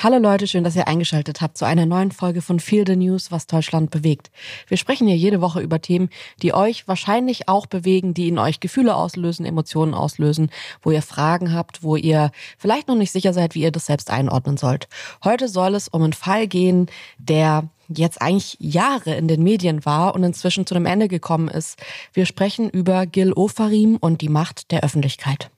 Hallo 0.00 0.18
Leute, 0.18 0.46
schön, 0.46 0.62
dass 0.62 0.76
ihr 0.76 0.86
eingeschaltet 0.86 1.40
habt 1.40 1.58
zu 1.58 1.64
einer 1.64 1.84
neuen 1.84 2.12
Folge 2.12 2.40
von 2.40 2.60
Feel 2.60 2.86
the 2.86 2.94
News, 2.94 3.32
was 3.32 3.48
Deutschland 3.48 3.90
bewegt. 3.90 4.30
Wir 4.68 4.76
sprechen 4.76 5.08
hier 5.08 5.16
jede 5.16 5.40
Woche 5.40 5.60
über 5.60 5.80
Themen, 5.80 6.08
die 6.40 6.54
euch 6.54 6.86
wahrscheinlich 6.86 7.48
auch 7.48 7.66
bewegen, 7.66 8.14
die 8.14 8.28
in 8.28 8.38
euch 8.38 8.60
Gefühle 8.60 8.94
auslösen, 8.94 9.44
Emotionen 9.44 9.94
auslösen, 9.94 10.52
wo 10.82 10.92
ihr 10.92 11.02
Fragen 11.02 11.52
habt, 11.52 11.82
wo 11.82 11.96
ihr 11.96 12.30
vielleicht 12.58 12.86
noch 12.86 12.94
nicht 12.94 13.10
sicher 13.10 13.32
seid, 13.32 13.56
wie 13.56 13.62
ihr 13.62 13.72
das 13.72 13.86
selbst 13.86 14.08
einordnen 14.08 14.56
sollt. 14.56 14.86
Heute 15.24 15.48
soll 15.48 15.74
es 15.74 15.88
um 15.88 16.04
einen 16.04 16.12
Fall 16.12 16.46
gehen, 16.46 16.86
der 17.18 17.68
jetzt 17.88 18.22
eigentlich 18.22 18.56
Jahre 18.60 19.16
in 19.16 19.26
den 19.26 19.42
Medien 19.42 19.84
war 19.84 20.14
und 20.14 20.22
inzwischen 20.22 20.64
zu 20.64 20.76
einem 20.76 20.86
Ende 20.86 21.08
gekommen 21.08 21.48
ist. 21.48 21.76
Wir 22.12 22.24
sprechen 22.24 22.70
über 22.70 23.04
Gil 23.04 23.32
Ofarim 23.32 23.96
und 23.96 24.20
die 24.20 24.28
Macht 24.28 24.70
der 24.70 24.84
Öffentlichkeit. 24.84 25.50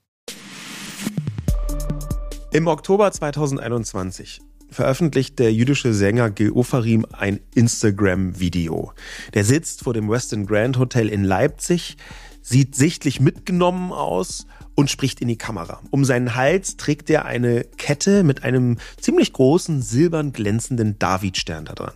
Im 2.53 2.67
Oktober 2.67 3.13
2021 3.13 4.41
veröffentlicht 4.71 5.39
der 5.39 5.53
jüdische 5.53 5.95
Sänger 5.95 6.31
Gil 6.31 6.51
Ofarim 6.51 7.07
ein 7.13 7.39
Instagram-Video. 7.55 8.93
Der 9.35 9.45
sitzt 9.45 9.85
vor 9.85 9.95
dem 9.95 10.11
Westin 10.11 10.47
Grand 10.47 10.77
Hotel 10.77 11.09
in 11.09 11.23
Leipzig, 11.23 11.97
sieht 12.43 12.75
sichtlich 12.75 13.21
mitgenommen 13.21 13.93
aus 13.93 14.49
und 14.75 14.91
spricht 14.91 15.21
in 15.21 15.29
die 15.29 15.39
Kamera. 15.39 15.81
Um 15.91 16.05
seinen 16.05 16.35
Hals 16.35 16.77
trägt 16.77 17.09
er 17.09 17.25
eine 17.25 17.63
Kette 17.77 18.25
mit 18.25 18.43
einem 18.43 18.79
ziemlich 19.01 19.33
großen 19.33 19.81
silbern 19.81 20.33
glänzenden 20.33 20.99
Davidstern 20.99 21.67
da 21.67 21.75
dran. 21.75 21.95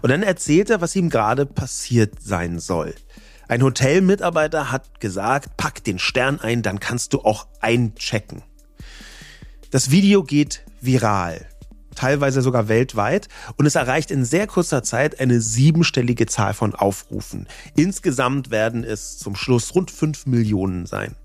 Und 0.00 0.08
dann 0.08 0.22
erzählt 0.22 0.70
er, 0.70 0.80
was 0.80 0.96
ihm 0.96 1.10
gerade 1.10 1.44
passiert 1.44 2.22
sein 2.22 2.60
soll. 2.60 2.94
Ein 3.46 3.62
Hotelmitarbeiter 3.62 4.72
hat 4.72 5.00
gesagt, 5.00 5.58
pack 5.58 5.84
den 5.84 5.98
Stern 5.98 6.40
ein, 6.40 6.62
dann 6.62 6.80
kannst 6.80 7.12
du 7.12 7.20
auch 7.20 7.46
einchecken. 7.60 8.42
Das 9.72 9.90
Video 9.90 10.22
geht 10.22 10.66
viral, 10.82 11.46
teilweise 11.94 12.42
sogar 12.42 12.68
weltweit, 12.68 13.28
und 13.56 13.64
es 13.64 13.74
erreicht 13.74 14.10
in 14.10 14.22
sehr 14.22 14.46
kurzer 14.46 14.82
Zeit 14.82 15.18
eine 15.18 15.40
siebenstellige 15.40 16.26
Zahl 16.26 16.52
von 16.52 16.74
Aufrufen. 16.74 17.48
Insgesamt 17.74 18.50
werden 18.50 18.84
es 18.84 19.16
zum 19.16 19.34
Schluss 19.34 19.74
rund 19.74 19.90
fünf 19.90 20.26
Millionen 20.26 20.84
sein. 20.84 21.16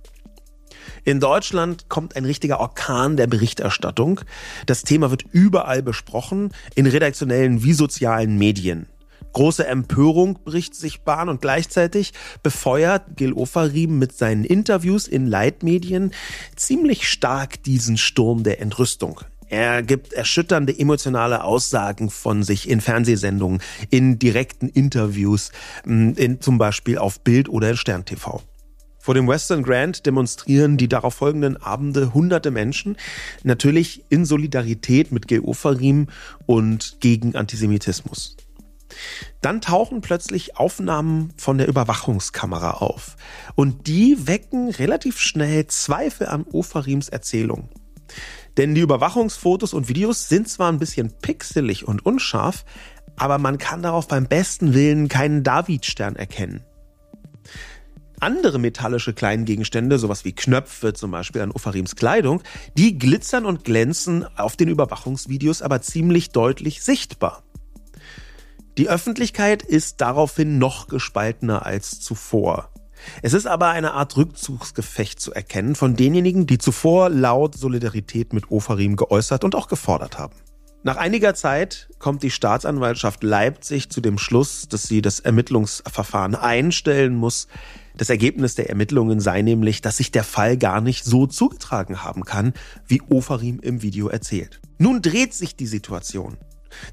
In 1.04 1.20
Deutschland 1.20 1.90
kommt 1.90 2.16
ein 2.16 2.24
richtiger 2.24 2.62
Orkan 2.62 3.18
der 3.18 3.28
Berichterstattung. 3.28 4.22
Das 4.66 4.84
Thema 4.84 5.12
wird 5.12 5.26
überall 5.30 5.84
besprochen, 5.84 6.54
in 6.74 6.88
redaktionellen 6.88 7.66
wie 7.66 7.74
sozialen 7.74 8.38
Medien. 8.38 8.88
Große 9.34 9.68
Empörung 9.68 10.40
bricht 10.44 10.76
sich 10.76 11.02
Bahn 11.02 11.30
und 11.30 11.42
gleichzeitig 11.42 12.14
befeuert 12.44 13.16
Gil 13.16 13.34
Ofarim 13.34 14.00
mit 14.00 14.18
seinen 14.18 14.44
Interviews 14.44 15.08
in 15.08 15.28
Leitmedien 15.28 16.12
ziemlich 16.56 17.08
stark 17.08 17.62
diesen 17.64 17.98
Sturm 17.98 18.44
der 18.44 18.62
Entrüstung. 18.62 19.22
Er 19.50 19.82
gibt 19.82 20.12
erschütternde 20.12 20.78
emotionale 20.78 21.44
Aussagen 21.44 22.10
von 22.10 22.44
sich 22.44 22.70
in 22.70 22.82
Fernsehsendungen, 22.82 23.62
in 23.90 24.20
direkten 24.20 24.68
Interviews, 24.68 25.52
in, 25.86 26.42
zum 26.42 26.58
Beispiel 26.58 26.98
auf 26.98 27.22
Bild 27.22 27.48
oder 27.48 27.70
in 27.70 27.78
Stern 27.78 28.04
TV. 28.04 28.42
Vor 29.00 29.14
dem 29.14 29.26
Western 29.26 29.64
Grand 29.64 30.06
demonstrieren 30.06 30.76
die 30.76 30.90
darauf 30.90 31.14
folgenden 31.14 31.56
Abende 31.56 32.14
hunderte 32.14 32.52
Menschen, 32.52 32.98
natürlich 33.44 34.04
in 34.10 34.26
Solidarität 34.26 35.14
mit 35.14 35.30
Gil 35.30 35.40
Ofarim 35.40 36.08
und 36.46 36.98
gegen 37.00 37.36
Antisemitismus. 37.36 38.36
Dann 39.42 39.62
tauchen 39.62 40.02
plötzlich 40.02 40.58
Aufnahmen 40.58 41.34
von 41.38 41.58
der 41.58 41.68
Überwachungskamera 41.68 42.72
auf. 42.72 43.16
Und 43.56 43.88
die 43.88 44.28
wecken 44.28 44.70
relativ 44.70 45.20
schnell 45.20 45.68
Zweifel 45.68 46.28
an 46.28 46.46
Ofarims 46.52 47.10
Erzählung. 47.10 47.70
Denn 48.58 48.74
die 48.74 48.82
Überwachungsfotos 48.82 49.74
und 49.74 49.88
Videos 49.88 50.30
sind 50.30 50.50
zwar 50.50 50.72
ein 50.72 50.80
bisschen 50.80 51.14
pixelig 51.22 51.88
und 51.88 52.06
unscharf, 52.06 52.66
aber 53.16 53.38
man 53.38 53.58
kann 53.58 53.82
darauf 53.82 54.08
beim 54.08 54.28
besten 54.28 54.74
Willen 54.74 55.08
keinen 55.08 55.44
Davidstern 55.44 56.16
erkennen. 56.16 56.64
Andere 58.20 58.58
metallische 58.58 59.14
Kleingegenstände, 59.14 60.00
sowas 60.00 60.26
wie 60.26 60.34
Knöpfe 60.34 60.94
zum 60.94 61.12
Beispiel 61.12 61.42
an 61.42 61.52
Ofarims 61.52 61.96
Kleidung, 61.96 62.42
die 62.76 62.98
glitzern 62.98 63.46
und 63.46 63.64
glänzen 63.64 64.26
auf 64.38 64.58
den 64.58 64.70
Überwachungsvideos 64.70 65.62
aber 65.62 65.82
ziemlich 65.82 66.32
deutlich 66.32 66.82
sichtbar. 66.82 67.44
Die 68.78 68.90
Öffentlichkeit 68.90 69.64
ist 69.64 70.02
daraufhin 70.02 70.60
noch 70.60 70.88
gespaltener 70.88 71.66
als 71.66 72.00
zuvor. 72.00 72.70
Es 73.24 73.34
ist 73.34 73.48
aber 73.48 73.70
eine 73.70 73.94
Art 73.94 74.18
Rückzugsgefecht 74.18 75.20
zu 75.20 75.34
erkennen 75.34 75.74
von 75.74 75.96
denjenigen, 75.96 76.46
die 76.46 76.60
zuvor 76.60 77.10
laut 77.10 77.56
Solidarität 77.56 78.34
mit 78.34 78.52
Ofarim 78.52 78.96
geäußert 78.96 79.44
und 79.44 79.56
auch 79.56 79.68
gefordert 79.68 80.20
haben. 80.20 80.36
Nach 80.84 80.96
einiger 80.96 81.34
Zeit 81.34 81.90
kommt 81.98 82.22
die 82.22 82.30
Staatsanwaltschaft 82.30 83.24
Leipzig 83.24 83.90
zu 83.90 84.00
dem 84.00 84.20
Schluss, 84.20 84.68
dass 84.70 84.84
sie 84.84 85.02
das 85.02 85.20
Ermittlungsverfahren 85.20 86.36
einstellen 86.36 87.16
muss. 87.16 87.48
Das 87.98 88.12
Ergebnis 88.12 88.54
der 88.54 88.70
Ermittlungen 88.70 89.20
sei 89.20 89.42
nämlich, 89.42 89.82
dass 89.82 89.98
sich 89.98 90.12
der 90.12 90.24
Fall 90.24 90.56
gar 90.56 90.82
nicht 90.82 91.04
so 91.04 91.26
zugetragen 91.26 92.04
haben 92.04 92.24
kann, 92.26 92.54
wie 92.86 93.02
Ofarim 93.10 93.60
im 93.60 93.82
Video 93.82 94.08
erzählt. 94.08 94.62
Nun 94.78 95.02
dreht 95.02 95.34
sich 95.34 95.56
die 95.56 95.66
Situation. 95.66 96.38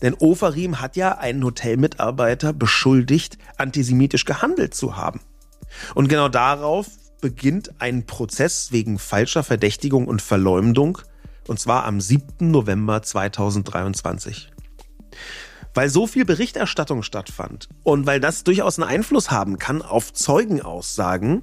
Denn 0.03 0.15
Ofarim 0.15 0.81
hat 0.81 0.97
ja 0.97 1.19
einen 1.19 1.45
Hotelmitarbeiter 1.45 2.53
beschuldigt, 2.53 3.39
antisemitisch 3.57 4.25
gehandelt 4.25 4.75
zu 4.75 4.97
haben. 4.97 5.21
Und 5.95 6.09
genau 6.09 6.29
darauf 6.29 6.87
beginnt 7.21 7.81
ein 7.81 8.07
Prozess 8.07 8.71
wegen 8.71 8.99
falscher 8.99 9.43
Verdächtigung 9.43 10.07
und 10.07 10.21
Verleumdung, 10.21 10.99
und 11.49 11.59
zwar 11.59 11.85
am 11.85 12.01
7. 12.01 12.51
November 12.51 13.03
2023. 13.03 14.51
Weil 15.73 15.89
so 15.89 16.07
viel 16.07 16.25
Berichterstattung 16.25 17.03
stattfand 17.03 17.69
und 17.83 18.07
weil 18.07 18.21
das 18.21 18.45
durchaus 18.45 18.79
einen 18.79 18.89
Einfluss 18.89 19.31
haben 19.31 19.59
kann 19.59 19.83
auf 19.83 20.13
Zeugenaussagen, 20.13 21.43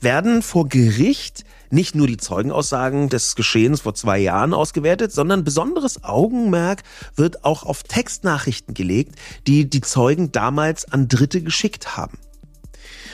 werden 0.00 0.42
vor 0.42 0.68
Gericht 0.68 1.44
nicht 1.70 1.94
nur 1.94 2.06
die 2.06 2.16
Zeugenaussagen 2.16 3.08
des 3.08 3.36
Geschehens 3.36 3.80
vor 3.80 3.94
zwei 3.94 4.18
Jahren 4.18 4.54
ausgewertet, 4.54 5.12
sondern 5.12 5.44
besonderes 5.44 6.04
Augenmerk 6.04 6.82
wird 7.16 7.44
auch 7.44 7.62
auf 7.62 7.82
Textnachrichten 7.82 8.74
gelegt, 8.74 9.14
die 9.46 9.68
die 9.68 9.80
Zeugen 9.80 10.32
damals 10.32 10.90
an 10.90 11.08
Dritte 11.08 11.42
geschickt 11.42 11.96
haben. 11.96 12.18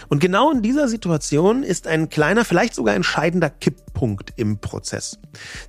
Und 0.08 0.20
genau 0.20 0.52
in 0.52 0.62
dieser 0.62 0.88
Situation 0.88 1.62
ist 1.62 1.86
ein 1.86 2.08
kleiner, 2.08 2.44
vielleicht 2.44 2.74
sogar 2.74 2.94
entscheidender 2.94 3.50
Kipppunkt 3.50 4.32
im 4.36 4.58
Prozess. 4.58 5.18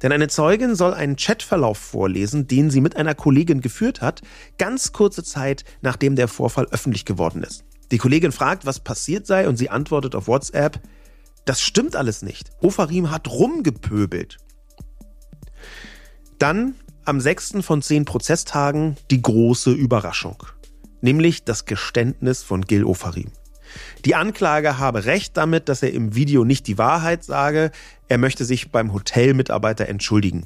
Denn 0.02 0.12
eine 0.12 0.28
Zeugin 0.28 0.76
soll 0.76 0.94
einen 0.94 1.16
Chatverlauf 1.16 1.78
vorlesen, 1.78 2.48
den 2.48 2.70
sie 2.70 2.82
mit 2.82 2.96
einer 2.96 3.16
Kollegin 3.16 3.62
geführt 3.62 4.02
hat, 4.02 4.22
ganz 4.58 4.92
kurze 4.92 5.24
Zeit 5.24 5.64
nachdem 5.82 6.16
der 6.16 6.28
Vorfall 6.28 6.68
öffentlich 6.72 7.06
geworden 7.06 7.44
ist. 7.44 7.64
Die 7.92 7.98
Kollegin 7.98 8.32
fragt, 8.32 8.66
was 8.66 8.80
passiert 8.80 9.26
sei 9.26 9.48
und 9.48 9.58
sie 9.58 9.70
antwortet 9.70 10.14
auf 10.14 10.28
WhatsApp, 10.28 10.80
das 11.50 11.62
stimmt 11.62 11.96
alles 11.96 12.22
nicht. 12.22 12.52
Ofarim 12.62 13.10
hat 13.10 13.28
rumgepöbelt. 13.30 14.38
Dann 16.40 16.76
am 17.06 17.22
sechsten 17.22 17.64
von 17.64 17.82
zehn 17.82 18.06
Prozesstagen 18.06 18.98
die 19.10 19.22
große 19.22 19.72
Überraschung. 19.72 20.44
Nämlich 21.02 21.46
das 21.46 21.66
Geständnis 21.66 22.44
von 22.44 22.62
Gil 22.62 22.84
Ofarim. 22.84 23.32
Die 24.06 24.16
Anklage 24.16 24.78
habe 24.78 25.06
recht 25.06 25.38
damit, 25.38 25.70
dass 25.70 25.84
er 25.84 25.94
im 25.94 26.16
Video 26.16 26.44
nicht 26.44 26.68
die 26.68 26.78
Wahrheit 26.78 27.24
sage. 27.24 27.72
Er 28.08 28.18
möchte 28.18 28.46
sich 28.46 28.72
beim 28.72 28.94
Hotelmitarbeiter 28.94 29.88
entschuldigen. 29.88 30.46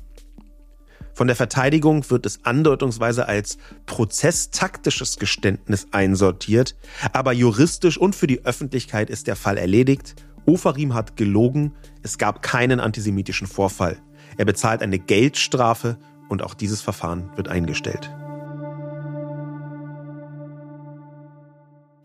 Von 1.13 1.27
der 1.27 1.35
Verteidigung 1.35 2.09
wird 2.09 2.25
es 2.25 2.45
andeutungsweise 2.45 3.27
als 3.27 3.57
prozesstaktisches 3.85 5.17
Geständnis 5.17 5.87
einsortiert, 5.91 6.75
aber 7.11 7.33
juristisch 7.33 7.97
und 7.97 8.15
für 8.15 8.27
die 8.27 8.45
Öffentlichkeit 8.45 9.09
ist 9.09 9.27
der 9.27 9.35
Fall 9.35 9.57
erledigt. 9.57 10.15
Ofarim 10.51 10.93
hat 10.93 11.15
gelogen, 11.15 11.71
es 12.03 12.17
gab 12.17 12.41
keinen 12.41 12.81
antisemitischen 12.81 13.47
Vorfall. 13.47 13.97
Er 14.35 14.43
bezahlt 14.43 14.81
eine 14.81 14.99
Geldstrafe 14.99 15.97
und 16.27 16.43
auch 16.43 16.53
dieses 16.53 16.81
Verfahren 16.81 17.29
wird 17.37 17.47
eingestellt. 17.47 18.11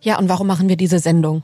Ja, 0.01 0.19
und 0.19 0.29
warum 0.29 0.47
machen 0.47 0.69
wir 0.69 0.77
diese 0.77 1.01
Sendung? 1.01 1.43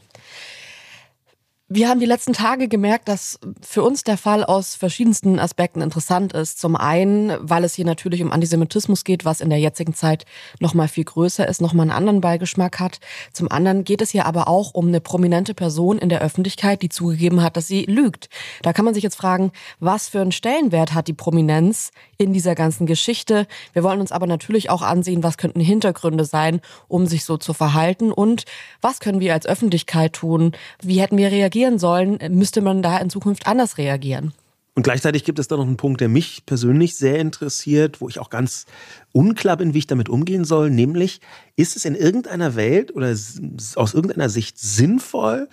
Wir 1.74 1.88
haben 1.88 2.00
die 2.00 2.06
letzten 2.06 2.34
Tage 2.34 2.68
gemerkt, 2.68 3.08
dass 3.08 3.38
für 3.62 3.82
uns 3.82 4.04
der 4.04 4.18
Fall 4.18 4.44
aus 4.44 4.74
verschiedensten 4.74 5.38
Aspekten 5.38 5.80
interessant 5.80 6.34
ist. 6.34 6.60
Zum 6.60 6.76
einen, 6.76 7.32
weil 7.40 7.64
es 7.64 7.72
hier 7.72 7.86
natürlich 7.86 8.22
um 8.22 8.30
Antisemitismus 8.30 9.04
geht, 9.04 9.24
was 9.24 9.40
in 9.40 9.48
der 9.48 9.58
jetzigen 9.58 9.94
Zeit 9.94 10.26
noch 10.60 10.74
mal 10.74 10.86
viel 10.86 11.04
größer 11.04 11.48
ist, 11.48 11.62
noch 11.62 11.72
mal 11.72 11.84
einen 11.84 11.90
anderen 11.90 12.20
Beigeschmack 12.20 12.78
hat. 12.78 13.00
Zum 13.32 13.50
anderen 13.50 13.84
geht 13.84 14.02
es 14.02 14.10
hier 14.10 14.26
aber 14.26 14.48
auch 14.48 14.74
um 14.74 14.88
eine 14.88 15.00
prominente 15.00 15.54
Person 15.54 15.96
in 15.96 16.10
der 16.10 16.20
Öffentlichkeit, 16.20 16.82
die 16.82 16.90
zugegeben 16.90 17.42
hat, 17.42 17.56
dass 17.56 17.68
sie 17.68 17.86
lügt. 17.86 18.28
Da 18.60 18.74
kann 18.74 18.84
man 18.84 18.92
sich 18.92 19.02
jetzt 19.02 19.16
fragen, 19.16 19.50
was 19.80 20.10
für 20.10 20.20
einen 20.20 20.32
Stellenwert 20.32 20.92
hat 20.92 21.08
die 21.08 21.14
Prominenz 21.14 21.90
in 22.18 22.34
dieser 22.34 22.54
ganzen 22.54 22.84
Geschichte? 22.84 23.46
Wir 23.72 23.82
wollen 23.82 24.00
uns 24.00 24.12
aber 24.12 24.26
natürlich 24.26 24.68
auch 24.68 24.82
ansehen, 24.82 25.22
was 25.22 25.38
könnten 25.38 25.60
Hintergründe 25.60 26.26
sein, 26.26 26.60
um 26.86 27.06
sich 27.06 27.24
so 27.24 27.38
zu 27.38 27.54
verhalten 27.54 28.12
und 28.12 28.44
was 28.82 29.00
können 29.00 29.20
wir 29.20 29.32
als 29.32 29.46
Öffentlichkeit 29.46 30.12
tun? 30.12 30.52
Wie 30.82 31.00
hätten 31.00 31.16
wir 31.16 31.32
reagiert? 31.32 31.61
Reagieren 31.62 31.78
sollen, 31.78 32.18
müsste 32.30 32.60
man 32.60 32.82
da 32.82 32.98
in 32.98 33.10
Zukunft 33.10 33.46
anders 33.46 33.78
reagieren. 33.78 34.32
Und 34.74 34.84
gleichzeitig 34.84 35.24
gibt 35.24 35.38
es 35.38 35.48
da 35.48 35.56
noch 35.56 35.66
einen 35.66 35.76
Punkt, 35.76 36.00
der 36.00 36.08
mich 36.08 36.46
persönlich 36.46 36.96
sehr 36.96 37.18
interessiert, 37.18 38.00
wo 38.00 38.08
ich 38.08 38.18
auch 38.18 38.30
ganz 38.30 38.64
unklar 39.12 39.58
bin, 39.58 39.74
wie 39.74 39.78
ich 39.78 39.86
damit 39.86 40.08
umgehen 40.08 40.44
soll, 40.44 40.70
nämlich 40.70 41.20
ist 41.56 41.76
es 41.76 41.84
in 41.84 41.94
irgendeiner 41.94 42.56
Welt 42.56 42.94
oder 42.94 43.08
aus 43.08 43.94
irgendeiner 43.94 44.30
Sicht 44.30 44.58
sinnvoll, 44.58 45.48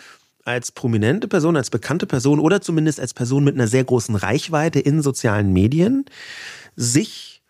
als 0.45 0.71
prominente 0.71 1.27
Person, 1.27 1.57
als 1.57 1.69
bekannte 1.69 2.07
Person 2.07 2.39
oder 2.39 2.61
zumindest 2.61 2.99
als 2.99 3.13
Person 3.13 3.43
mit 3.43 3.55
einer 3.55 3.67
sehr 3.67 3.83
großen 3.83 4.15
Reichweite 4.15 4.79
in 4.79 5.01
sozialen 5.01 5.51
Medien, 5.51 6.05
sich 6.75 7.43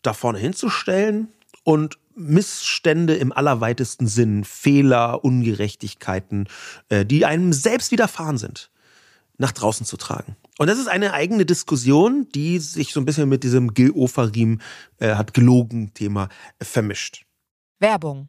da 0.00 0.14
vorne 0.14 0.38
hinzustellen 0.38 1.28
und 1.64 1.98
Missstände 2.16 3.14
im 3.14 3.32
allerweitesten 3.32 4.06
Sinn, 4.06 4.44
Fehler, 4.44 5.24
Ungerechtigkeiten, 5.24 6.48
äh, 6.88 7.04
die 7.04 7.24
einem 7.24 7.52
selbst 7.52 7.92
widerfahren 7.92 8.38
sind, 8.38 8.70
nach 9.38 9.52
draußen 9.52 9.86
zu 9.86 9.96
tragen. 9.96 10.36
Und 10.58 10.68
das 10.68 10.78
ist 10.78 10.88
eine 10.88 11.12
eigene 11.12 11.44
Diskussion, 11.44 12.26
die 12.34 12.58
sich 12.58 12.92
so 12.92 13.00
ein 13.00 13.04
bisschen 13.04 13.28
mit 13.28 13.44
diesem 13.44 13.74
Gil 13.74 13.90
Ofarim 13.92 14.60
äh, 14.98 15.14
hat 15.14 15.34
gelogen 15.34 15.92
Thema 15.92 16.28
äh, 16.58 16.64
vermischt. 16.64 17.26
Werbung. 17.78 18.28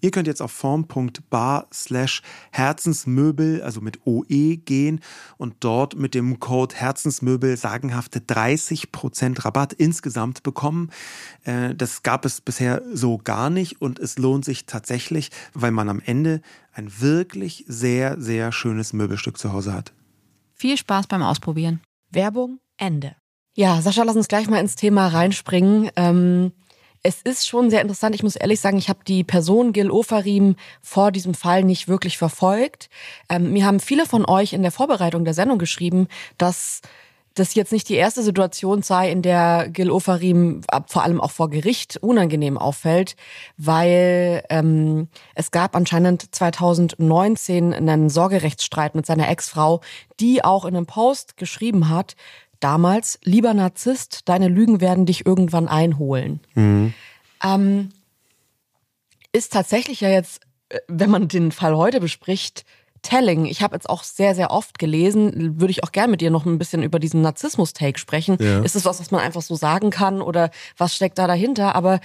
Ihr 0.00 0.10
könnt 0.10 0.26
jetzt 0.26 0.40
auf 0.40 0.52
form.bar 0.52 1.68
slash 1.72 2.22
Herzensmöbel, 2.52 3.62
also 3.62 3.80
mit 3.80 4.06
OE 4.06 4.56
gehen 4.56 5.00
und 5.36 5.56
dort 5.60 5.96
mit 5.96 6.14
dem 6.14 6.40
Code 6.40 6.74
Herzensmöbel 6.74 7.56
sagenhafte 7.56 8.20
30% 8.20 9.44
Rabatt 9.44 9.72
insgesamt 9.72 10.42
bekommen. 10.42 10.90
Äh, 11.44 11.74
das 11.74 12.02
gab 12.02 12.24
es 12.24 12.40
bisher 12.40 12.82
so 12.92 13.18
gar 13.18 13.50
nicht 13.50 13.80
und 13.80 13.98
es 13.98 14.18
lohnt 14.18 14.44
sich 14.44 14.66
tatsächlich, 14.66 15.30
weil 15.52 15.70
man 15.70 15.88
am 15.88 16.00
Ende 16.04 16.40
ein 16.72 17.00
wirklich 17.00 17.64
sehr, 17.68 18.20
sehr 18.20 18.52
schönes 18.52 18.92
Möbelstück 18.92 19.38
zu 19.38 19.52
Hause 19.52 19.72
hat. 19.72 19.92
Viel 20.54 20.76
Spaß 20.76 21.06
beim 21.06 21.22
Ausprobieren. 21.22 21.80
Werbung 22.10 22.58
Ende. 22.76 23.16
Ja, 23.54 23.82
Sascha, 23.82 24.02
lass 24.04 24.16
uns 24.16 24.28
gleich 24.28 24.48
mal 24.48 24.60
ins 24.60 24.76
Thema 24.76 25.08
reinspringen. 25.08 25.90
Ähm 25.96 26.52
es 27.02 27.22
ist 27.22 27.46
schon 27.46 27.70
sehr 27.70 27.80
interessant. 27.80 28.14
Ich 28.14 28.22
muss 28.22 28.36
ehrlich 28.36 28.60
sagen, 28.60 28.76
ich 28.76 28.88
habe 28.88 29.00
die 29.06 29.24
Person 29.24 29.72
Gil 29.72 29.90
Ofarim 29.90 30.56
vor 30.82 31.12
diesem 31.12 31.34
Fall 31.34 31.64
nicht 31.64 31.88
wirklich 31.88 32.18
verfolgt. 32.18 32.90
Ähm, 33.28 33.52
mir 33.52 33.64
haben 33.64 33.80
viele 33.80 34.06
von 34.06 34.26
euch 34.26 34.52
in 34.52 34.62
der 34.62 34.70
Vorbereitung 34.70 35.24
der 35.24 35.34
Sendung 35.34 35.58
geschrieben, 35.58 36.08
dass 36.36 36.82
das 37.34 37.54
jetzt 37.54 37.72
nicht 37.72 37.88
die 37.88 37.94
erste 37.94 38.22
Situation 38.22 38.82
sei, 38.82 39.10
in 39.10 39.22
der 39.22 39.68
Gil 39.70 39.90
Ofarim 39.90 40.62
vor 40.86 41.04
allem 41.04 41.20
auch 41.20 41.30
vor 41.30 41.48
Gericht 41.48 41.96
unangenehm 41.98 42.58
auffällt, 42.58 43.16
weil 43.56 44.42
ähm, 44.50 45.08
es 45.34 45.52
gab 45.52 45.76
anscheinend 45.76 46.34
2019 46.34 47.72
einen 47.72 48.10
Sorgerechtsstreit 48.10 48.94
mit 48.94 49.06
seiner 49.06 49.28
Ex-Frau, 49.28 49.80
die 50.18 50.44
auch 50.44 50.64
in 50.64 50.76
einem 50.76 50.86
Post 50.86 51.36
geschrieben 51.36 51.88
hat, 51.88 52.16
damals, 52.60 53.18
lieber 53.24 53.54
Narzisst, 53.54 54.28
deine 54.28 54.48
Lügen 54.48 54.80
werden 54.80 55.06
dich 55.06 55.26
irgendwann 55.26 55.68
einholen. 55.68 56.40
Mhm. 56.54 56.94
Ähm, 57.42 57.88
ist 59.32 59.52
tatsächlich 59.52 60.00
ja 60.00 60.10
jetzt, 60.10 60.42
äh, 60.68 60.78
wenn 60.88 61.10
man 61.10 61.28
den 61.28 61.52
Fall 61.52 61.76
heute 61.76 62.00
bespricht, 62.00 62.64
telling. 63.02 63.46
Ich 63.46 63.62
habe 63.62 63.74
jetzt 63.74 63.88
auch 63.88 64.02
sehr, 64.02 64.34
sehr 64.34 64.50
oft 64.50 64.78
gelesen, 64.78 65.58
würde 65.58 65.70
ich 65.70 65.84
auch 65.84 65.92
gerne 65.92 66.10
mit 66.10 66.20
dir 66.20 66.30
noch 66.30 66.44
ein 66.44 66.58
bisschen 66.58 66.82
über 66.82 66.98
diesen 66.98 67.22
Narzissmus-Take 67.22 67.98
sprechen. 67.98 68.36
Ja. 68.40 68.60
Ist 68.60 68.76
es 68.76 68.84
was, 68.84 69.00
was 69.00 69.10
man 69.10 69.22
einfach 69.22 69.42
so 69.42 69.54
sagen 69.54 69.90
kann 69.90 70.20
oder 70.20 70.50
was 70.76 70.94
steckt 70.94 71.18
da 71.18 71.26
dahinter? 71.26 71.74
Aber 71.74 72.00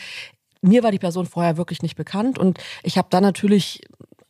mir 0.61 0.83
war 0.83 0.91
die 0.91 0.99
Person 0.99 1.25
vorher 1.25 1.57
wirklich 1.57 1.81
nicht 1.81 1.95
bekannt 1.95 2.39
und 2.39 2.59
ich 2.81 2.97
habe 2.97 3.07
dann 3.11 3.23
natürlich 3.23 3.81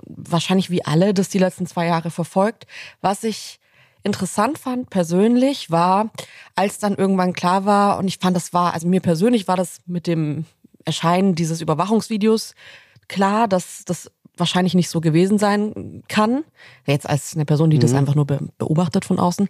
wahrscheinlich 0.03 0.70
wie 0.70 0.84
alle 0.84 1.13
das 1.13 1.29
die 1.29 1.39
letzten 1.39 1.65
zwei 1.65 1.86
Jahre 1.86 2.12
verfolgt. 2.12 2.65
Was 3.01 3.24
ich 3.24 3.60
interessant 4.05 4.57
fand 4.57 4.89
persönlich 4.89 5.71
war, 5.71 6.12
als 6.55 6.77
dann 6.77 6.95
irgendwann 6.95 7.33
klar 7.33 7.65
war, 7.65 7.97
und 7.97 8.07
ich 8.07 8.19
fand, 8.19 8.35
das 8.35 8.53
war, 8.53 8.74
also 8.74 8.88
mir 8.88 9.01
persönlich 9.01 9.47
war 9.47 9.57
das 9.57 9.79
mit 9.88 10.07
dem 10.07 10.45
Erscheinen 10.85 11.35
dieses 11.35 11.59
Überwachungsvideos 11.59 12.53
klar, 13.07 13.47
dass 13.47 13.83
das 13.85 14.12
wahrscheinlich 14.38 14.75
nicht 14.75 14.89
so 14.89 15.01
gewesen 15.01 15.38
sein 15.39 16.03
kann. 16.07 16.43
Jetzt 16.85 17.09
als 17.09 17.35
eine 17.35 17.45
Person, 17.45 17.69
die 17.69 17.77
mhm. 17.77 17.81
das 17.81 17.93
einfach 17.93 18.15
nur 18.15 18.25
beobachtet 18.25 19.05
von 19.05 19.19
außen. 19.19 19.50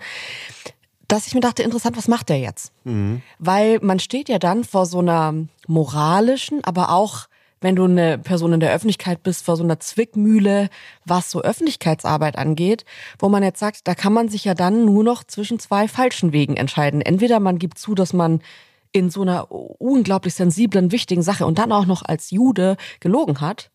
Dass 1.07 1.27
ich 1.27 1.33
mir 1.33 1.41
dachte, 1.41 1.61
interessant, 1.61 1.97
was 1.97 2.07
macht 2.07 2.29
der 2.29 2.39
jetzt? 2.39 2.71
Mhm. 2.83 3.21
Weil 3.39 3.79
man 3.81 3.99
steht 3.99 4.29
ja 4.29 4.39
dann 4.39 4.63
vor 4.63 4.85
so 4.85 4.99
einer 4.99 5.33
moralischen, 5.67 6.63
aber 6.63 6.91
auch 6.91 7.27
wenn 7.65 7.75
du 7.75 7.85
eine 7.85 8.19
Person 8.19 8.53
in 8.53 8.59
der 8.59 8.71
Öffentlichkeit 8.71 9.23
bist, 9.23 9.43
vor 9.43 9.57
so 9.57 9.63
einer 9.63 9.79
Zwickmühle, 9.79 10.69
was 11.03 11.31
so 11.31 11.41
Öffentlichkeitsarbeit 11.41 12.37
angeht, 12.37 12.85
wo 13.17 13.27
man 13.27 13.41
jetzt 13.41 13.59
sagt, 13.59 13.87
da 13.87 13.95
kann 13.95 14.13
man 14.13 14.29
sich 14.29 14.45
ja 14.45 14.53
dann 14.53 14.85
nur 14.85 15.03
noch 15.03 15.23
zwischen 15.23 15.57
zwei 15.57 15.87
falschen 15.87 16.31
Wegen 16.31 16.57
entscheiden. 16.57 17.01
Entweder 17.01 17.39
man 17.39 17.57
gibt 17.57 17.79
zu, 17.79 17.95
dass 17.95 18.13
man 18.13 18.43
in 18.91 19.09
so 19.09 19.23
einer 19.23 19.51
unglaublich 19.51 20.35
sensiblen, 20.35 20.91
wichtigen 20.91 21.23
Sache 21.23 21.47
und 21.47 21.57
dann 21.57 21.71
auch 21.71 21.87
noch 21.87 22.03
als 22.05 22.29
Jude 22.29 22.77
gelogen 22.99 23.41
hat, 23.41 23.71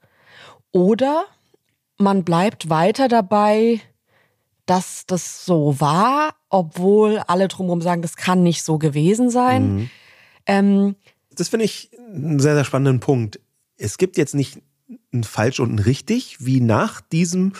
oder 0.70 1.24
man 1.98 2.22
bleibt 2.22 2.70
weiter 2.70 3.08
dabei, 3.08 3.80
dass 4.66 5.02
das 5.08 5.44
so 5.44 5.80
war, 5.80 6.36
obwohl 6.48 7.18
alle 7.26 7.48
drumherum 7.48 7.82
sagen, 7.82 8.02
das 8.02 8.14
kann 8.14 8.44
nicht 8.44 8.62
so 8.62 8.78
gewesen 8.78 9.30
sein. 9.30 9.74
Mhm. 9.74 9.90
Ähm, 10.46 10.96
das 11.34 11.48
finde 11.48 11.64
ich 11.64 11.90
einen 12.14 12.38
sehr, 12.38 12.54
sehr 12.54 12.64
spannenden 12.64 13.00
Punkt 13.00 13.40
es 13.80 13.98
gibt 13.98 14.16
jetzt 14.16 14.34
nicht 14.34 14.60
ein 15.12 15.24
falsch 15.24 15.60
und 15.60 15.74
ein 15.74 15.78
richtig, 15.78 16.36
wie 16.44 16.60
nach 16.60 17.00
diesem 17.00 17.52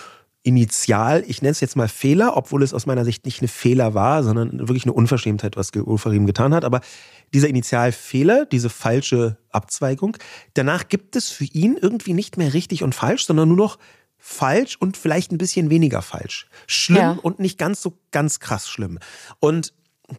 Initial, 0.42 1.22
ich 1.26 1.42
nenne 1.42 1.52
es 1.52 1.60
jetzt 1.60 1.76
mal 1.76 1.88
Fehler, 1.88 2.36
obwohl 2.36 2.62
es 2.62 2.72
aus 2.72 2.86
meiner 2.86 3.04
Sicht 3.04 3.26
nicht 3.26 3.40
eine 3.40 3.48
Fehler 3.48 3.92
war, 3.92 4.22
sondern 4.22 4.58
wirklich 4.58 4.84
eine 4.84 4.94
Unverschämtheit, 4.94 5.56
was 5.56 5.70
Ulfarim 5.74 6.26
getan 6.26 6.54
hat. 6.54 6.64
Aber 6.64 6.80
dieser 7.34 7.48
Initialfehler, 7.48 8.46
diese 8.46 8.70
falsche 8.70 9.36
Abzweigung, 9.50 10.16
danach 10.54 10.88
gibt 10.88 11.14
es 11.14 11.30
für 11.30 11.44
ihn 11.44 11.76
irgendwie 11.80 12.14
nicht 12.14 12.38
mehr 12.38 12.54
richtig 12.54 12.82
und 12.82 12.94
falsch, 12.94 13.26
sondern 13.26 13.48
nur 13.48 13.58
noch 13.58 13.78
falsch 14.16 14.76
und 14.76 14.96
vielleicht 14.96 15.30
ein 15.30 15.38
bisschen 15.38 15.68
weniger 15.68 16.00
falsch. 16.00 16.48
Schlimm 16.66 16.96
ja. 16.96 17.18
und 17.22 17.38
nicht 17.38 17.58
ganz 17.58 17.82
so 17.82 17.98
ganz 18.10 18.40
krass 18.40 18.68
schlimm. 18.68 18.98
Und 19.40 19.74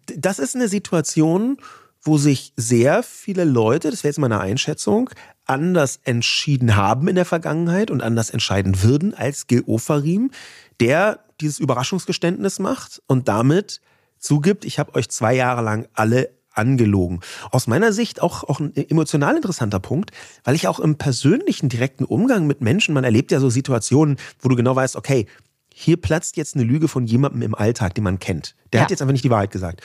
das 0.05 0.37
ist 0.39 0.55
eine 0.55 0.67
Situation, 0.67 1.57
wo 2.03 2.17
sich 2.17 2.53
sehr 2.55 3.03
viele 3.03 3.43
Leute, 3.43 3.91
das 3.91 4.03
wäre 4.03 4.09
jetzt 4.09 4.19
meine 4.19 4.39
Einschätzung, 4.39 5.09
anders 5.51 5.99
entschieden 6.03 6.75
haben 6.75 7.07
in 7.07 7.15
der 7.15 7.25
Vergangenheit 7.25 7.91
und 7.91 8.01
anders 8.01 8.29
entscheiden 8.29 8.81
würden 8.81 9.13
als 9.13 9.47
Gil 9.47 9.63
Ofarim, 9.67 10.31
der 10.79 11.19
dieses 11.41 11.59
Überraschungsgeständnis 11.59 12.59
macht 12.59 13.01
und 13.07 13.27
damit 13.27 13.81
zugibt, 14.17 14.63
ich 14.63 14.79
habe 14.79 14.95
euch 14.95 15.09
zwei 15.09 15.35
Jahre 15.35 15.61
lang 15.61 15.87
alle 15.93 16.29
angelogen. 16.53 17.19
Aus 17.51 17.67
meiner 17.67 17.93
Sicht 17.93 18.21
auch, 18.21 18.43
auch 18.43 18.59
ein 18.59 18.75
emotional 18.75 19.35
interessanter 19.35 19.79
Punkt, 19.79 20.11
weil 20.43 20.55
ich 20.55 20.67
auch 20.67 20.79
im 20.79 20.97
persönlichen, 20.97 21.69
direkten 21.69 22.05
Umgang 22.05 22.47
mit 22.47 22.61
Menschen, 22.61 22.93
man 22.93 23.03
erlebt 23.03 23.31
ja 23.31 23.39
so 23.39 23.49
Situationen, 23.49 24.17
wo 24.39 24.49
du 24.49 24.55
genau 24.55 24.75
weißt, 24.75 24.95
okay, 24.95 25.27
hier 25.73 25.97
platzt 25.97 26.37
jetzt 26.37 26.55
eine 26.55 26.63
Lüge 26.63 26.87
von 26.87 27.05
jemandem 27.05 27.41
im 27.41 27.55
Alltag, 27.55 27.95
den 27.95 28.03
man 28.03 28.19
kennt. 28.19 28.55
Der 28.71 28.79
ja. 28.79 28.83
hat 28.83 28.91
jetzt 28.91 29.01
einfach 29.01 29.13
nicht 29.13 29.23
die 29.23 29.29
Wahrheit 29.29 29.51
gesagt. 29.51 29.81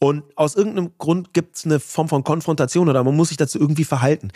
Und 0.00 0.22
aus 0.36 0.54
irgendeinem 0.54 0.92
Grund 0.98 1.34
gibt 1.34 1.56
es 1.56 1.64
eine 1.64 1.80
Form 1.80 2.08
von 2.08 2.22
Konfrontation 2.22 2.88
oder 2.88 3.02
man 3.02 3.16
muss 3.16 3.28
sich 3.28 3.36
dazu 3.36 3.58
irgendwie 3.58 3.84
verhalten. 3.84 4.30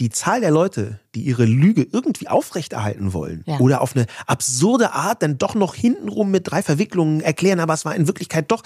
Die 0.00 0.10
Zahl 0.10 0.40
der 0.40 0.50
Leute, 0.50 1.00
die 1.14 1.22
ihre 1.22 1.44
Lüge 1.44 1.86
irgendwie 1.90 2.28
aufrechterhalten 2.28 3.12
wollen 3.12 3.44
ja. 3.46 3.58
oder 3.60 3.80
auf 3.80 3.94
eine 3.94 4.06
absurde 4.26 4.92
Art 4.92 5.22
dann 5.22 5.38
doch 5.38 5.54
noch 5.54 5.74
hintenrum 5.74 6.30
mit 6.30 6.50
drei 6.50 6.62
Verwicklungen 6.62 7.20
erklären, 7.20 7.60
aber 7.60 7.74
es 7.74 7.84
war 7.84 7.94
in 7.94 8.06
Wirklichkeit 8.06 8.50
doch, 8.50 8.62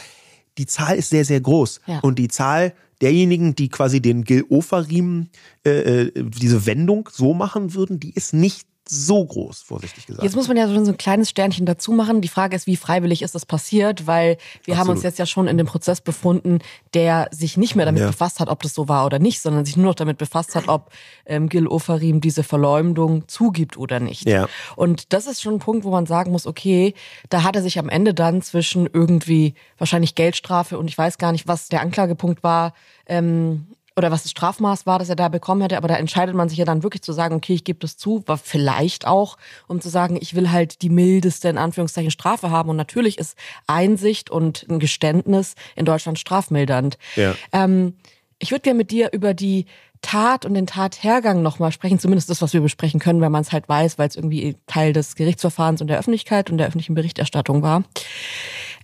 die 0.57 0.67
Zahl 0.67 0.97
ist 0.97 1.11
sehr, 1.11 1.25
sehr 1.25 1.41
groß. 1.41 1.81
Ja. 1.87 2.01
Und 2.01 2.19
die 2.19 2.29
Zahl 2.29 2.75
derjenigen, 3.01 3.55
die 3.55 3.69
quasi 3.69 4.01
den 4.01 4.25
Gil-Ofarim, 4.25 5.29
äh, 5.65 5.71
äh, 5.71 6.13
diese 6.17 6.67
Wendung 6.67 7.09
so 7.13 7.35
machen 7.35 7.75
würden, 7.75 8.01
die 8.01 8.13
ist 8.13 8.35
nicht 8.35 8.68
so 8.91 9.25
groß, 9.25 9.63
vorsichtig 9.63 10.07
gesagt. 10.07 10.25
Jetzt 10.25 10.35
muss 10.35 10.49
man 10.49 10.57
ja 10.57 10.67
schon 10.67 10.85
so 10.85 10.93
ein 10.93 10.97
kleines 10.97 11.29
Sternchen 11.29 11.67
dazu 11.67 11.93
machen. 11.93 12.21
Die 12.21 12.29
Frage 12.29 12.57
ist, 12.57 12.67
wie 12.67 12.77
freiwillig 12.77 13.23
ist 13.23 13.35
das 13.35 13.45
passiert? 13.45 14.07
Weil 14.07 14.39
wir 14.65 14.75
Absolut. 14.75 14.79
haben 14.79 14.89
uns 14.91 15.03
jetzt 15.03 15.19
ja 15.19 15.27
schon 15.27 15.47
in 15.47 15.59
dem 15.59 15.67
Prozess 15.67 16.01
befunden, 16.01 16.61
der 16.95 17.29
sich 17.31 17.57
nicht 17.57 17.77
mehr 17.77 17.85
damit 17.85 18.01
ja. 18.01 18.07
befasst 18.07 18.41
hat, 18.41 18.49
ob 18.49 18.63
das 18.63 18.75
so 18.75 18.89
war 18.89 19.05
oder 19.05 19.19
nicht, 19.19 19.41
sondern 19.41 19.65
sich 19.65 19.77
nur 19.77 19.87
noch 19.87 19.95
damit 19.95 20.19
befasst 20.19 20.55
hat, 20.55 20.69
ob 20.69 20.91
ähm, 21.27 21.49
Gil 21.49 21.67
Ofarim 21.67 22.21
diese 22.21 22.43
Verleumdung 22.43 23.29
zugibt 23.29 23.77
oder 23.77 24.01
nicht. 24.01 24.29
Ja. 24.29 24.49
Und 24.75 25.13
das 25.13 25.27
ist 25.27 25.43
schon 25.43 25.55
ein 25.55 25.61
Punkt, 25.61 25.85
wo 25.85 25.91
man 25.91 26.07
sagen 26.07 26.33
muss, 26.33 26.47
okay, 26.47 26.95
da 27.29 27.43
hat 27.43 27.57
er 27.57 27.63
sich 27.63 27.79
am 27.79 27.89
Ende 27.89 28.15
dann 28.15 28.43
zwischen 28.43 28.89
irgendwie 28.91 29.55
wahrscheinlich 29.77 30.15
Geldstrafe 30.15 30.79
und 30.79 30.89
ich 30.89 30.97
weiß 30.97 31.19
gar 31.19 31.33
nicht, 31.33 31.47
was 31.47 31.69
der 31.69 31.83
Anklagepunkt 31.83 32.43
war, 32.43 32.73
ähm, 33.07 33.67
oder 33.99 34.11
was 34.13 34.23
das 34.23 34.31
Strafmaß 34.31 34.87
war, 34.87 34.99
das 34.99 35.09
er 35.09 35.17
da 35.17 35.29
bekommen 35.29 35.61
hätte, 35.61 35.77
aber 35.77 35.89
da 35.89 35.97
entscheidet 35.97 36.35
man 36.35 36.49
sich 36.49 36.57
ja 36.57 36.65
dann 36.65 36.83
wirklich 36.83 37.03
zu 37.03 37.13
sagen, 37.13 37.35
okay, 37.35 37.55
ich 37.55 37.65
gebe 37.65 37.81
das 37.81 37.97
zu, 37.97 38.23
war 38.27 38.39
vielleicht 38.39 39.07
auch, 39.07 39.37
um 39.67 39.81
zu 39.81 39.89
sagen, 39.89 40.17
ich 40.21 40.35
will 40.35 40.51
halt 40.51 40.83
die 40.83 40.89
mildeste, 40.89 41.49
in 41.49 41.59
Anführungszeichen, 41.59 42.13
Strafe 42.13 42.51
haben. 42.51 42.71
Und 42.71 42.77
natürlich 42.77 43.19
ist 43.19 43.37
Einsicht 43.67 44.31
und 44.31 44.65
ein 44.71 44.79
Geständnis 44.79 45.57
in 45.75 45.85
Deutschland 45.85 46.19
strafmildernd. 46.19 46.97
Ja. 47.17 47.35
Ähm, 47.53 47.97
ich 48.39 48.53
würde 48.53 48.63
gerne 48.63 48.79
mit 48.79 48.93
dir 48.93 49.11
über 49.13 49.35
die 49.35 49.67
Tat 50.01 50.45
und 50.45 50.55
den 50.55 50.69
Tathergang 50.69 51.43
nochmal 51.43 51.73
sprechen, 51.73 51.99
zumindest 51.99 52.31
das, 52.31 52.41
was 52.41 52.53
wir 52.53 52.61
besprechen 52.61 53.01
können, 53.01 53.21
wenn 53.21 53.33
man 53.33 53.43
es 53.43 53.51
halt 53.51 53.69
weiß, 53.69 53.99
weil 53.99 54.09
es 54.09 54.15
irgendwie 54.15 54.57
Teil 54.69 54.93
des 54.93 55.17
Gerichtsverfahrens 55.17 55.81
und 55.81 55.89
der 55.89 55.99
Öffentlichkeit 55.99 56.51
und 56.51 56.59
der 56.59 56.69
öffentlichen 56.69 56.95
Berichterstattung 56.95 57.63
war. 57.63 57.83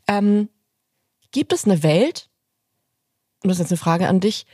Ähm, 0.09 0.49
gibt 1.31 1.53
es 1.53 1.67
eine 1.67 1.85
Welt, 1.85 2.29
und 3.45 3.49
das 3.49 3.59
ist 3.59 3.65
jetzt 3.65 3.73
eine 3.73 3.79
Frage 3.79 4.09
an 4.09 4.19
dich, 4.19 4.45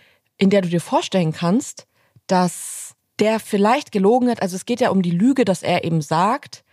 in 0.40 0.50
der 0.50 0.62
du 0.62 0.68
dir 0.68 0.80
vorstellen 0.80 1.32
kannst, 1.32 1.86
dass 2.26 2.94
der 3.20 3.38
vielleicht 3.38 3.92
gelogen 3.92 4.28
hat. 4.30 4.42
Also 4.42 4.56
es 4.56 4.64
geht 4.64 4.80
ja 4.80 4.90
um 4.90 5.02
die 5.02 5.10
Lüge, 5.10 5.44
dass 5.44 5.62
er 5.62 5.84
eben 5.84 6.00
sagt, 6.00 6.64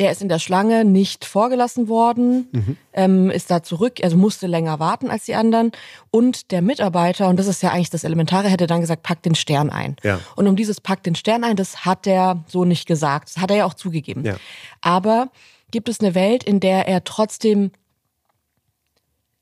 er 0.00 0.12
ist 0.12 0.22
in 0.22 0.28
der 0.28 0.38
Schlange 0.38 0.84
nicht 0.84 1.24
vorgelassen 1.24 1.88
worden, 1.88 2.48
mhm. 2.52 2.76
ähm, 2.92 3.30
ist 3.30 3.50
da 3.50 3.64
zurück, 3.64 3.98
also 4.02 4.16
musste 4.16 4.46
länger 4.46 4.78
warten 4.78 5.10
als 5.10 5.24
die 5.24 5.34
anderen. 5.34 5.72
Und 6.12 6.52
der 6.52 6.62
Mitarbeiter, 6.62 7.28
und 7.28 7.36
das 7.36 7.48
ist 7.48 7.62
ja 7.62 7.70
eigentlich 7.70 7.90
das 7.90 8.04
Elementare, 8.04 8.48
hätte 8.48 8.68
dann 8.68 8.80
gesagt, 8.80 9.02
pack 9.02 9.22
den 9.22 9.34
Stern 9.34 9.70
ein. 9.70 9.96
Ja. 10.04 10.20
Und 10.36 10.46
um 10.46 10.54
dieses 10.54 10.80
pack 10.80 11.02
den 11.02 11.16
Stern 11.16 11.42
ein, 11.42 11.56
das 11.56 11.84
hat 11.84 12.06
er 12.06 12.44
so 12.46 12.64
nicht 12.64 12.86
gesagt. 12.86 13.30
Das 13.34 13.42
hat 13.42 13.50
er 13.50 13.56
ja 13.56 13.64
auch 13.64 13.74
zugegeben. 13.74 14.24
Ja. 14.24 14.36
Aber 14.80 15.30
gibt 15.72 15.88
es 15.88 15.98
eine 15.98 16.14
Welt, 16.14 16.44
in 16.44 16.60
der 16.60 16.86
er 16.86 17.02
trotzdem 17.02 17.72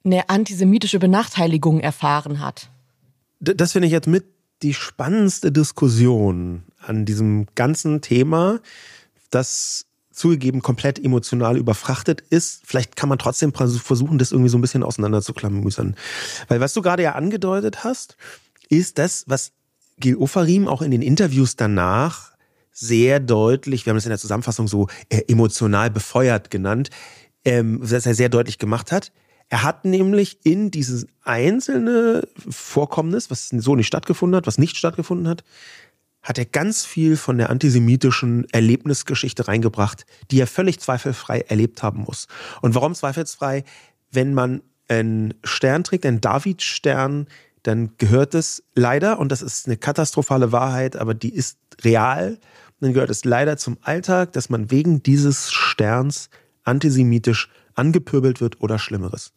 eine 0.05 0.31
antisemitische 0.31 0.99
Benachteiligung 0.99 1.81
erfahren 1.81 2.41
hat? 2.41 2.71
Das 3.55 3.73
finde 3.73 3.87
ich 3.87 3.93
jetzt 3.93 4.09
mit 4.09 4.25
die 4.63 4.75
spannendste 4.75 5.53
Diskussion 5.53 6.65
an 6.79 7.05
diesem 7.05 7.47
ganzen 7.55 8.01
Thema, 8.01 8.61
das 9.31 9.87
zugegeben 10.11 10.63
komplett 10.63 10.99
emotional 10.99 11.59
überfrachtet 11.59 12.23
ist. 12.23 12.63
Vielleicht 12.65 12.97
kann 12.97 13.09
man 13.09 13.19
trotzdem 13.19 13.53
versuchen, 13.53 14.19
das 14.19 14.33
irgendwie 14.33 14.49
so 14.49 14.57
ein 14.57 14.63
bisschen 14.63 14.83
auseinanderzuklamüsern. 14.83 15.95
Weil 16.49 16.61
was 16.61 16.73
du 16.73 16.81
gerade 16.81 17.03
ja 17.03 17.13
angedeutet 17.13 17.85
hast, 17.85 18.17
ist 18.71 18.99
das, 18.99 19.25
was 19.27 19.53
Gil 19.99 20.17
Ofarim 20.17 20.69
auch 20.69 20.83
in 20.83 20.91
den 20.91 21.03
Interviews 21.03 21.57
danach 21.57 22.33
sehr 22.73 23.21
deutlich, 23.21 23.87
wir 23.87 23.91
haben 23.91 23.97
es 23.97 24.05
in 24.05 24.11
der 24.11 24.19
Zusammenfassung 24.19 24.69
so 24.69 24.89
äh, 25.09 25.23
emotional 25.29 25.91
befeuert 25.91 26.51
genannt, 26.51 26.91
ähm, 27.45 27.81
dass 27.83 28.05
er 28.05 28.15
sehr 28.15 28.29
deutlich 28.29 28.59
gemacht 28.59 28.93
hat. 28.93 29.13
Er 29.49 29.63
hat 29.63 29.85
nämlich 29.85 30.45
in 30.45 30.71
dieses 30.71 31.07
einzelne 31.23 32.27
Vorkommnis, 32.37 33.31
was 33.31 33.49
so 33.49 33.77
nicht 33.77 33.87
stattgefunden 33.87 34.37
hat, 34.37 34.47
was 34.47 34.59
nicht 34.59 34.77
stattgefunden 34.77 35.29
hat, 35.29 35.45
hat 36.23 36.39
er 36.39 36.45
ganz 36.45 36.85
viel 36.85 37.17
von 37.17 37.39
der 37.39 37.51
antisemitischen 37.51 38.49
Erlebnisgeschichte 38.51 39.47
reingebracht, 39.47 40.05
die 40.33 40.41
er 40.41 40.49
völlig 40.49 40.81
zweifelfrei 40.81 41.43
erlebt 41.43 41.85
haben 41.85 42.03
muss. 42.03 42.27
Und 42.63 42.75
warum 42.75 42.97
zweifelsfrei? 42.97 43.63
Wenn 44.11 44.35
man 44.35 44.63
einen 44.89 45.35
Stern 45.45 45.85
trägt, 45.85 46.05
einen 46.05 46.21
David-Stern, 46.21 47.29
dann 47.63 47.93
gehört 47.99 48.35
es 48.35 48.65
leider, 48.75 49.21
und 49.21 49.31
das 49.31 49.43
ist 49.43 49.67
eine 49.67 49.77
katastrophale 49.77 50.51
Wahrheit, 50.51 50.97
aber 50.97 51.15
die 51.15 51.33
ist 51.33 51.59
real, 51.83 52.39
dann 52.81 52.93
gehört 52.93 53.11
es 53.11 53.25
leider 53.25 53.57
zum 53.57 53.79
Alltag, 53.83 54.33
dass 54.33 54.51
man 54.51 54.73
wegen 54.73 55.05
dieses 55.05 55.53
Sterns 55.53 56.29
antisemitisch 56.65 57.49
angepöbelt 57.77 58.41
wird 58.41 58.61
oder 58.61 58.79
Schlimmeres. 58.79 59.33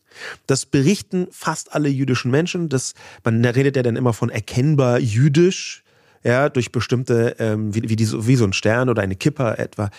Das 0.47 0.65
berichten 0.65 1.27
fast 1.31 1.73
alle 1.73 1.89
jüdischen 1.89 2.31
Menschen. 2.31 2.69
Das, 2.69 2.93
man 3.23 3.43
redet 3.45 3.75
ja 3.75 3.83
dann 3.83 3.95
immer 3.95 4.13
von 4.13 4.29
erkennbar 4.29 4.99
jüdisch, 4.99 5.83
ja, 6.23 6.49
durch 6.49 6.71
bestimmte, 6.71 7.35
ähm, 7.39 7.73
wie, 7.73 7.87
wie, 7.87 7.95
die, 7.95 8.09
wie 8.27 8.35
so 8.35 8.45
ein 8.45 8.53
Stern 8.53 8.89
oder 8.89 9.01
eine 9.01 9.15
Kipper 9.15 9.59
etwa. 9.59 9.89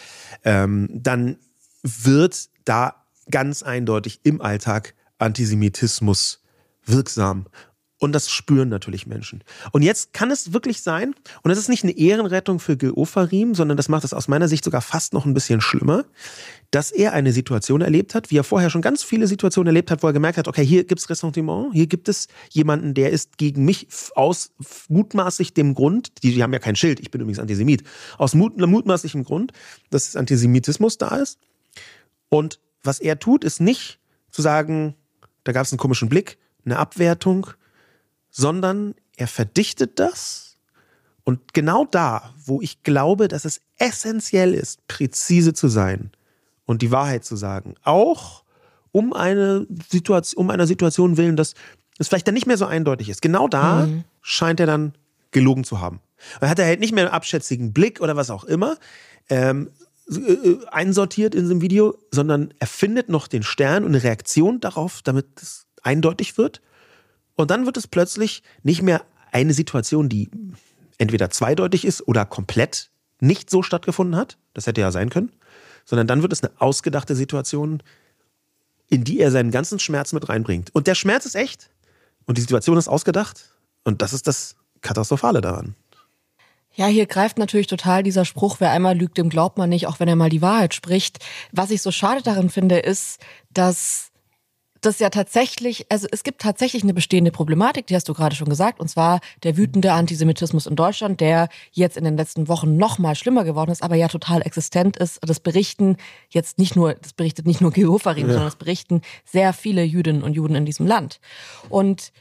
Ähm, 0.44 0.88
dann 0.92 1.36
wird 1.82 2.48
da 2.64 3.06
ganz 3.30 3.62
eindeutig 3.62 4.20
im 4.24 4.40
Alltag 4.40 4.94
Antisemitismus 5.18 6.42
wirksam 6.84 7.46
und 8.00 8.12
das 8.12 8.30
spüren 8.30 8.70
natürlich 8.70 9.06
Menschen. 9.06 9.44
Und 9.72 9.82
jetzt 9.82 10.14
kann 10.14 10.30
es 10.30 10.54
wirklich 10.54 10.80
sein, 10.80 11.14
und 11.42 11.50
das 11.50 11.58
ist 11.58 11.68
nicht 11.68 11.84
eine 11.84 11.96
Ehrenrettung 11.96 12.58
für 12.58 12.76
Gil 12.76 12.92
Ofarim, 12.92 13.54
sondern 13.54 13.76
das 13.76 13.90
macht 13.90 14.04
es 14.04 14.14
aus 14.14 14.26
meiner 14.26 14.48
Sicht 14.48 14.64
sogar 14.64 14.80
fast 14.80 15.12
noch 15.12 15.26
ein 15.26 15.34
bisschen 15.34 15.60
schlimmer, 15.60 16.06
dass 16.70 16.90
er 16.90 17.12
eine 17.12 17.32
Situation 17.32 17.82
erlebt 17.82 18.14
hat, 18.14 18.30
wie 18.30 18.38
er 18.38 18.44
vorher 18.44 18.70
schon 18.70 18.80
ganz 18.80 19.02
viele 19.02 19.26
Situationen 19.26 19.68
erlebt 19.68 19.90
hat, 19.90 20.02
wo 20.02 20.06
er 20.06 20.14
gemerkt 20.14 20.38
hat, 20.38 20.48
okay, 20.48 20.64
hier 20.64 20.84
gibt 20.84 21.00
es 21.00 21.10
Ressentiment, 21.10 21.74
hier 21.74 21.86
gibt 21.86 22.08
es 22.08 22.28
jemanden, 22.50 22.94
der 22.94 23.10
ist 23.10 23.36
gegen 23.36 23.66
mich 23.66 23.86
aus 24.14 24.52
mutmaßlich 24.88 25.52
dem 25.52 25.74
Grund, 25.74 26.22
die, 26.22 26.32
die 26.32 26.42
haben 26.42 26.54
ja 26.54 26.58
kein 26.58 26.76
Schild, 26.76 27.00
ich 27.00 27.10
bin 27.10 27.20
übrigens 27.20 27.38
Antisemit, 27.38 27.84
aus 28.16 28.34
mut, 28.34 28.56
mutmaßlichem 28.56 29.24
Grund, 29.24 29.52
dass 29.90 30.16
Antisemitismus 30.16 30.96
da 30.96 31.16
ist. 31.16 31.38
Und 32.30 32.60
was 32.82 32.98
er 32.98 33.18
tut, 33.18 33.44
ist 33.44 33.60
nicht 33.60 33.98
zu 34.30 34.40
sagen, 34.40 34.94
da 35.44 35.52
gab 35.52 35.66
es 35.66 35.72
einen 35.72 35.78
komischen 35.78 36.08
Blick, 36.08 36.38
eine 36.64 36.78
Abwertung, 36.78 37.48
sondern 38.30 38.94
er 39.16 39.26
verdichtet 39.26 39.98
das. 39.98 40.56
Und 41.24 41.52
genau 41.52 41.84
da, 41.84 42.34
wo 42.44 42.60
ich 42.60 42.82
glaube, 42.82 43.28
dass 43.28 43.44
es 43.44 43.60
essentiell 43.78 44.54
ist, 44.54 44.86
präzise 44.88 45.52
zu 45.52 45.68
sein 45.68 46.10
und 46.66 46.82
die 46.82 46.90
Wahrheit 46.90 47.24
zu 47.24 47.36
sagen, 47.36 47.74
auch 47.82 48.44
um 48.92 49.12
eine 49.12 49.66
Situation, 49.90 50.44
um 50.44 50.50
einer 50.50 50.66
Situation 50.66 51.16
willen, 51.16 51.36
dass 51.36 51.54
es 51.98 52.08
vielleicht 52.08 52.26
dann 52.26 52.34
nicht 52.34 52.46
mehr 52.46 52.56
so 52.56 52.66
eindeutig 52.66 53.08
ist. 53.08 53.22
Genau 53.22 53.46
da 53.46 53.86
mhm. 53.86 54.04
scheint 54.22 54.60
er 54.60 54.66
dann 54.66 54.94
gelogen 55.30 55.64
zu 55.64 55.80
haben. 55.80 56.00
Er 56.40 56.48
hat 56.48 56.58
er 56.58 56.66
halt 56.66 56.80
nicht 56.80 56.92
mehr 56.92 57.04
einen 57.04 57.14
abschätzigen 57.14 57.72
Blick 57.72 58.00
oder 58.00 58.16
was 58.16 58.30
auch 58.30 58.44
immer 58.44 58.76
ähm, 59.28 59.70
äh, 60.10 60.56
einsortiert 60.70 61.34
in 61.34 61.42
diesem 61.42 61.60
Video, 61.60 61.96
sondern 62.10 62.52
er 62.58 62.66
findet 62.66 63.08
noch 63.08 63.28
den 63.28 63.42
Stern 63.42 63.84
und 63.84 63.90
eine 63.90 64.02
Reaktion 64.02 64.60
darauf, 64.60 65.02
damit 65.02 65.26
es 65.40 65.66
eindeutig 65.82 66.36
wird. 66.36 66.60
Und 67.40 67.50
dann 67.50 67.66
wird 67.66 67.76
es 67.76 67.86
plötzlich 67.86 68.42
nicht 68.62 68.82
mehr 68.82 69.02
eine 69.32 69.54
Situation, 69.54 70.08
die 70.08 70.30
entweder 70.98 71.30
zweideutig 71.30 71.84
ist 71.84 72.06
oder 72.06 72.24
komplett 72.24 72.90
nicht 73.20 73.50
so 73.50 73.62
stattgefunden 73.62 74.16
hat, 74.16 74.36
das 74.54 74.66
hätte 74.66 74.80
ja 74.80 74.90
sein 74.90 75.10
können, 75.10 75.32
sondern 75.84 76.06
dann 76.06 76.22
wird 76.22 76.32
es 76.32 76.42
eine 76.42 76.52
ausgedachte 76.58 77.14
Situation, 77.14 77.82
in 78.88 79.04
die 79.04 79.20
er 79.20 79.30
seinen 79.30 79.50
ganzen 79.50 79.78
Schmerz 79.78 80.12
mit 80.12 80.28
reinbringt. 80.28 80.74
Und 80.74 80.86
der 80.86 80.94
Schmerz 80.94 81.26
ist 81.26 81.36
echt 81.36 81.70
und 82.26 82.38
die 82.38 82.42
Situation 82.42 82.76
ist 82.76 82.88
ausgedacht 82.88 83.54
und 83.84 84.02
das 84.02 84.12
ist 84.12 84.26
das 84.26 84.56
Katastrophale 84.80 85.40
daran. 85.40 85.74
Ja, 86.74 86.86
hier 86.86 87.06
greift 87.06 87.38
natürlich 87.38 87.66
total 87.66 88.02
dieser 88.02 88.24
Spruch, 88.24 88.56
wer 88.60 88.70
einmal 88.70 88.96
lügt, 88.96 89.18
dem 89.18 89.28
glaubt 89.28 89.58
man 89.58 89.68
nicht, 89.68 89.86
auch 89.86 90.00
wenn 90.00 90.08
er 90.08 90.16
mal 90.16 90.30
die 90.30 90.42
Wahrheit 90.42 90.74
spricht. 90.74 91.18
Was 91.52 91.70
ich 91.70 91.82
so 91.82 91.90
schade 91.90 92.22
darin 92.22 92.48
finde, 92.48 92.78
ist, 92.78 93.20
dass 93.50 94.09
das 94.80 94.98
ja 94.98 95.10
tatsächlich, 95.10 95.86
also 95.90 96.06
es 96.10 96.22
gibt 96.22 96.40
tatsächlich 96.40 96.82
eine 96.82 96.94
bestehende 96.94 97.30
Problematik, 97.30 97.86
die 97.86 97.94
hast 97.94 98.08
du 98.08 98.14
gerade 98.14 98.34
schon 98.34 98.48
gesagt, 98.48 98.80
und 98.80 98.88
zwar 98.88 99.20
der 99.42 99.56
wütende 99.56 99.92
Antisemitismus 99.92 100.66
in 100.66 100.76
Deutschland, 100.76 101.20
der 101.20 101.48
jetzt 101.72 101.96
in 101.96 102.04
den 102.04 102.16
letzten 102.16 102.48
Wochen 102.48 102.76
noch 102.76 102.98
mal 102.98 103.14
schlimmer 103.14 103.44
geworden 103.44 103.70
ist, 103.70 103.82
aber 103.82 103.96
ja 103.96 104.08
total 104.08 104.42
existent 104.42 104.96
ist. 104.96 105.20
Das 105.22 105.40
berichten 105.40 105.96
jetzt 106.30 106.58
nicht 106.58 106.76
nur, 106.76 106.94
das 106.94 107.12
berichtet 107.12 107.46
nicht 107.46 107.60
nur 107.60 107.72
Geofarim, 107.72 108.26
ja. 108.26 108.32
sondern 108.32 108.46
das 108.46 108.56
berichten 108.56 109.02
sehr 109.24 109.52
viele 109.52 109.82
Jüdinnen 109.82 110.22
und 110.22 110.34
Juden 110.34 110.54
in 110.54 110.64
diesem 110.64 110.86
Land. 110.86 111.20
Und 111.68 112.12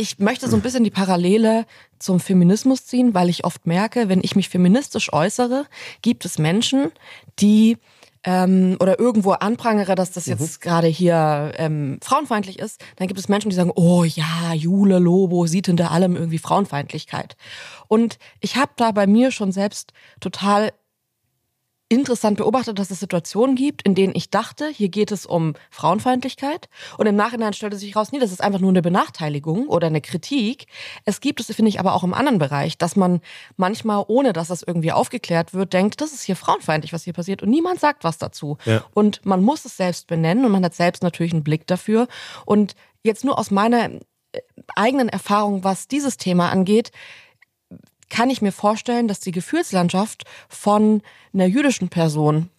ich 0.00 0.20
möchte 0.20 0.48
so 0.48 0.56
ein 0.56 0.62
bisschen 0.62 0.84
die 0.84 0.90
Parallele 0.90 1.66
zum 1.98 2.20
Feminismus 2.20 2.86
ziehen, 2.86 3.14
weil 3.14 3.28
ich 3.28 3.44
oft 3.44 3.66
merke, 3.66 4.08
wenn 4.08 4.20
ich 4.22 4.36
mich 4.36 4.48
feministisch 4.48 5.12
äußere, 5.12 5.66
gibt 6.02 6.24
es 6.24 6.38
Menschen, 6.38 6.92
die 7.40 7.78
ähm, 8.24 8.76
oder 8.80 8.98
irgendwo 8.98 9.32
anprangere, 9.32 9.94
dass 9.94 10.12
das 10.12 10.26
jetzt 10.26 10.60
mhm. 10.60 10.68
gerade 10.68 10.86
hier 10.86 11.52
ähm, 11.56 11.98
frauenfeindlich 12.02 12.58
ist, 12.58 12.82
dann 12.96 13.08
gibt 13.08 13.18
es 13.18 13.28
Menschen, 13.28 13.50
die 13.50 13.56
sagen, 13.56 13.72
oh 13.74 14.04
ja, 14.04 14.52
Jule 14.54 14.98
Lobo 14.98 15.46
sieht 15.46 15.66
hinter 15.66 15.90
allem 15.90 16.16
irgendwie 16.16 16.38
Frauenfeindlichkeit. 16.38 17.36
Und 17.86 18.18
ich 18.40 18.56
habe 18.56 18.72
da 18.76 18.92
bei 18.92 19.06
mir 19.06 19.30
schon 19.30 19.52
selbst 19.52 19.92
total 20.20 20.72
interessant 21.88 22.36
beobachtet, 22.36 22.78
dass 22.78 22.90
es 22.90 23.00
Situationen 23.00 23.56
gibt, 23.56 23.82
in 23.82 23.94
denen 23.94 24.14
ich 24.14 24.28
dachte, 24.30 24.68
hier 24.68 24.90
geht 24.90 25.10
es 25.10 25.24
um 25.24 25.54
Frauenfeindlichkeit. 25.70 26.68
Und 26.98 27.06
im 27.06 27.16
Nachhinein 27.16 27.54
stellte 27.54 27.76
sich 27.76 27.96
raus, 27.96 28.12
nee, 28.12 28.18
das 28.18 28.30
ist 28.30 28.42
einfach 28.42 28.60
nur 28.60 28.70
eine 28.70 28.82
Benachteiligung 28.82 29.68
oder 29.68 29.86
eine 29.86 30.02
Kritik. 30.02 30.66
Es 31.06 31.20
gibt 31.20 31.40
es, 31.40 31.46
finde 31.46 31.70
ich, 31.70 31.80
aber 31.80 31.94
auch 31.94 32.04
im 32.04 32.12
anderen 32.12 32.38
Bereich, 32.38 32.76
dass 32.76 32.94
man 32.94 33.20
manchmal, 33.56 34.04
ohne 34.06 34.34
dass 34.34 34.48
das 34.48 34.62
irgendwie 34.62 34.92
aufgeklärt 34.92 35.54
wird, 35.54 35.72
denkt, 35.72 36.00
das 36.00 36.12
ist 36.12 36.22
hier 36.22 36.36
frauenfeindlich, 36.36 36.92
was 36.92 37.04
hier 37.04 37.14
passiert. 37.14 37.42
Und 37.42 37.48
niemand 37.48 37.80
sagt 37.80 38.04
was 38.04 38.18
dazu. 38.18 38.58
Ja. 38.66 38.84
Und 38.92 39.24
man 39.24 39.42
muss 39.42 39.64
es 39.64 39.76
selbst 39.76 40.08
benennen 40.08 40.44
und 40.44 40.52
man 40.52 40.64
hat 40.64 40.74
selbst 40.74 41.02
natürlich 41.02 41.32
einen 41.32 41.44
Blick 41.44 41.66
dafür. 41.66 42.06
Und 42.44 42.74
jetzt 43.02 43.24
nur 43.24 43.38
aus 43.38 43.50
meiner 43.50 43.90
äh, 43.90 44.40
eigenen 44.76 45.08
Erfahrung, 45.08 45.64
was 45.64 45.88
dieses 45.88 46.18
Thema 46.18 46.50
angeht, 46.50 46.90
kann 48.08 48.30
ich 48.30 48.42
mir 48.42 48.52
vorstellen, 48.52 49.08
dass 49.08 49.20
die 49.20 49.32
Gefühlslandschaft 49.32 50.24
von 50.48 51.02
einer 51.32 51.46
jüdischen 51.46 51.88
Person 51.88 52.50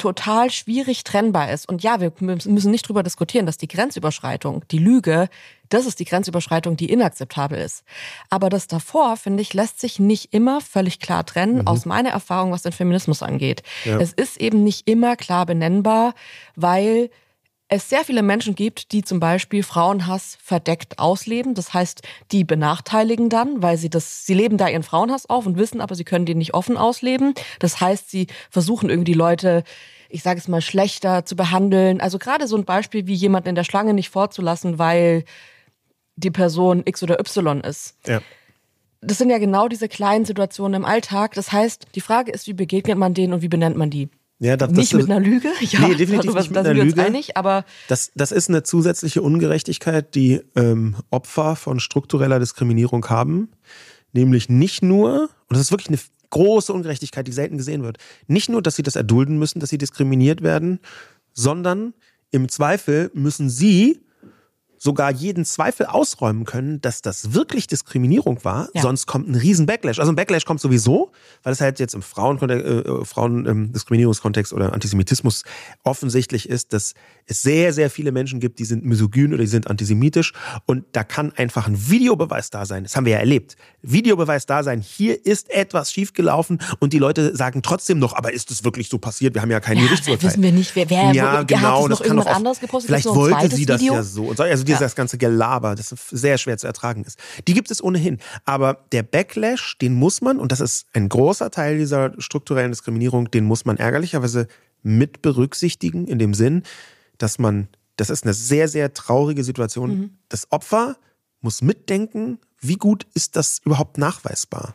total 0.00 0.50
schwierig 0.50 1.04
trennbar 1.04 1.52
ist. 1.52 1.68
Und 1.68 1.82
ja, 1.82 2.00
wir 2.00 2.12
müssen 2.20 2.70
nicht 2.70 2.88
drüber 2.88 3.02
diskutieren, 3.02 3.44
dass 3.44 3.58
die 3.58 3.68
Grenzüberschreitung, 3.68 4.64
die 4.70 4.78
Lüge, 4.78 5.28
das 5.68 5.84
ist 5.84 6.00
die 6.00 6.06
Grenzüberschreitung, 6.06 6.76
die 6.76 6.90
inakzeptabel 6.90 7.58
ist. 7.58 7.84
Aber 8.30 8.48
das 8.48 8.66
davor, 8.66 9.18
finde 9.18 9.42
ich, 9.42 9.52
lässt 9.52 9.78
sich 9.78 9.98
nicht 10.00 10.32
immer 10.32 10.62
völlig 10.62 11.00
klar 11.00 11.26
trennen, 11.26 11.58
mhm. 11.58 11.66
aus 11.66 11.84
meiner 11.84 12.10
Erfahrung, 12.10 12.50
was 12.50 12.62
den 12.62 12.72
Feminismus 12.72 13.22
angeht. 13.22 13.62
Ja. 13.84 14.00
Es 14.00 14.12
ist 14.14 14.40
eben 14.40 14.64
nicht 14.64 14.88
immer 14.88 15.16
klar 15.16 15.44
benennbar, 15.44 16.14
weil 16.56 17.10
es 17.72 17.88
sehr 17.88 18.04
viele 18.04 18.22
Menschen 18.22 18.56
gibt, 18.56 18.90
die 18.90 19.02
zum 19.02 19.20
Beispiel 19.20 19.62
Frauenhass 19.62 20.36
verdeckt 20.42 20.98
ausleben. 20.98 21.54
Das 21.54 21.72
heißt, 21.72 22.02
die 22.32 22.42
benachteiligen 22.42 23.28
dann, 23.28 23.62
weil 23.62 23.76
sie 23.76 23.88
das, 23.88 24.26
sie 24.26 24.34
leben 24.34 24.58
da 24.58 24.68
ihren 24.68 24.82
Frauenhass 24.82 25.30
auf 25.30 25.46
und 25.46 25.56
wissen, 25.56 25.80
aber 25.80 25.94
sie 25.94 26.04
können 26.04 26.26
den 26.26 26.38
nicht 26.38 26.52
offen 26.52 26.76
ausleben. 26.76 27.32
Das 27.60 27.80
heißt, 27.80 28.10
sie 28.10 28.26
versuchen 28.50 28.90
irgendwie 28.90 29.12
Leute, 29.12 29.62
ich 30.08 30.24
sage 30.24 30.40
es 30.40 30.48
mal, 30.48 30.60
schlechter 30.60 31.24
zu 31.24 31.36
behandeln. 31.36 32.00
Also 32.00 32.18
gerade 32.18 32.48
so 32.48 32.56
ein 32.56 32.64
Beispiel 32.64 33.06
wie 33.06 33.14
jemand 33.14 33.46
in 33.46 33.54
der 33.54 33.64
Schlange 33.64 33.94
nicht 33.94 34.10
vorzulassen, 34.10 34.80
weil 34.80 35.24
die 36.16 36.32
Person 36.32 36.82
X 36.84 37.04
oder 37.04 37.20
Y 37.20 37.60
ist. 37.60 37.94
Ja. 38.04 38.20
Das 39.00 39.18
sind 39.18 39.30
ja 39.30 39.38
genau 39.38 39.68
diese 39.68 39.88
kleinen 39.88 40.24
Situationen 40.24 40.82
im 40.82 40.84
Alltag. 40.84 41.34
Das 41.34 41.52
heißt, 41.52 41.86
die 41.94 42.00
Frage 42.00 42.32
ist, 42.32 42.48
wie 42.48 42.52
begegnet 42.52 42.98
man 42.98 43.14
denen 43.14 43.32
und 43.32 43.42
wie 43.42 43.48
benennt 43.48 43.76
man 43.76 43.90
die? 43.90 44.10
Ja, 44.40 44.56
das, 44.56 44.70
nicht 44.70 44.92
das, 44.94 45.02
mit 45.02 45.10
einer 45.10 45.20
Lüge? 45.20 45.48
Ja, 45.60 45.86
nee, 45.86 45.94
definitiv 45.94 46.32
darüber, 46.32 46.40
nicht 46.40 46.50
mit 46.50 46.58
einer 46.58 46.74
Lüge. 46.74 47.02
Einig, 47.02 47.36
aber 47.36 47.64
das, 47.88 48.10
das 48.14 48.32
ist 48.32 48.48
eine 48.48 48.62
zusätzliche 48.62 49.20
Ungerechtigkeit, 49.20 50.14
die 50.14 50.40
ähm, 50.56 50.96
Opfer 51.10 51.56
von 51.56 51.78
struktureller 51.78 52.40
Diskriminierung 52.40 53.06
haben. 53.08 53.50
Nämlich 54.12 54.48
nicht 54.48 54.82
nur, 54.82 55.28
und 55.48 55.50
das 55.50 55.60
ist 55.60 55.70
wirklich 55.70 55.88
eine 55.88 55.98
große 56.30 56.72
Ungerechtigkeit, 56.72 57.26
die 57.26 57.32
selten 57.32 57.58
gesehen 57.58 57.82
wird, 57.82 57.98
nicht 58.28 58.48
nur, 58.48 58.62
dass 58.62 58.76
sie 58.76 58.82
das 58.82 58.96
erdulden 58.96 59.38
müssen, 59.38 59.60
dass 59.60 59.68
sie 59.68 59.78
diskriminiert 59.78 60.42
werden, 60.42 60.80
sondern 61.34 61.92
im 62.30 62.48
Zweifel 62.48 63.10
müssen 63.12 63.50
sie 63.50 64.00
sogar 64.82 65.12
jeden 65.12 65.44
Zweifel 65.44 65.84
ausräumen 65.84 66.46
können, 66.46 66.80
dass 66.80 67.02
das 67.02 67.34
wirklich 67.34 67.66
Diskriminierung 67.66 68.42
war, 68.44 68.70
ja. 68.72 68.80
sonst 68.80 69.04
kommt 69.04 69.28
ein 69.28 69.34
riesen 69.34 69.66
Backlash. 69.66 69.98
Also 69.98 70.10
ein 70.10 70.16
Backlash 70.16 70.46
kommt 70.46 70.58
sowieso, 70.58 71.12
weil 71.42 71.52
es 71.52 71.60
halt 71.60 71.78
jetzt 71.80 71.94
im 71.94 72.00
Frauen 72.00 72.38
äh, 72.48 73.04
Frauendiskriminierungskontext 73.04 74.54
oder 74.54 74.72
Antisemitismus 74.72 75.44
offensichtlich 75.84 76.48
ist, 76.48 76.72
dass 76.72 76.94
es 77.26 77.42
sehr, 77.42 77.74
sehr 77.74 77.90
viele 77.90 78.10
Menschen 78.10 78.40
gibt, 78.40 78.58
die 78.58 78.64
sind 78.64 78.86
misogyn 78.86 79.34
oder 79.34 79.42
die 79.42 79.50
sind 79.50 79.66
antisemitisch 79.66 80.32
und 80.64 80.84
da 80.92 81.04
kann 81.04 81.32
einfach 81.32 81.66
ein 81.66 81.90
Videobeweis 81.90 82.48
da 82.48 82.64
sein. 82.64 82.84
Das 82.84 82.96
haben 82.96 83.04
wir 83.04 83.12
ja 83.12 83.18
erlebt. 83.18 83.56
Videobeweis 83.82 84.46
da 84.46 84.62
sein, 84.62 84.80
hier 84.80 85.26
ist 85.26 85.50
etwas 85.50 85.92
schiefgelaufen 85.92 86.58
und 86.78 86.94
die 86.94 86.98
Leute 86.98 87.36
sagen 87.36 87.60
trotzdem 87.60 87.98
noch, 87.98 88.16
aber 88.16 88.32
ist 88.32 88.50
es 88.50 88.64
wirklich 88.64 88.88
so 88.88 88.96
passiert? 88.96 89.34
Wir 89.34 89.42
haben 89.42 89.50
ja 89.50 89.60
kein 89.60 89.76
ja, 89.76 89.84
Gerichtsurteil. 89.84 90.30
Wissen 90.30 90.42
wir 90.42 90.52
nicht, 90.52 90.74
wer, 90.74 90.88
wer 90.88 91.12
ja, 91.12 91.42
genau, 91.42 91.84
hat 91.84 91.90
das 91.90 91.98
noch 91.98 92.06
irgendwas 92.06 92.34
anderes 92.34 92.60
gepostet? 92.60 92.88
Vielleicht 92.88 93.06
wollte 93.06 93.54
sie 93.54 93.66
das 93.66 93.82
Video? 93.82 93.92
ja 93.92 94.02
so. 94.02 94.30
Also 94.30 94.69
das 94.78 94.94
ganze 94.94 95.18
Gelaber, 95.18 95.74
das 95.74 95.94
sehr 96.10 96.38
schwer 96.38 96.58
zu 96.58 96.66
ertragen 96.66 97.04
ist. 97.04 97.18
Die 97.48 97.54
gibt 97.54 97.70
es 97.70 97.82
ohnehin. 97.82 98.18
Aber 98.44 98.84
der 98.92 99.02
Backlash, 99.02 99.78
den 99.78 99.94
muss 99.94 100.20
man, 100.20 100.38
und 100.38 100.52
das 100.52 100.60
ist 100.60 100.86
ein 100.92 101.08
großer 101.08 101.50
Teil 101.50 101.78
dieser 101.78 102.12
strukturellen 102.20 102.72
Diskriminierung, 102.72 103.30
den 103.30 103.44
muss 103.44 103.64
man 103.64 103.76
ärgerlicherweise 103.76 104.46
mit 104.82 105.22
berücksichtigen, 105.22 106.06
in 106.06 106.18
dem 106.18 106.34
Sinn, 106.34 106.62
dass 107.18 107.38
man, 107.38 107.68
das 107.96 108.10
ist 108.10 108.24
eine 108.24 108.34
sehr, 108.34 108.68
sehr 108.68 108.94
traurige 108.94 109.44
Situation. 109.44 109.90
Mhm. 109.90 110.10
Das 110.28 110.50
Opfer 110.52 110.96
muss 111.40 111.62
mitdenken, 111.62 112.38
wie 112.60 112.76
gut 112.76 113.06
ist 113.14 113.36
das 113.36 113.60
überhaupt 113.64 113.98
nachweisbar? 113.98 114.74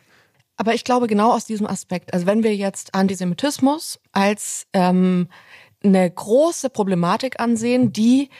Aber 0.56 0.74
ich 0.74 0.84
glaube 0.84 1.06
genau 1.06 1.32
aus 1.32 1.44
diesem 1.44 1.66
Aspekt, 1.66 2.14
also 2.14 2.26
wenn 2.26 2.42
wir 2.42 2.56
jetzt 2.56 2.94
Antisemitismus 2.94 4.00
als 4.12 4.66
ähm, 4.72 5.28
eine 5.84 6.10
große 6.10 6.70
Problematik 6.70 7.38
ansehen, 7.40 7.92
die 7.92 8.30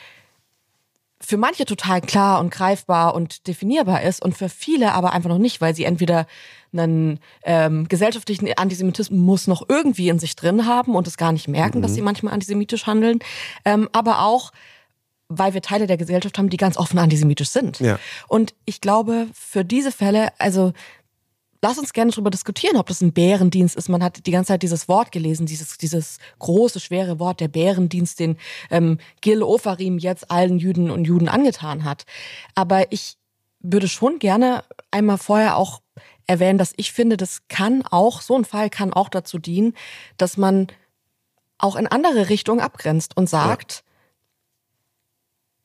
für 1.26 1.36
manche 1.36 1.64
total 1.64 2.00
klar 2.00 2.38
und 2.38 2.50
greifbar 2.50 3.12
und 3.14 3.48
definierbar 3.48 4.02
ist 4.02 4.22
und 4.22 4.36
für 4.36 4.48
viele 4.48 4.92
aber 4.92 5.12
einfach 5.12 5.28
noch 5.28 5.38
nicht, 5.38 5.60
weil 5.60 5.74
sie 5.74 5.82
entweder 5.82 6.28
einen 6.72 7.18
ähm, 7.42 7.88
gesellschaftlichen 7.88 8.48
Antisemitismus 8.56 9.48
noch 9.48 9.68
irgendwie 9.68 10.08
in 10.08 10.20
sich 10.20 10.36
drin 10.36 10.66
haben 10.66 10.94
und 10.94 11.08
es 11.08 11.16
gar 11.16 11.32
nicht 11.32 11.48
merken, 11.48 11.78
mhm. 11.78 11.82
dass 11.82 11.94
sie 11.94 12.02
manchmal 12.02 12.32
antisemitisch 12.32 12.86
handeln, 12.86 13.18
ähm, 13.64 13.88
aber 13.92 14.20
auch 14.20 14.52
weil 15.28 15.54
wir 15.54 15.62
Teile 15.62 15.88
der 15.88 15.96
Gesellschaft 15.96 16.38
haben, 16.38 16.50
die 16.50 16.56
ganz 16.56 16.76
offen 16.76 17.00
antisemitisch 17.00 17.48
sind. 17.48 17.80
Ja. 17.80 17.98
Und 18.28 18.54
ich 18.64 18.80
glaube, 18.80 19.26
für 19.34 19.64
diese 19.64 19.90
Fälle, 19.90 20.28
also 20.38 20.72
lass 21.62 21.79
uns 21.79 21.92
gerne 21.92 22.11
darüber 22.11 22.31
diskutieren, 22.31 22.77
ob 22.77 22.87
das 22.87 23.01
ein 23.01 23.12
Bärendienst 23.12 23.77
ist. 23.77 23.88
Man 23.88 24.03
hat 24.03 24.27
die 24.27 24.31
ganze 24.31 24.49
Zeit 24.49 24.62
dieses 24.62 24.88
Wort 24.88 25.12
gelesen, 25.12 25.47
dieses, 25.47 25.79
dieses 25.79 26.19
große, 26.38 26.81
schwere 26.81 27.19
Wort, 27.19 27.40
der 27.40 27.49
Bärendienst, 27.49 28.21
den 28.21 28.37
ähm, 28.71 28.99
Gil 29.21 29.42
Ofarim 29.42 29.99
jetzt 29.99 30.31
allen 30.31 30.59
Jüden 30.59 30.90
und 30.90 31.05
Juden 31.05 31.29
angetan 31.29 31.85
hat. 31.85 32.05
Aber 32.55 32.92
ich 32.92 33.16
würde 33.61 33.88
schon 33.88 34.19
gerne 34.19 34.64
einmal 34.90 35.19
vorher 35.19 35.57
auch 35.57 35.81
erwähnen, 36.27 36.59
dass 36.59 36.73
ich 36.77 36.92
finde, 36.92 37.16
das 37.16 37.42
kann 37.49 37.83
auch, 37.83 38.21
so 38.21 38.37
ein 38.37 38.45
Fall 38.45 38.71
kann 38.71 38.92
auch 38.92 39.09
dazu 39.09 39.38
dienen, 39.38 39.75
dass 40.16 40.37
man 40.37 40.69
auch 41.59 41.77
in 41.77 41.87
andere 41.87 42.29
Richtungen 42.29 42.61
abgrenzt 42.61 43.16
und 43.16 43.29
sagt, 43.29 43.73
ja. 43.73 43.83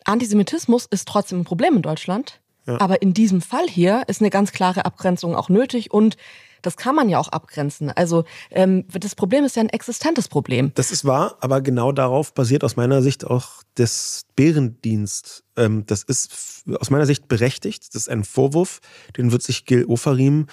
Antisemitismus 0.05 0.85
ist 0.85 1.07
trotzdem 1.07 1.41
ein 1.41 1.45
Problem 1.45 1.75
in 1.75 1.81
Deutschland. 1.81 2.40
Aber 2.65 3.01
in 3.01 3.13
diesem 3.13 3.41
Fall 3.41 3.67
hier 3.67 4.03
ist 4.07 4.21
eine 4.21 4.29
ganz 4.29 4.51
klare 4.51 4.85
Abgrenzung 4.85 5.35
auch 5.35 5.49
nötig 5.49 5.91
und 5.91 6.17
das 6.61 6.77
kann 6.77 6.95
man 6.95 7.09
ja 7.09 7.19
auch 7.19 7.29
abgrenzen. 7.29 7.89
Also 7.89 8.23
ähm, 8.51 8.85
das 8.91 9.15
Problem 9.15 9.43
ist 9.43 9.55
ja 9.55 9.63
ein 9.63 9.69
existentes 9.69 10.27
Problem. 10.27 10.71
Das 10.75 10.91
ist 10.91 11.05
wahr, 11.05 11.37
aber 11.39 11.61
genau 11.61 11.91
darauf 11.91 12.33
basiert 12.33 12.63
aus 12.63 12.75
meiner 12.75 13.01
Sicht 13.01 13.25
auch 13.25 13.63
das 13.75 14.25
Bärendienst. 14.35 15.43
Ähm, 15.57 15.85
das 15.87 16.03
ist 16.03 16.63
aus 16.79 16.89
meiner 16.89 17.05
Sicht 17.05 17.27
berechtigt. 17.27 17.87
Das 17.87 18.03
ist 18.03 18.09
ein 18.09 18.23
Vorwurf, 18.23 18.79
den 19.17 19.31
wird 19.31 19.41
sich 19.41 19.65
Gil 19.65 19.85
Ofarim 19.85 20.47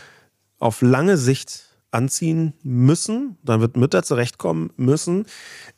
auf 0.59 0.81
lange 0.83 1.17
Sicht 1.17 1.65
anziehen 1.91 2.53
müssen, 2.63 3.39
dann 3.43 3.61
wird 3.61 3.77
Mütter 3.77 4.03
zurechtkommen 4.03 4.71
müssen, 4.77 5.27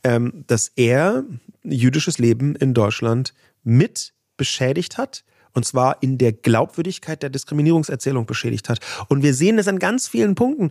ähm, 0.02 0.44
dass 0.46 0.72
er 0.74 1.24
jüdisches 1.62 2.18
Leben 2.18 2.56
in 2.56 2.74
Deutschland 2.74 3.32
mit 3.62 4.12
beschädigt 4.36 4.98
hat, 4.98 5.24
und 5.52 5.64
zwar 5.64 6.02
in 6.02 6.18
der 6.18 6.32
Glaubwürdigkeit 6.32 7.22
der 7.22 7.30
Diskriminierungserzählung 7.30 8.26
beschädigt 8.26 8.68
hat. 8.68 8.80
Und 9.08 9.22
wir 9.22 9.34
sehen 9.34 9.58
es 9.58 9.68
an 9.68 9.78
ganz 9.78 10.08
vielen 10.08 10.34
Punkten. 10.34 10.70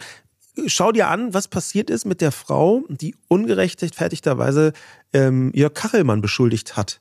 schau 0.67 0.91
dir 0.91 1.07
an, 1.07 1.33
was 1.33 1.47
passiert 1.47 1.89
ist 1.89 2.05
mit 2.05 2.21
der 2.21 2.31
Frau, 2.31 2.83
die 2.89 3.15
ungerechtfertigterweise 3.27 4.73
ähm, 5.13 5.51
Jörg 5.53 5.73
Kachelmann 5.73 6.21
beschuldigt 6.21 6.75
hat, 6.77 6.99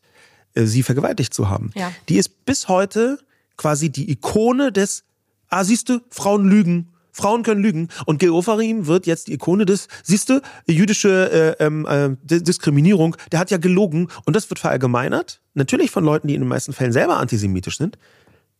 äh, 0.54 0.64
sie 0.64 0.82
vergewaltigt 0.82 1.34
zu 1.34 1.48
haben. 1.48 1.70
Ja. 1.74 1.92
Die 2.08 2.16
ist 2.16 2.44
bis 2.44 2.68
heute 2.68 3.18
quasi 3.56 3.90
die 3.90 4.10
Ikone 4.10 4.72
des, 4.72 5.04
ah, 5.48 5.64
siehst 5.64 5.88
du, 5.88 6.00
Frauen 6.10 6.48
lügen. 6.48 6.88
Frauen 7.18 7.42
können 7.42 7.62
lügen. 7.62 7.88
Und 8.06 8.18
Gil 8.18 8.30
Ofarim 8.30 8.86
wird 8.86 9.06
jetzt 9.06 9.26
die 9.28 9.34
Ikone 9.34 9.66
des, 9.66 9.88
siehst 10.02 10.30
du, 10.30 10.40
jüdische 10.66 11.56
äh, 11.58 11.64
ähm, 11.64 11.86
äh, 11.86 12.16
Diskriminierung, 12.22 13.16
der 13.32 13.40
hat 13.40 13.50
ja 13.50 13.58
gelogen. 13.58 14.08
Und 14.24 14.36
das 14.36 14.48
wird 14.48 14.60
verallgemeinert. 14.60 15.42
Natürlich 15.54 15.90
von 15.90 16.04
Leuten, 16.04 16.28
die 16.28 16.34
in 16.34 16.42
den 16.42 16.48
meisten 16.48 16.72
Fällen 16.72 16.92
selber 16.92 17.18
antisemitisch 17.18 17.76
sind. 17.76 17.98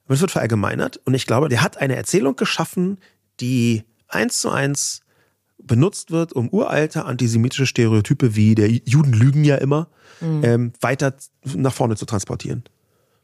Aber 0.05 0.15
es 0.15 0.21
wird 0.21 0.33
verallgemeinert. 0.33 1.01
Und 1.05 1.15
ich 1.15 1.27
glaube, 1.27 1.49
der 1.49 1.63
hat 1.63 1.79
eine 1.79 1.97
Erzählung 1.97 2.37
geschaffen, 2.37 2.99
die 3.41 3.85
eins 4.09 4.41
zu 4.41 4.51
eins 4.51 5.01
benutzt 5.59 6.11
wird, 6.11 6.33
um 6.33 6.49
uralte 6.51 7.05
antisemitische 7.05 7.67
Stereotype 7.67 8.35
wie 8.37 8.55
der 8.55 8.71
Juden 8.71 9.13
lügen 9.13 9.45
ja 9.45 9.57
immer 9.57 9.89
ähm, 10.43 10.73
weiter 10.81 11.15
nach 11.55 11.73
vorne 11.73 11.97
zu 11.97 12.07
transportieren. 12.07 12.65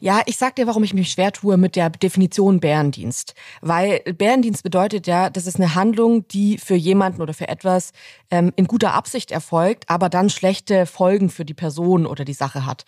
Ja, 0.00 0.22
ich 0.26 0.37
sag 0.37 0.57
dir, 0.57 0.66
warum 0.66 0.85
ich 0.85 0.92
mich 0.92 1.11
schwer 1.11 1.33
tue 1.33 1.57
mit 1.57 1.76
der 1.76 1.88
Definition 1.88 2.61
Bärendienst. 2.61 3.35
Weil 3.61 4.00
Bärendienst 4.00 4.62
bedeutet 4.62 5.07
ja, 5.07 5.30
das 5.30 5.46
ist 5.46 5.57
eine 5.57 5.74
Handlung, 5.74 6.26
die 6.28 6.59
für 6.59 6.74
jemanden 6.74 7.22
oder 7.22 7.33
für 7.33 7.48
etwas 7.48 7.92
ähm, 8.30 8.52
in 8.57 8.66
guter 8.66 8.92
Absicht 8.92 9.30
erfolgt, 9.30 9.88
aber 9.88 10.09
dann 10.09 10.30
schlechte 10.30 10.87
Folgen 10.87 11.30
für 11.30 11.44
die 11.44 11.54
Person 11.54 12.07
oder 12.07 12.24
die 12.24 12.35
Sache 12.35 12.66
hat. 12.66 12.85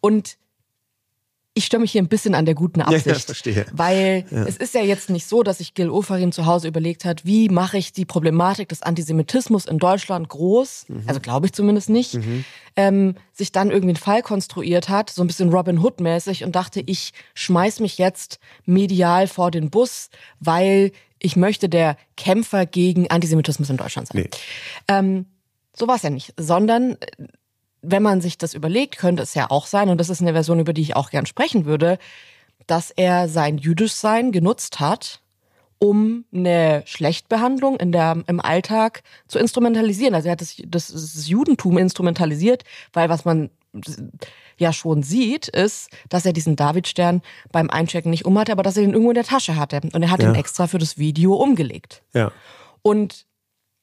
Und 0.00 0.38
ich 1.56 1.66
störe 1.66 1.80
mich 1.80 1.92
hier 1.92 2.02
ein 2.02 2.08
bisschen 2.08 2.34
an 2.34 2.44
der 2.44 2.56
guten 2.56 2.80
ja, 2.80 2.86
Absicht. 2.86 3.26
verstehe. 3.26 3.64
Weil 3.72 4.26
es 4.30 4.56
ist 4.56 4.74
ja 4.74 4.82
jetzt 4.82 5.08
nicht 5.08 5.28
so, 5.28 5.44
dass 5.44 5.58
sich 5.58 5.74
Gil 5.74 5.88
Ofarim 5.88 6.32
zu 6.32 6.46
Hause 6.46 6.66
überlegt 6.66 7.04
hat, 7.04 7.24
wie 7.24 7.48
mache 7.48 7.78
ich 7.78 7.92
die 7.92 8.04
Problematik 8.04 8.68
des 8.68 8.82
Antisemitismus 8.82 9.64
in 9.66 9.78
Deutschland 9.78 10.28
groß, 10.28 10.86
also 11.06 11.20
glaube 11.20 11.46
ich 11.46 11.52
zumindest 11.52 11.90
nicht, 11.90 12.18
ähm, 12.74 13.14
sich 13.32 13.52
dann 13.52 13.70
irgendwie 13.70 13.90
einen 13.90 13.96
Fall 13.96 14.22
konstruiert 14.22 14.88
hat, 14.88 15.10
so 15.10 15.22
ein 15.22 15.28
bisschen 15.28 15.50
Robin 15.50 15.78
Hood-mäßig 15.78 16.42
und 16.42 16.56
dachte, 16.56 16.82
ich 16.84 17.12
schmeiß 17.34 17.78
mich 17.78 17.98
jetzt 17.98 18.40
medial 18.66 19.28
vor 19.28 19.52
den 19.52 19.70
Bus, 19.70 20.10
weil 20.40 20.90
ich 21.20 21.36
möchte 21.36 21.68
der 21.68 21.96
Kämpfer 22.16 22.66
gegen 22.66 23.10
Antisemitismus 23.10 23.70
in 23.70 23.76
Deutschland 23.76 24.08
sein. 24.08 24.22
Nee. 24.22 24.30
Ähm, 24.88 25.26
so 25.72 25.86
war 25.86 25.96
es 25.96 26.02
ja 26.02 26.10
nicht, 26.10 26.34
sondern 26.36 26.92
äh, 26.92 26.96
wenn 27.84 28.02
man 28.02 28.20
sich 28.20 28.38
das 28.38 28.54
überlegt, 28.54 28.98
könnte 28.98 29.22
es 29.22 29.34
ja 29.34 29.50
auch 29.50 29.66
sein, 29.66 29.88
und 29.88 29.98
das 29.98 30.08
ist 30.10 30.20
eine 30.20 30.32
Version, 30.32 30.60
über 30.60 30.72
die 30.72 30.82
ich 30.82 30.96
auch 30.96 31.10
gern 31.10 31.26
sprechen 31.26 31.64
würde, 31.64 31.98
dass 32.66 32.90
er 32.90 33.28
sein 33.28 33.58
Jüdischsein 33.58 34.32
genutzt 34.32 34.80
hat, 34.80 35.20
um 35.78 36.24
eine 36.32 36.82
Schlechtbehandlung 36.86 37.76
in 37.78 37.92
der, 37.92 38.22
im 38.26 38.40
Alltag 38.40 39.02
zu 39.28 39.38
instrumentalisieren. 39.38 40.14
Also 40.14 40.28
er 40.28 40.32
hat 40.32 40.40
das, 40.40 40.56
das, 40.66 40.88
das 40.88 41.28
Judentum 41.28 41.76
instrumentalisiert, 41.78 42.64
weil 42.92 43.08
was 43.08 43.24
man 43.24 43.50
ja 44.56 44.72
schon 44.72 45.02
sieht, 45.02 45.48
ist, 45.48 45.90
dass 46.08 46.24
er 46.24 46.32
diesen 46.32 46.56
Davidstern 46.56 47.22
beim 47.50 47.68
Einchecken 47.70 48.10
nicht 48.10 48.24
umhatte, 48.24 48.52
aber 48.52 48.62
dass 48.62 48.76
er 48.76 48.82
den 48.84 48.92
irgendwo 48.92 49.10
in 49.10 49.16
der 49.16 49.24
Tasche 49.24 49.56
hatte. 49.56 49.80
Und 49.92 50.02
er 50.02 50.10
hat 50.10 50.22
Ja. 50.22 50.28
ihn 50.30 50.36
extra 50.36 50.68
für 50.68 50.78
das 50.78 50.96
Video 50.96 51.34
umgelegt. 51.34 52.02
Ja. 52.14 52.30
Und 52.82 53.26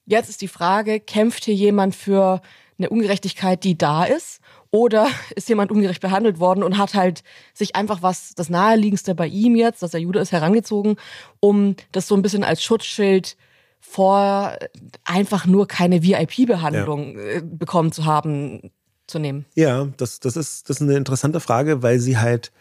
jetzt 0.05 0.29
ist 0.29 0.41
die 0.41 0.47
Frage, 0.47 0.99
kämpft 1.01 1.43
hier 1.45 1.55
jemand 1.55 1.95
für 1.95 2.41
eine 2.81 2.89
Ungerechtigkeit, 2.89 3.63
die 3.63 3.77
da 3.77 4.03
ist? 4.03 4.39
Oder 4.71 5.07
ist 5.35 5.49
jemand 5.49 5.71
ungerecht 5.71 6.01
behandelt 6.01 6.39
worden 6.39 6.63
und 6.63 6.77
hat 6.77 6.93
halt 6.93 7.23
sich 7.53 7.75
einfach 7.75 8.01
was, 8.01 8.33
das 8.35 8.49
naheliegendste 8.49 9.15
bei 9.15 9.27
ihm 9.27 9.55
jetzt, 9.55 9.83
dass 9.83 9.93
er 9.93 9.99
Jude 9.99 10.19
ist, 10.19 10.31
herangezogen, 10.31 10.95
um 11.39 11.75
das 11.91 12.07
so 12.07 12.15
ein 12.15 12.21
bisschen 12.21 12.43
als 12.43 12.63
Schutzschild 12.63 13.37
vor 13.79 14.57
einfach 15.03 15.45
nur 15.45 15.67
keine 15.67 16.03
VIP-Behandlung 16.03 17.17
äh, 17.17 17.41
bekommen 17.43 17.91
zu 17.91 18.05
haben, 18.05 18.71
zu 19.07 19.19
nehmen. 19.19 19.45
Ja, 19.55 19.87
das, 19.97 20.19
das, 20.19 20.37
ist, 20.37 20.69
das 20.69 20.77
ist 20.77 20.81
eine 20.83 20.95
interessante 20.95 21.39
Frage, 21.39 21.81
weil 21.81 21.99
sie 21.99 22.17
halt 22.17 22.51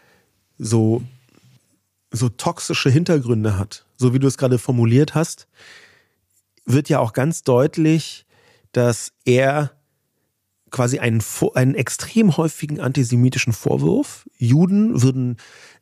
so, 0.57 1.03
so 2.11 2.27
toxische 2.29 2.89
Hintergründe 2.89 3.57
hat. 3.57 3.85
So 3.97 4.13
wie 4.13 4.19
du 4.19 4.27
es 4.27 4.37
gerade 4.37 4.57
formuliert 4.57 5.15
hast, 5.15 5.47
wird 6.65 6.89
ja 6.89 6.99
auch 6.99 7.13
ganz 7.13 7.43
deutlich, 7.43 8.25
dass 8.71 9.13
er 9.25 9.71
quasi 10.71 10.99
einen, 10.99 11.21
einen 11.55 11.75
extrem 11.75 12.37
häufigen 12.37 12.79
antisemitischen 12.79 13.53
Vorwurf, 13.53 14.25
Juden 14.37 15.01
würden 15.01 15.37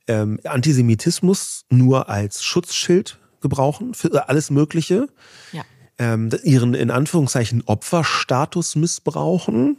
ähm, 0.07 0.39
Antisemitismus 0.43 1.65
nur 1.69 2.09
als 2.09 2.43
Schutzschild 2.43 3.19
gebrauchen 3.41 3.93
für 3.93 4.27
alles 4.27 4.49
Mögliche, 4.49 5.07
Ja. 5.51 5.63
ähm, 5.97 6.29
ihren 6.43 6.73
in 6.73 6.91
Anführungszeichen 6.91 7.63
Opferstatus 7.65 8.75
missbrauchen. 8.75 9.77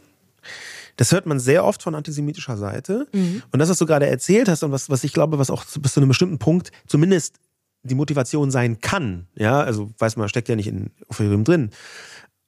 Das 0.97 1.11
hört 1.11 1.25
man 1.25 1.39
sehr 1.39 1.63
oft 1.65 1.83
von 1.83 1.95
antisemitischer 1.95 2.57
Seite. 2.57 3.07
Und 3.51 3.59
das, 3.59 3.69
was 3.69 3.77
du 3.77 3.85
gerade 3.85 4.07
erzählt 4.07 4.49
hast 4.49 4.63
und 4.63 4.71
was, 4.71 4.89
was 4.89 5.03
ich 5.03 5.13
glaube, 5.13 5.37
was 5.37 5.49
auch 5.49 5.63
bis 5.79 5.93
zu 5.93 5.99
einem 5.99 6.09
bestimmten 6.09 6.39
Punkt 6.39 6.71
zumindest 6.87 7.35
die 7.83 7.95
Motivation 7.95 8.51
sein 8.51 8.79
kann, 8.81 9.27
ja, 9.35 9.59
also 9.61 9.89
weiß 9.97 10.15
man, 10.15 10.29
steckt 10.29 10.49
ja 10.49 10.55
nicht 10.55 10.67
in 10.67 10.91
Euphorim 11.09 11.43
drin, 11.43 11.71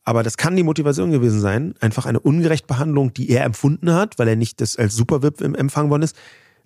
aber 0.04 0.24
das 0.24 0.38
kann 0.38 0.56
die 0.56 0.64
Motivation 0.64 1.12
gewesen 1.12 1.40
sein, 1.40 1.76
einfach 1.80 2.06
eine 2.06 2.20
Ungerechtbehandlung, 2.20 3.14
die 3.14 3.30
er 3.30 3.46
empfunden 3.46 3.94
hat, 3.94 4.20
weil 4.20 4.28
er 4.28 4.36
nicht 4.36 4.60
das 4.60 4.78
als 4.78 4.96
Superwip 4.96 5.42
empfangen 5.42 5.90
worden 5.90 6.04
ist, 6.04 6.16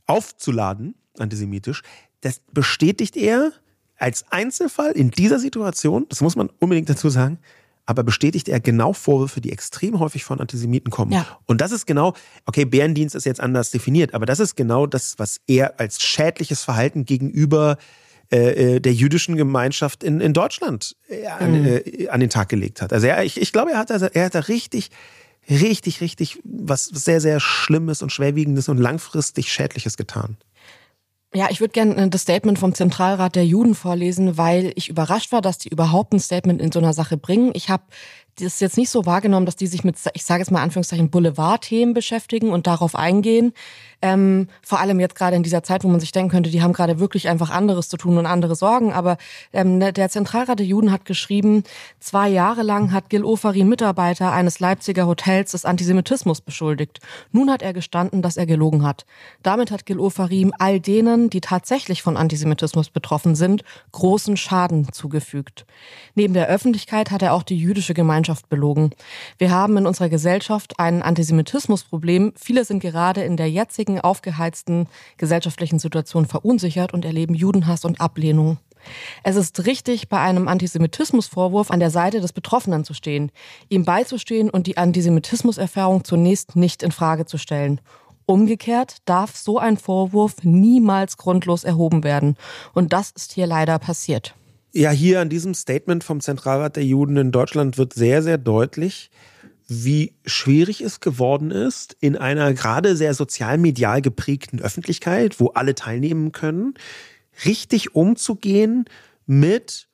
aufzuladen, 0.08 0.96
antisemitisch. 1.20 1.84
Das 2.22 2.42
bestätigt 2.52 3.16
er 3.16 3.52
als 3.98 4.26
Einzelfall 4.32 4.92
in 4.92 5.12
dieser 5.12 5.40
Situation, 5.40 6.06
das 6.10 6.22
muss 6.22 6.36
man 6.36 6.50
unbedingt 6.60 6.90
dazu 6.90 7.10
sagen, 7.10 7.40
aber 7.86 8.04
bestätigt 8.04 8.50
er 8.50 8.60
genau 8.60 8.92
Vorwürfe, 8.92 9.40
die 9.40 9.52
extrem 9.52 10.00
häufig 10.00 10.24
von 10.26 10.42
Antisemiten 10.42 10.92
kommen. 10.92 11.14
Ja. 11.14 11.26
Und 11.46 11.62
das 11.62 11.72
ist 11.72 11.86
genau, 11.86 12.14
okay, 12.46 12.66
Bärendienst 12.66 13.16
ist 13.16 13.26
jetzt 13.26 13.40
anders 13.40 13.72
definiert, 13.72 14.14
aber 14.14 14.26
das 14.26 14.40
ist 14.40 14.56
genau 14.56 14.88
das, 14.88 15.18
was 15.18 15.40
er 15.48 15.80
als 15.80 16.02
schädliches 16.02 16.64
Verhalten 16.64 17.06
gegenüber 17.06 17.78
äh, 17.80 17.84
äh, 18.30 18.80
der 18.80 18.94
jüdischen 18.94 19.38
Gemeinschaft 19.38 20.04
in, 20.04 20.20
in 20.20 20.34
Deutschland 20.34 20.96
äh, 21.08 21.28
an, 21.28 21.66
äh, 21.66 22.08
an 22.10 22.20
den 22.20 22.30
Tag 22.30 22.50
gelegt 22.50 22.82
hat. 22.82 22.94
Also 22.94 23.08
er, 23.08 23.24
ich, 23.24 23.40
ich 23.40 23.54
glaube, 23.54 23.72
er 23.72 23.78
hat, 23.78 23.90
er 23.90 24.26
hat 24.26 24.36
da 24.36 24.40
richtig, 24.40 24.90
richtig, 25.50 26.02
richtig 26.02 26.40
was 26.44 26.86
sehr, 26.86 27.22
sehr 27.22 27.40
Schlimmes 27.40 28.02
und 28.02 28.12
Schwerwiegendes 28.12 28.70
und 28.70 28.78
langfristig 28.78 29.52
Schädliches 29.52 29.98
getan. 29.98 30.38
Ja, 31.34 31.48
ich 31.50 31.60
würde 31.60 31.74
gerne 31.74 32.10
das 32.10 32.22
Statement 32.22 32.58
vom 32.58 32.74
Zentralrat 32.74 33.36
der 33.36 33.46
Juden 33.46 33.76
vorlesen, 33.76 34.38
weil 34.38 34.72
ich 34.76 34.90
überrascht 34.90 35.32
war, 35.32 35.42
dass 35.42 35.58
die 35.58 35.70
überhaupt 35.70 36.14
ein 36.14 36.20
Statement 36.20 36.62
in 36.62 36.72
so 36.72 36.80
einer 36.80 36.94
Sache 36.94 37.18
bringen. 37.18 37.52
Ich 37.54 37.70
habe 37.70 37.84
das 38.40 38.60
jetzt 38.60 38.78
nicht 38.78 38.90
so 38.90 39.06
wahrgenommen, 39.06 39.46
dass 39.46 39.56
die 39.56 39.68
sich 39.68 39.84
mit, 39.84 39.98
ich 40.14 40.24
sage 40.24 40.42
jetzt 40.42 40.52
mal 40.52 40.62
Anführungszeichen, 40.62 41.10
Boulevardthemen 41.10 41.94
beschäftigen 41.94 42.50
und 42.50 42.68
darauf 42.68 42.96
eingehen. 42.96 43.54
Ähm, 44.00 44.48
vor 44.62 44.80
allem 44.80 45.00
jetzt 45.00 45.16
gerade 45.16 45.36
in 45.36 45.42
dieser 45.42 45.64
Zeit, 45.64 45.84
wo 45.84 45.88
man 45.88 46.00
sich 46.00 46.12
denken 46.12 46.30
könnte, 46.30 46.52
die 46.52 46.62
haben 46.62 46.74
gerade 46.74 47.00
wirklich 47.00 47.30
einfach 47.30 47.50
anderes 47.50 47.90
zu 47.90 47.98
tun 47.98 48.20
und 48.20 48.28
andere 48.28 48.56
Sorgen. 48.56 48.94
Aber 48.94 49.18
ähm, 49.54 49.80
der 49.80 50.10
Zentralrat 50.10 50.60
der 50.60 50.68
Juden 50.68 50.92
hat 50.92 51.06
geschrieben, 51.06 51.64
zwei 52.00 52.30
Jahre 52.30 52.62
lang 52.62 52.92
hat 52.92 53.10
Gil 53.10 53.24
Ofarim 53.24 53.70
Mitarbeiter 53.70 54.32
eines 54.32 54.60
Leipziger 54.60 55.08
Hotels 55.08 55.52
des 55.52 55.66
Antisemitismus 55.66 56.42
beschuldigt. 56.42 57.00
Nun 57.32 57.50
hat 57.50 57.64
er 57.64 57.74
gestanden, 57.74 58.22
dass 58.22 58.38
er 58.38 58.46
gelogen 58.46 58.84
hat. 58.84 59.06
Damit 59.42 59.72
hat 59.72 59.88
Gil 59.88 60.00
Ofarim 60.00 60.54
all 60.60 60.80
denen, 60.80 61.32
die 61.32 61.42
tatsächlich 61.42 62.04
von 62.04 62.18
Antisemitismus 62.18 62.92
betroffen 62.92 63.34
sind, 63.34 63.64
großen 63.94 64.38
Schaden 64.38 64.92
zugefügt. 64.92 65.66
Neben 66.14 66.36
der 66.36 66.48
Öffentlichkeit 66.48 67.10
hat 67.10 67.24
er 67.24 67.34
auch 67.34 67.44
die 67.44 67.58
jüdische 67.58 67.96
Gemeinschaft 67.96 68.27
belogen. 68.50 68.92
Wir 69.38 69.52
haben 69.52 69.78
in 69.78 69.88
unserer 69.88 70.10
Gesellschaft 70.10 70.80
ein 70.80 71.02
Antisemitismusproblem. 71.02 72.34
Viele 72.36 72.66
sind 72.66 72.80
gerade 72.80 73.24
in 73.24 73.38
der 73.38 73.50
jetzigen 73.50 74.00
aufgeheizten 74.00 74.88
gesellschaftlichen 75.18 75.80
Situation 75.80 76.26
verunsichert 76.26 76.94
und 76.94 77.06
erleben 77.06 77.34
Judenhass 77.34 77.86
und 77.86 78.02
Ablehnung. 78.02 78.58
Es 79.24 79.36
ist 79.36 79.66
richtig, 79.66 80.10
bei 80.10 80.20
einem 80.20 80.48
Antisemitismusvorwurf 80.48 81.72
an 81.72 81.80
der 81.80 81.90
Seite 81.90 82.22
des 82.22 82.34
Betroffenen 82.34 82.84
zu 82.84 82.94
stehen, 82.94 83.32
ihm 83.70 83.86
beizustehen 83.86 84.50
und 84.50 84.68
die 84.68 84.78
Antisemitismuserfahrung 84.78 86.04
zunächst 86.04 86.56
nicht 86.56 86.84
in 86.84 86.92
Frage 86.92 87.26
zu 87.26 87.38
stellen. 87.38 87.82
Umgekehrt 88.26 88.98
darf 89.06 89.36
so 89.38 89.58
ein 89.58 89.78
Vorwurf 89.78 90.44
niemals 90.44 91.16
grundlos 91.18 91.64
erhoben 91.64 92.04
werden. 92.04 92.36
Und 92.74 92.92
das 92.92 93.12
ist 93.12 93.32
hier 93.34 93.48
leider 93.48 93.80
passiert. 93.80 94.36
Ja, 94.78 94.92
hier 94.92 95.22
an 95.22 95.30
diesem 95.30 95.56
Statement 95.56 96.04
vom 96.04 96.22
Zentralrat 96.22 96.76
der 96.76 96.86
Juden 96.86 97.18
in 97.18 97.32
Deutschland 97.32 97.80
wird 97.80 97.94
sehr, 97.94 98.22
sehr 98.22 98.38
deutlich, 98.38 99.10
wie 99.68 100.14
schwierig 100.24 100.82
es 100.82 101.00
geworden 101.00 101.50
ist, 101.50 101.98
in 102.00 102.16
einer 102.16 102.54
gerade 102.54 102.96
sehr 102.96 103.16
sozial-medial 103.16 104.04
geprägten 104.04 104.62
Öffentlichkeit, 104.62 105.40
wo 105.40 105.48
alle 105.48 105.74
teilnehmen 105.74 106.32
können, 106.32 106.76
richtig 107.44 107.96
umzugehen 107.96 108.86
mit 109.26 109.88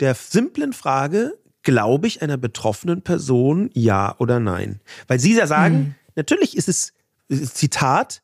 der 0.00 0.16
simplen 0.16 0.72
Frage, 0.72 1.38
glaube 1.62 2.08
ich 2.08 2.20
einer 2.20 2.36
betroffenen 2.36 3.02
Person 3.02 3.70
ja 3.74 4.16
oder 4.18 4.40
nein? 4.40 4.80
Weil 5.06 5.20
Sie 5.20 5.36
ja 5.36 5.46
sagen, 5.46 5.94
natürlich 6.16 6.56
ist 6.56 6.68
es, 6.68 6.94
Zitat, 7.54 8.22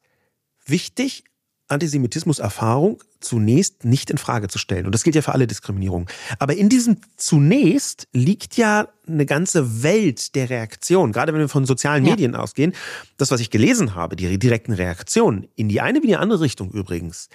wichtig, 0.67 1.23
Antisemitismus-Erfahrung 1.69 3.01
zunächst 3.25 3.85
nicht 3.85 4.11
in 4.11 4.19
Frage 4.19 4.49
zu 4.49 4.59
stellen. 4.59 4.87
Und 4.87 4.95
das 4.95 5.03
gilt 5.03 5.17
ja 5.17 5.23
für 5.23 5.33
alle 5.33 5.47
Diskriminierungen. 5.47 6.09
Aber 6.39 6.55
in 6.55 6.69
diesem 6.69 6.99
zunächst 7.17 8.09
liegt 8.13 8.57
ja 8.57 8.89
eine 9.07 9.27
ganze 9.27 9.83
Welt 9.83 10.35
der 10.35 10.51
Reaktionen. 10.51 11.13
Gerade 11.13 11.33
wenn 11.33 11.41
wir 11.41 11.49
von 11.49 11.67
sozialen 11.67 12.05
ja. 12.05 12.11
Medien 12.11 12.35
ausgehen. 12.35 12.73
Das, 13.17 13.31
was 13.31 13.41
ich 13.41 13.51
gelesen 13.51 13.95
habe, 13.95 14.17
die 14.17 14.39
direkten 14.39 14.73
Reaktionen, 14.73 15.49
in 15.57 15.69
die 15.69 15.81
eine 15.81 16.03
wie 16.03 16.09
die 16.09 16.17
andere 16.17 16.41
Richtung 16.41 16.71
übrigens, 16.71 17.29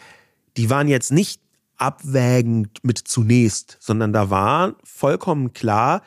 die 0.58 0.70
waren 0.70 0.88
jetzt 0.88 1.12
nicht 1.12 1.42
abwägend 1.78 2.84
mit 2.84 2.98
zunächst, 2.98 3.78
sondern 3.80 4.12
da 4.12 4.30
war 4.30 4.76
vollkommen 4.84 5.54
klar, 5.54 6.02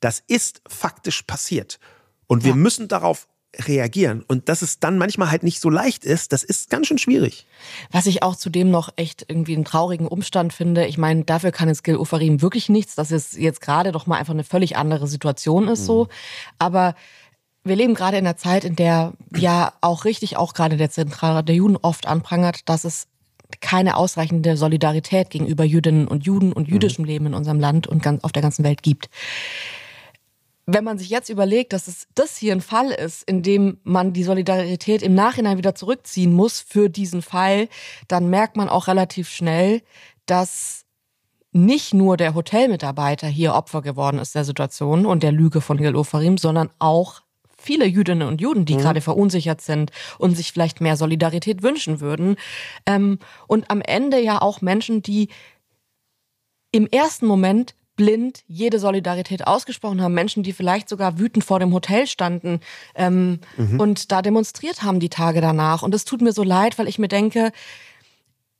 das 0.00 0.22
ist 0.26 0.62
faktisch 0.68 1.22
passiert. 1.22 1.78
Und 2.26 2.44
wir 2.44 2.50
ja. 2.50 2.56
müssen 2.56 2.88
darauf 2.88 3.28
reagieren. 3.58 4.24
Und 4.26 4.48
dass 4.48 4.62
es 4.62 4.78
dann 4.80 4.98
manchmal 4.98 5.30
halt 5.30 5.42
nicht 5.42 5.60
so 5.60 5.68
leicht 5.68 6.04
ist, 6.04 6.32
das 6.32 6.42
ist 6.42 6.70
ganz 6.70 6.86
schön 6.86 6.98
schwierig. 6.98 7.46
Was 7.90 8.06
ich 8.06 8.22
auch 8.22 8.36
zudem 8.36 8.70
noch 8.70 8.90
echt 8.96 9.26
irgendwie 9.28 9.54
einen 9.54 9.64
traurigen 9.64 10.08
Umstand 10.08 10.52
finde, 10.52 10.86
ich 10.86 10.98
meine, 10.98 11.24
dafür 11.24 11.52
kann 11.52 11.68
jetzt 11.68 11.84
Gil 11.84 11.96
Ofarim 11.96 12.40
wirklich 12.40 12.68
nichts, 12.68 12.94
dass 12.94 13.10
es 13.10 13.36
jetzt 13.36 13.60
gerade 13.60 13.92
doch 13.92 14.06
mal 14.06 14.16
einfach 14.16 14.32
eine 14.32 14.44
völlig 14.44 14.76
andere 14.76 15.06
Situation 15.06 15.68
ist, 15.68 15.82
mhm. 15.82 15.86
so. 15.86 16.08
Aber 16.58 16.94
wir 17.64 17.76
leben 17.76 17.94
gerade 17.94 18.16
in 18.16 18.26
einer 18.26 18.36
Zeit, 18.36 18.64
in 18.64 18.74
der 18.74 19.12
ja 19.36 19.72
auch 19.80 20.04
richtig, 20.04 20.36
auch 20.36 20.54
gerade 20.54 20.76
der 20.76 20.90
Zentralrat 20.90 21.48
der 21.48 21.56
Juden 21.56 21.76
oft 21.76 22.06
anprangert, 22.06 22.68
dass 22.68 22.84
es 22.84 23.06
keine 23.60 23.96
ausreichende 23.98 24.56
Solidarität 24.56 25.28
gegenüber 25.28 25.64
Jüdinnen 25.64 26.08
und 26.08 26.24
Juden 26.24 26.54
und 26.54 26.68
jüdischem 26.68 27.02
mhm. 27.02 27.08
Leben 27.08 27.26
in 27.26 27.34
unserem 27.34 27.60
Land 27.60 27.86
und 27.86 28.02
ganz 28.02 28.24
auf 28.24 28.32
der 28.32 28.42
ganzen 28.42 28.64
Welt 28.64 28.82
gibt 28.82 29.10
wenn 30.66 30.84
man 30.84 30.98
sich 30.98 31.10
jetzt 31.10 31.28
überlegt, 31.28 31.72
dass 31.72 31.88
es 31.88 32.06
das 32.14 32.36
hier 32.36 32.52
ein 32.52 32.60
Fall 32.60 32.90
ist, 32.90 33.24
in 33.24 33.42
dem 33.42 33.78
man 33.82 34.12
die 34.12 34.22
Solidarität 34.22 35.02
im 35.02 35.14
Nachhinein 35.14 35.58
wieder 35.58 35.74
zurückziehen 35.74 36.32
muss 36.32 36.60
für 36.60 36.88
diesen 36.88 37.22
Fall, 37.22 37.68
dann 38.08 38.30
merkt 38.30 38.56
man 38.56 38.68
auch 38.68 38.86
relativ 38.86 39.28
schnell, 39.28 39.82
dass 40.26 40.84
nicht 41.50 41.92
nur 41.92 42.16
der 42.16 42.34
Hotelmitarbeiter 42.34 43.26
hier 43.26 43.54
Opfer 43.54 43.82
geworden 43.82 44.18
ist 44.18 44.34
der 44.34 44.44
Situation 44.44 45.04
und 45.04 45.22
der 45.22 45.32
Lüge 45.32 45.60
von 45.60 45.76
Gil 45.76 45.96
Ofarim, 45.96 46.38
sondern 46.38 46.70
auch 46.78 47.22
viele 47.58 47.86
Jüdinnen 47.86 48.26
und 48.26 48.40
Juden, 48.40 48.64
die 48.64 48.74
mhm. 48.74 48.80
gerade 48.80 49.00
verunsichert 49.00 49.60
sind 49.60 49.90
und 50.18 50.36
sich 50.36 50.52
vielleicht 50.52 50.80
mehr 50.80 50.96
Solidarität 50.96 51.62
wünschen 51.62 52.00
würden. 52.00 52.36
Ähm, 52.86 53.18
und 53.46 53.70
am 53.70 53.80
Ende 53.80 54.20
ja 54.20 54.40
auch 54.40 54.60
Menschen, 54.60 55.02
die 55.02 55.28
im 56.72 56.86
ersten 56.86 57.26
Moment 57.26 57.74
blind 57.96 58.42
jede 58.46 58.78
Solidarität 58.78 59.46
ausgesprochen 59.46 60.00
haben. 60.00 60.14
Menschen, 60.14 60.42
die 60.42 60.52
vielleicht 60.52 60.88
sogar 60.88 61.18
wütend 61.18 61.44
vor 61.44 61.60
dem 61.60 61.72
Hotel 61.72 62.06
standen 62.06 62.60
ähm, 62.94 63.40
mhm. 63.56 63.80
und 63.80 64.12
da 64.12 64.22
demonstriert 64.22 64.82
haben 64.82 65.00
die 65.00 65.10
Tage 65.10 65.40
danach. 65.40 65.82
Und 65.82 65.94
es 65.94 66.04
tut 66.04 66.22
mir 66.22 66.32
so 66.32 66.42
leid, 66.42 66.78
weil 66.78 66.88
ich 66.88 66.98
mir 66.98 67.08
denke, 67.08 67.52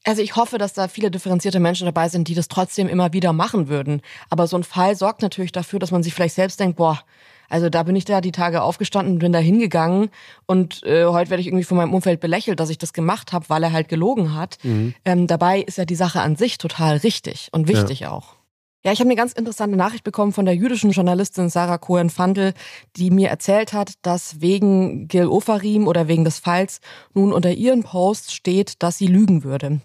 also 0.05 0.21
ich 0.21 0.37
hoffe, 0.37 0.59
dass 0.59 0.73
da 0.73 0.89
viele 0.89 1.11
differenzierte 1.11 1.61
Menschen 1.61 1.85
dabei 1.85 2.09
sind, 2.09 2.29
die 2.29 2.35
das 2.35 2.49
trotzdem 2.49 2.89
immer 2.89 3.13
wieder 3.13 3.33
machen 3.33 3.69
würden. 3.69 4.03
Aber 4.31 4.47
so 4.47 4.57
ein 4.57 4.65
Fall 4.65 4.97
sorgt 4.97 5.23
natürlich 5.23 5.53
dafür, 5.53 5.79
dass 5.79 5.93
man 5.93 6.03
sich 6.03 6.13
vielleicht 6.13 6.35
selbst 6.35 6.59
denkt, 6.59 6.77
boah, 6.77 7.01
also 7.49 7.69
da 7.69 7.83
bin 7.83 7.95
ich 7.97 8.07
da 8.07 8.21
die 8.21 8.33
Tage 8.33 8.63
aufgestanden, 8.63 9.19
bin 9.19 9.33
da 9.33 9.39
hingegangen 9.39 10.09
und 10.47 10.83
äh, 10.85 11.05
heute 11.05 11.31
werde 11.31 11.43
ich 11.43 11.49
irgendwie 11.49 11.65
von 11.65 11.77
meinem 11.77 11.93
Umfeld 11.93 12.19
belächelt, 12.19 12.59
dass 12.61 12.71
ich 12.71 12.79
das 12.79 12.95
gemacht 12.95 13.33
habe, 13.33 13.49
weil 13.49 13.63
er 13.63 13.73
halt 13.73 13.89
gelogen 13.89 14.35
hat. 14.35 14.57
Mhm. 14.63 14.95
Ähm, 15.05 15.27
dabei 15.27 15.61
ist 15.61 15.77
ja 15.77 15.85
die 15.85 15.95
Sache 15.95 16.21
an 16.23 16.37
sich 16.37 16.57
total 16.57 16.97
richtig 16.97 17.51
und 17.53 17.69
wichtig 17.69 18.01
ja. 18.01 18.11
auch. 18.11 18.37
Ja, 18.85 18.91
ich 18.91 18.99
habe 18.99 19.09
eine 19.09 19.17
ganz 19.17 19.33
interessante 19.33 19.77
Nachricht 19.77 20.03
bekommen 20.03 20.33
von 20.33 20.45
der 20.45 20.57
jüdischen 20.57 20.91
Journalistin 20.91 21.49
Sarah 21.49 21.79
Cohen-Fandel, 21.79 22.53
die 22.97 23.13
mir 23.13 23.29
erzählt 23.29 23.73
hat, 23.73 23.93
dass 24.03 24.41
wegen 24.41 25.07
Gil 25.07 25.27
Ofarim 25.27 25.87
oder 25.87 26.09
wegen 26.09 26.25
des 26.25 26.41
Falls 26.41 26.81
nun 27.15 27.33
unter 27.33 27.53
ihren 27.53 27.85
Posts 27.85 28.35
steht, 28.35 28.83
dass 28.83 28.99
sie 28.99 29.07
lügen 29.07 29.45
würde. 29.45 29.81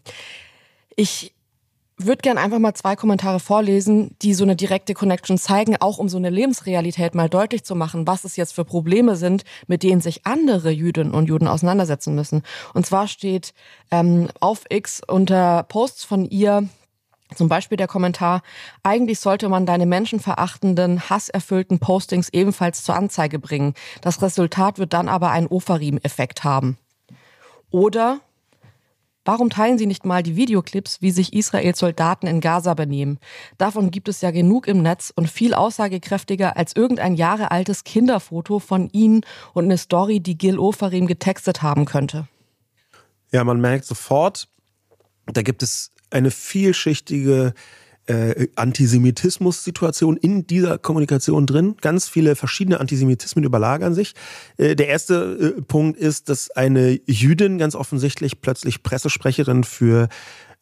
Ich 0.95 1.35
würde 1.99 2.21
gern 2.21 2.39
einfach 2.39 2.57
mal 2.57 2.73
zwei 2.73 2.95
Kommentare 2.95 3.39
vorlesen, 3.39 4.15
die 4.23 4.33
so 4.33 4.43
eine 4.43 4.55
direkte 4.55 4.95
Connection 4.95 5.37
zeigen, 5.37 5.77
auch 5.79 5.99
um 5.99 6.09
so 6.09 6.17
eine 6.17 6.31
Lebensrealität 6.31 7.13
mal 7.13 7.29
deutlich 7.29 7.63
zu 7.63 7.75
machen, 7.75 8.07
was 8.07 8.23
es 8.23 8.35
jetzt 8.35 8.53
für 8.53 8.65
Probleme 8.65 9.15
sind, 9.15 9.43
mit 9.67 9.83
denen 9.83 10.01
sich 10.01 10.25
andere 10.25 10.71
Jüdinnen 10.71 11.13
und 11.13 11.27
Juden 11.27 11.47
auseinandersetzen 11.47 12.15
müssen. 12.15 12.41
Und 12.73 12.87
zwar 12.87 13.07
steht 13.07 13.53
ähm, 13.91 14.27
auf 14.39 14.65
X 14.69 15.01
unter 15.07 15.63
Posts 15.63 16.03
von 16.03 16.25
ihr 16.25 16.67
zum 17.35 17.49
Beispiel 17.49 17.77
der 17.77 17.87
Kommentar, 17.87 18.41
eigentlich 18.83 19.19
sollte 19.19 19.49
man 19.49 19.65
deine 19.65 19.85
menschenverachtenden, 19.85 21.09
hasserfüllten 21.09 21.79
Postings 21.79 22.29
ebenfalls 22.29 22.83
zur 22.83 22.95
Anzeige 22.95 23.39
bringen. 23.39 23.73
Das 24.01 24.21
Resultat 24.21 24.79
wird 24.79 24.93
dann 24.93 25.09
aber 25.09 25.31
einen 25.31 25.47
Ofarim-Effekt 25.47 26.43
haben. 26.43 26.77
Oder, 27.69 28.21
warum 29.25 29.49
teilen 29.49 29.77
Sie 29.77 29.87
nicht 29.87 30.05
mal 30.05 30.23
die 30.23 30.37
Videoclips, 30.37 31.01
wie 31.01 31.11
sich 31.11 31.33
Israels 31.33 31.79
Soldaten 31.79 32.27
in 32.27 32.39
Gaza 32.39 32.73
benehmen? 32.73 33.19
Davon 33.57 33.91
gibt 33.91 34.07
es 34.07 34.21
ja 34.21 34.31
genug 34.31 34.67
im 34.67 34.81
Netz 34.81 35.11
und 35.13 35.29
viel 35.29 35.53
aussagekräftiger 35.53 36.55
als 36.55 36.75
irgendein 36.75 37.15
Jahre 37.15 37.51
altes 37.51 37.83
Kinderfoto 37.83 38.59
von 38.59 38.89
Ihnen 38.91 39.21
und 39.53 39.65
eine 39.65 39.77
Story, 39.77 40.21
die 40.21 40.37
Gil 40.37 40.57
Ofarim 40.57 41.07
getextet 41.07 41.61
haben 41.61 41.83
könnte. 41.83 42.27
Ja, 43.33 43.43
man 43.43 43.59
merkt 43.59 43.83
sofort, 43.83 44.47
da 45.25 45.41
gibt 45.41 45.61
es 45.61 45.91
eine 46.09 46.31
vielschichtige 46.31 47.53
äh, 48.07 48.47
Antisemitismus-Situation 48.55 50.17
in 50.17 50.47
dieser 50.47 50.77
Kommunikation 50.77 51.45
drin. 51.45 51.75
Ganz 51.81 52.07
viele 52.07 52.35
verschiedene 52.35 52.79
Antisemitismen 52.79 53.43
überlagern 53.43 53.93
sich. 53.93 54.13
Äh, 54.57 54.75
der 54.75 54.87
erste 54.87 55.55
äh, 55.57 55.61
Punkt 55.61 55.99
ist, 55.99 56.29
dass 56.29 56.49
eine 56.51 56.99
Jüdin 57.05 57.57
ganz 57.57 57.75
offensichtlich 57.75 58.41
plötzlich 58.41 58.81
Pressesprecherin 58.81 59.63
für 59.63 60.07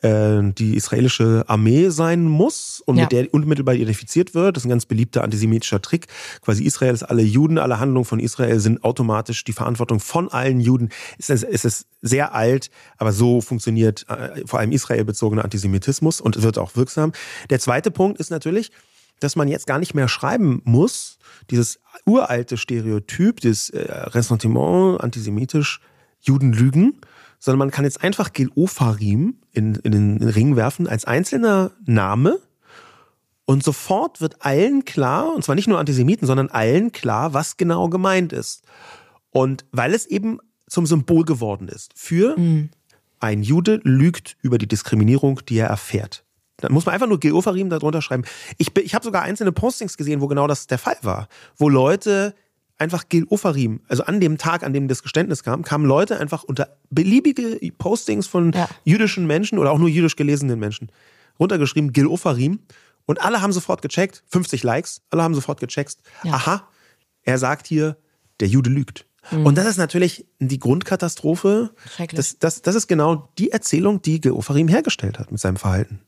die 0.06 0.76
israelische 0.76 1.44
Armee 1.48 1.90
sein 1.90 2.24
muss 2.26 2.82
und 2.86 2.98
ja. 2.98 3.04
mit 3.04 3.12
der 3.12 3.34
unmittelbar 3.34 3.76
identifiziert 3.76 4.34
wird. 4.34 4.56
Das 4.56 4.64
ist 4.64 4.68
ein 4.68 4.70
ganz 4.70 4.86
beliebter 4.86 5.24
antisemitischer 5.24 5.82
Trick. 5.82 6.08
Quasi 6.42 6.64
Israel 6.64 6.94
ist 6.94 7.04
alle 7.04 7.22
Juden, 7.22 7.58
alle 7.58 7.80
Handlungen 7.80 8.06
von 8.06 8.20
Israel 8.20 8.60
sind 8.60 8.84
automatisch 8.84 9.44
die 9.44 9.54
Verantwortung 9.54 10.00
von 10.00 10.30
allen 10.30 10.60
Juden. 10.60 10.90
Es 11.18 11.30
ist, 11.30 11.44
es 11.44 11.66
ist 11.66 11.88
sehr 12.02 12.34
alt, 12.34 12.70
aber 12.98 13.12
so 13.12 13.42
funktioniert 13.42 14.06
äh, 14.10 14.46
vor 14.46 14.60
allem 14.60 14.72
israelbezogener 14.72 15.44
Antisemitismus 15.44 16.22
und 16.22 16.42
wird 16.42 16.58
auch 16.58 16.76
wirksam. 16.76 17.12
Der 17.50 17.60
zweite 17.60 17.92
Punkt 17.92 18.20
ist 18.20 18.30
natürlich, 18.30 18.72
dass 19.20 19.36
man 19.36 19.48
jetzt 19.48 19.68
gar 19.68 19.80
nicht 19.80 19.94
mehr 19.96 20.08
schreiben 20.08 20.62
muss, 20.66 21.18
dieses 21.50 21.80
uralte 22.06 22.58
Stereotyp, 22.58 23.40
dieses 23.40 23.70
äh, 23.70 23.92
Ressentiment 23.92 25.02
antisemitisch, 25.02 25.80
Juden 26.22 26.54
lügen, 26.54 27.00
sondern 27.40 27.60
man 27.60 27.72
kann 27.72 27.86
jetzt 27.86 28.04
einfach 28.04 28.34
Gil 28.34 28.50
Ofarim 28.56 29.38
in, 29.52 29.76
in 29.76 29.92
den 29.92 30.24
Ring 30.24 30.56
werfen 30.56 30.88
als 30.88 31.06
einzelner 31.06 31.72
Name 31.86 32.40
und 33.46 33.64
sofort 33.64 34.22
wird 34.22 34.44
allen 34.44 34.86
klar, 34.86 35.34
und 35.34 35.44
zwar 35.44 35.56
nicht 35.56 35.68
nur 35.68 35.80
Antisemiten, 35.80 36.28
sondern 36.28 36.50
allen 36.50 36.92
klar, 36.92 37.34
was 37.34 37.58
genau 37.58 37.90
gemeint 37.90 38.34
ist. 38.34 38.64
Und 39.30 39.66
weil 39.72 39.94
es 39.94 40.06
eben 40.08 40.40
zum 40.68 40.88
Symbol 40.88 41.24
geworden 41.26 41.68
ist 41.68 41.92
für 41.96 42.38
mhm. 42.38 42.70
ein 43.20 43.44
Jude 43.44 43.80
lügt 43.84 44.36
über 44.42 44.58
die 44.58 44.68
Diskriminierung, 44.68 45.42
die 45.48 45.58
er 45.58 45.68
erfährt. 45.68 46.24
Dann 46.58 46.72
muss 46.72 46.86
man 46.86 46.94
einfach 46.94 47.08
nur 47.08 47.20
Geofarim 47.20 47.70
darunter 47.70 48.02
schreiben. 48.02 48.24
Ich, 48.58 48.76
ich 48.78 48.96
habe 48.96 49.04
sogar 49.04 49.24
einzelne 49.24 49.52
Postings 49.52 49.98
gesehen, 49.98 50.22
wo 50.22 50.28
genau 50.28 50.48
das 50.48 50.68
der 50.68 50.78
Fall 50.78 50.98
war. 51.02 51.28
Wo 51.58 51.70
Leute 51.70 52.34
einfach 52.78 53.08
Gil 53.10 53.26
Ofarim, 53.30 53.82
also 53.88 54.04
an 54.04 54.20
dem 54.20 54.38
Tag, 54.38 54.64
an 54.64 54.74
dem 54.74 54.88
das 54.88 55.02
Geständnis 55.02 55.44
kam, 55.44 55.64
kamen 55.64 55.86
Leute 55.86 56.20
einfach 56.20 56.44
unter 56.44 56.78
beliebige 56.90 57.60
Postings 57.78 58.28
von 58.28 58.52
ja. 58.52 58.68
jüdischen 58.84 59.28
Menschen 59.28 59.60
oder 59.60 59.72
auch 59.72 59.80
nur 59.80 59.90
jüdisch 59.90 60.16
gelesenen 60.16 60.60
Menschen 60.60 60.92
runtergeschrieben, 61.40 61.94
Gil 61.94 62.08
Ofarim. 62.08 62.60
Und 63.06 63.22
alle 63.22 63.42
haben 63.42 63.52
sofort 63.52 63.82
gecheckt, 63.82 64.24
50 64.30 64.64
Likes, 64.64 65.02
alle 65.10 65.24
haben 65.24 65.36
sofort 65.36 65.60
gecheckt, 65.60 65.98
ja. 66.24 66.34
aha, 66.34 66.68
er 67.22 67.38
sagt 67.38 67.68
hier, 67.68 67.98
der 68.40 68.48
Jude 68.48 68.70
lügt. 68.70 69.06
Mhm. 69.32 69.46
Und 69.46 69.58
das 69.58 69.66
ist 69.68 69.78
natürlich 69.78 70.26
die 70.40 70.60
Grundkatastrophe. 70.60 71.72
Das, 72.12 72.40
das, 72.40 72.62
das 72.62 72.76
ist 72.76 72.88
genau 72.88 73.30
die 73.38 73.52
Erzählung, 73.52 74.02
die 74.02 74.22
Gil 74.22 74.32
Ofarim 74.32 74.68
hergestellt 74.68 75.20
hat 75.20 75.32
mit 75.32 75.40
seinem 75.40 75.58
Verhalten. 75.58 76.00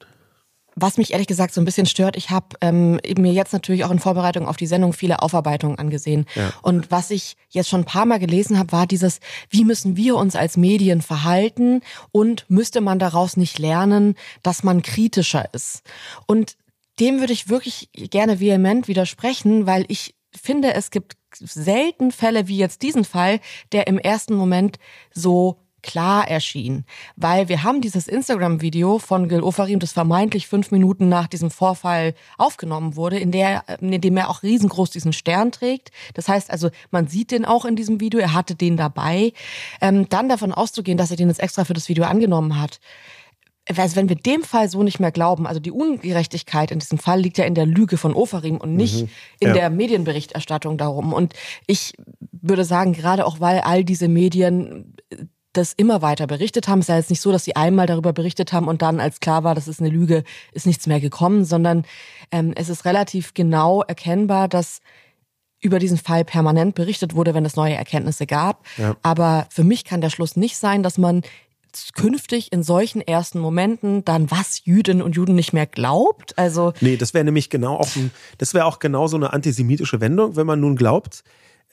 Was 0.80 0.98
mich 0.98 1.12
ehrlich 1.12 1.26
gesagt 1.26 1.56
so 1.56 1.60
ein 1.60 1.66
bisschen 1.66 1.88
stört, 1.88 2.16
ich 2.16 2.30
habe 2.30 2.56
ähm, 2.62 3.00
mir 3.18 3.34
jetzt 3.34 3.52
natürlich 3.52 3.84
auch 3.84 3.90
in 3.90 3.98
Vorbereitung 3.98 4.48
auf 4.48 4.58
die 4.58 4.68
Sendung 4.68 4.94
viele 4.94 5.24
Aufarbeitungen 5.24 5.80
angesehen. 5.80 6.28
Ja. 6.36 6.54
Und 6.62 6.92
was 6.92 7.10
ich 7.10 7.36
jetzt 7.50 7.68
schon 7.68 7.82
ein 7.82 7.86
paar 7.86 8.06
Mal 8.06 8.20
gelesen 8.20 8.60
habe, 8.60 8.72
war 8.72 8.86
dieses, 8.86 9.20
wie 9.50 9.66
müssen 9.66 9.98
wir 9.98 10.16
uns 10.16 10.36
als 10.36 10.56
Medien 10.56 11.02
verhalten 11.02 11.82
und 12.12 12.46
müsste 12.48 12.80
man 12.80 13.00
daraus 13.00 13.38
nicht 13.38 13.58
lernen, 13.58 14.13
dass 14.44 14.63
man 14.63 14.84
kritischer 14.84 15.52
ist. 15.52 15.82
Und 16.28 16.58
dem 17.00 17.20
würde 17.20 17.34
ich 17.34 17.50
wirklich 17.50 17.90
gerne 17.94 18.40
vehement 18.40 18.88
widersprechen, 18.88 19.66
weil 19.66 19.86
ich 19.88 20.16
finde, 20.36 20.76
es 20.76 20.92
gibt 20.92 21.13
selten 21.34 22.12
Fälle 22.12 22.48
wie 22.48 22.58
jetzt 22.58 22.82
diesen 22.84 23.04
Fall, 23.04 23.40
der 23.72 23.88
im 23.88 23.98
ersten 23.98 24.36
Moment 24.36 24.78
so 25.12 25.58
klar 25.84 26.28
erschien, 26.28 26.86
weil 27.16 27.50
wir 27.50 27.63
haben 27.63 27.82
dieses 27.82 28.08
Instagram-Video 28.08 29.00
von 29.00 29.30
Gil 29.30 29.42
Ofarim, 29.42 29.80
das 29.80 29.92
vermeintlich 29.92 30.48
fünf 30.48 30.72
Minuten 30.72 31.10
nach 31.10 31.28
diesem 31.28 31.52
Vorfall 31.52 32.13
aufgenommen 32.38 32.96
wurde, 32.96 33.20
in, 33.20 33.32
der, 33.32 33.63
in 33.80 34.02
dem 34.02 34.18
er 34.18 34.30
auch 34.30 34.44
riesengroß 34.44 34.90
diesen 34.90 35.13
Stern 35.13 35.52
trägt. 35.52 35.92
Das 36.13 36.28
heißt 36.28 36.52
also, 36.52 36.70
man 36.92 37.08
sieht 37.08 37.32
den 37.32 37.46
auch 37.46 37.66
in 37.66 37.76
diesem 37.76 38.00
Video, 38.00 38.20
er 38.20 38.34
hatte 38.34 38.56
den 38.56 38.78
dabei. 38.78 39.34
Ähm, 39.82 40.10
dann 40.10 40.30
davon 40.30 40.52
auszugehen, 40.52 40.98
dass 40.98 41.12
er 41.12 41.18
den 41.18 41.30
jetzt 41.30 41.40
extra 41.40 41.66
für 41.66 41.74
das 41.74 41.90
Video 41.90 42.06
angenommen 42.06 42.60
hat, 42.60 42.80
also 43.76 43.96
wenn 43.96 44.10
wir 44.10 44.16
dem 44.16 44.44
Fall 44.44 44.70
so 44.70 44.84
nicht 44.84 45.00
mehr 45.00 45.12
glauben, 45.12 45.46
also 45.46 45.60
die 45.60 45.72
Ungerechtigkeit 45.72 46.72
in 46.72 46.80
diesem 46.80 46.98
Fall 46.98 47.20
liegt 47.20 47.38
ja 47.38 47.46
in 47.46 47.56
der 47.56 47.66
Lüge 47.66 47.98
von 47.98 48.13
Ofarim 48.13 48.58
und 48.58 48.76
nicht 48.76 49.04
mhm. 49.04 49.10
in 49.40 49.48
ja. 49.50 49.54
der 49.54 49.70
Medienberichterstattung 49.70 50.78
darum. 50.78 51.13
Und 51.13 51.34
ich 51.66 51.94
würde 52.32 52.63
sagen, 52.63 52.94
gerade 52.94 53.26
auch 53.26 53.40
weil 53.40 53.60
all 53.60 53.84
diese 53.84 54.08
Medien 54.08 54.96
das 55.58 55.74
immer 55.74 56.02
weiter 56.02 56.28
berichtet 56.28 56.67
haben. 56.67 56.80
Es 56.80 56.86
ist 56.86 56.89
ja 56.89 56.98
jetzt 56.98 57.10
nicht 57.10 57.22
so, 57.22 57.32
dass 57.32 57.43
sie 57.43 57.56
einmal 57.56 57.88
darüber 57.88 58.13
berichtet 58.13 58.54
haben 58.54 58.67
und 58.67 58.82
dann, 58.82 59.00
als 59.00 59.20
klar 59.20 59.43
war, 59.43 59.56
das 59.56 59.67
ist 59.67 59.80
eine 59.80 59.89
Lüge, 59.89 60.24
ist 60.54 60.65
nichts 60.65 60.88
mehr 60.88 61.00
gekommen, 61.00 61.46
sondern 61.46 61.86
ähm, 62.32 62.54
es 62.56 62.70
ist 62.70 62.86
relativ 62.86 63.34
genau 63.34 63.84
erkennbar, 63.84 64.48
dass 64.48 64.82
über 65.60 65.80
diesen 65.80 65.98
Fall 65.98 66.24
permanent 66.24 66.76
berichtet 66.76 67.15
wurde, 67.15 67.34
wenn 67.34 67.46
es 67.46 67.56
neue 67.56 67.74
Erkenntnisse 67.74 68.28
gab. 68.28 68.65
Ja. 68.78 68.96
Aber 69.02 69.48
für 69.50 69.63
mich 69.63 69.84
kann 69.84 70.02
der 70.02 70.12
Schluss 70.12 70.36
nicht 70.36 70.58
sein, 70.58 70.84
dass 70.84 70.98
man 70.98 71.24
künftig 71.96 72.52
in 72.52 72.63
solchen 72.63 73.02
ersten 73.02 73.39
Momenten 73.39 74.04
dann 74.06 74.32
was 74.32 74.65
Jüdinnen 74.65 75.02
und 75.02 75.15
Juden 75.15 75.36
nicht 75.36 75.54
mehr 75.54 75.65
glaubt? 75.65 76.38
Also 76.38 76.74
nee, 76.82 76.98
das 76.98 77.13
wäre 77.13 77.24
nämlich 77.24 77.50
genau 77.50 77.76
auch 77.76 77.96
ein, 77.96 78.12
das 78.38 78.54
wäre 78.54 78.65
auch 78.65 78.80
genau 78.80 79.08
so 79.08 79.17
eine 79.17 79.34
antisemitische 79.34 80.00
Wendung, 80.02 80.36
wenn 80.36 80.48
man 80.48 80.60
nun 80.60 80.76
glaubt, 80.76 81.24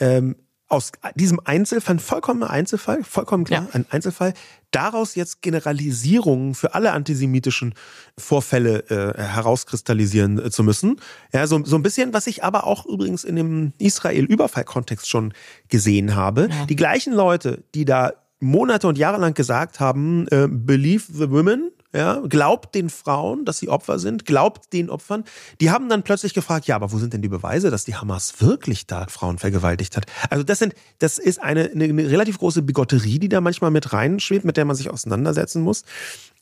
ähm, 0.00 0.36
aus 0.74 0.92
diesem 1.14 1.40
Einzelfall, 1.44 1.98
vollkommener 1.98 2.50
Einzelfall, 2.50 3.04
vollkommen 3.04 3.44
klar, 3.44 3.62
ja. 3.62 3.68
ein 3.72 3.86
Einzelfall, 3.90 4.34
daraus 4.72 5.14
jetzt 5.14 5.40
Generalisierungen 5.40 6.54
für 6.54 6.74
alle 6.74 6.92
antisemitischen 6.92 7.74
Vorfälle 8.18 8.84
äh, 8.90 9.22
herauskristallisieren 9.22 10.46
äh, 10.46 10.50
zu 10.50 10.64
müssen. 10.64 11.00
Ja, 11.32 11.46
so, 11.46 11.64
so 11.64 11.76
ein 11.76 11.82
bisschen, 11.82 12.12
was 12.12 12.26
ich 12.26 12.42
aber 12.42 12.66
auch 12.66 12.86
übrigens 12.86 13.22
in 13.24 13.36
dem 13.36 13.72
Israel-Überfall-Kontext 13.78 15.08
schon 15.08 15.32
gesehen 15.68 16.16
habe. 16.16 16.48
Ja. 16.50 16.66
Die 16.66 16.76
gleichen 16.76 17.12
Leute, 17.12 17.62
die 17.74 17.84
da 17.84 18.12
Monate 18.40 18.88
und 18.88 18.98
Jahre 18.98 19.18
lang 19.18 19.34
gesagt 19.34 19.78
haben, 19.80 20.26
äh, 20.28 20.48
believe 20.50 21.04
the 21.08 21.30
women, 21.30 21.70
ja, 21.94 22.20
glaubt 22.28 22.74
den 22.74 22.90
Frauen, 22.90 23.44
dass 23.44 23.58
sie 23.58 23.68
Opfer 23.68 24.00
sind, 24.00 24.26
glaubt 24.26 24.72
den 24.72 24.90
Opfern. 24.90 25.22
Die 25.60 25.70
haben 25.70 25.88
dann 25.88 26.02
plötzlich 26.02 26.34
gefragt, 26.34 26.66
ja, 26.66 26.74
aber 26.74 26.90
wo 26.90 26.98
sind 26.98 27.12
denn 27.12 27.22
die 27.22 27.28
Beweise, 27.28 27.70
dass 27.70 27.84
die 27.84 27.94
Hamas 27.94 28.40
wirklich 28.40 28.88
da 28.88 29.06
Frauen 29.06 29.38
vergewaltigt 29.38 29.96
hat? 29.96 30.06
Also 30.28 30.42
das 30.42 30.58
sind, 30.58 30.74
das 30.98 31.18
ist 31.18 31.40
eine, 31.40 31.70
eine, 31.70 31.84
eine 31.84 32.10
relativ 32.10 32.38
große 32.38 32.62
Bigotterie, 32.62 33.20
die 33.20 33.28
da 33.28 33.40
manchmal 33.40 33.70
mit 33.70 33.92
reinschwebt, 33.92 34.44
mit 34.44 34.56
der 34.56 34.64
man 34.64 34.74
sich 34.74 34.90
auseinandersetzen 34.90 35.62
muss. 35.62 35.84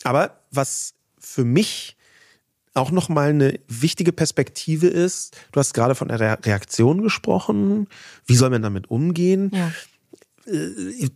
Aber 0.05 0.41
was 0.51 0.95
für 1.19 1.45
mich 1.45 1.99
auch 2.73 2.91
nochmal 2.91 3.29
eine 3.29 3.61
wichtige 3.69 4.13
Perspektive 4.13 4.87
ist, 4.87 5.37
du 5.53 5.61
hast 5.61 5.75
gerade 5.75 5.95
von 5.95 6.09
der 6.09 6.19
Reaktion 6.19 7.03
gesprochen. 7.03 7.89
Wie 8.25 8.37
soll 8.37 8.49
man 8.49 8.63
damit 8.63 8.91
umgehen? 8.91 9.51
Ja. 9.53 9.71
Äh, 10.51 11.11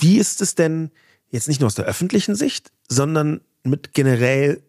wie 0.00 0.16
ist 0.16 0.40
es 0.40 0.54
denn 0.54 0.90
jetzt 1.28 1.48
nicht 1.48 1.60
nur 1.60 1.66
aus 1.66 1.74
der 1.74 1.84
öffentlichen 1.84 2.34
Sicht, 2.34 2.72
sondern 2.88 3.42
mit 3.64 3.92
generell 3.94 4.62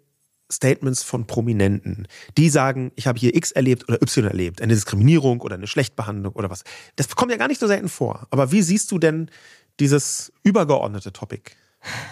Statements 0.51 1.03
von 1.03 1.25
Prominenten, 1.25 2.07
die 2.37 2.49
sagen, 2.49 2.91
ich 2.95 3.07
habe 3.07 3.19
hier 3.19 3.35
X 3.35 3.51
erlebt 3.51 3.87
oder 3.89 4.01
Y 4.01 4.25
erlebt, 4.27 4.61
eine 4.61 4.73
Diskriminierung 4.73 5.41
oder 5.41 5.55
eine 5.55 5.67
Schlechtbehandlung 5.67 6.33
oder 6.33 6.49
was. 6.49 6.63
Das 6.95 7.15
kommt 7.15 7.31
ja 7.31 7.37
gar 7.37 7.47
nicht 7.47 7.59
so 7.59 7.67
selten 7.67 7.89
vor. 7.89 8.27
Aber 8.29 8.51
wie 8.51 8.61
siehst 8.61 8.91
du 8.91 8.99
denn 8.99 9.29
dieses 9.79 10.31
übergeordnete 10.43 11.11
Topic? 11.11 11.51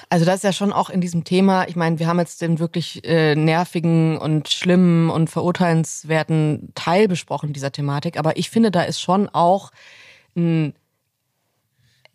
Also 0.10 0.26
das 0.26 0.38
ist 0.38 0.44
ja 0.44 0.54
schon 0.54 0.72
auch 0.72 0.90
in 0.90 1.02
diesem 1.02 1.24
Thema, 1.24 1.68
ich 1.68 1.76
meine, 1.76 1.98
wir 1.98 2.08
haben 2.08 2.20
jetzt 2.20 2.42
den 2.42 2.60
wirklich 2.60 3.04
äh, 3.06 3.36
nervigen 3.36 4.18
und 4.18 4.50
schlimmen 4.50 5.10
und 5.10 5.30
verurteilenswerten 5.30 6.72
Teil 6.76 7.08
besprochen 7.08 7.54
dieser 7.54 7.72
Thematik, 7.72 8.18
aber 8.18 8.38
ich 8.38 8.50
finde, 8.50 8.70
da 8.70 8.84
ist 8.84 9.02
schon 9.02 9.30
auch 9.30 9.72
ein 10.36 10.74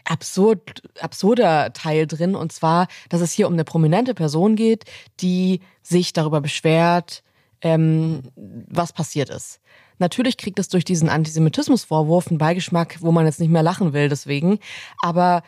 absurd, 0.08 0.82
absurder 1.00 1.72
Teil 1.72 2.06
drin. 2.06 2.34
Und 2.34 2.52
zwar, 2.52 2.88
dass 3.08 3.20
es 3.20 3.32
hier 3.32 3.46
um 3.46 3.52
eine 3.52 3.64
prominente 3.64 4.14
Person 4.14 4.56
geht, 4.56 4.84
die 5.20 5.60
sich 5.82 6.12
darüber 6.12 6.40
beschwert, 6.40 7.22
ähm, 7.60 8.22
was 8.36 8.92
passiert 8.92 9.30
ist. 9.30 9.60
Natürlich 9.98 10.36
kriegt 10.36 10.58
es 10.58 10.68
durch 10.68 10.84
diesen 10.84 11.08
Antisemitismusvorwurf 11.08 12.28
einen 12.28 12.38
Beigeschmack, 12.38 12.98
wo 13.00 13.10
man 13.10 13.26
jetzt 13.26 13.40
nicht 13.40 13.50
mehr 13.50 13.64
lachen 13.64 13.92
will, 13.92 14.08
deswegen. 14.08 14.60
Aber 15.02 15.42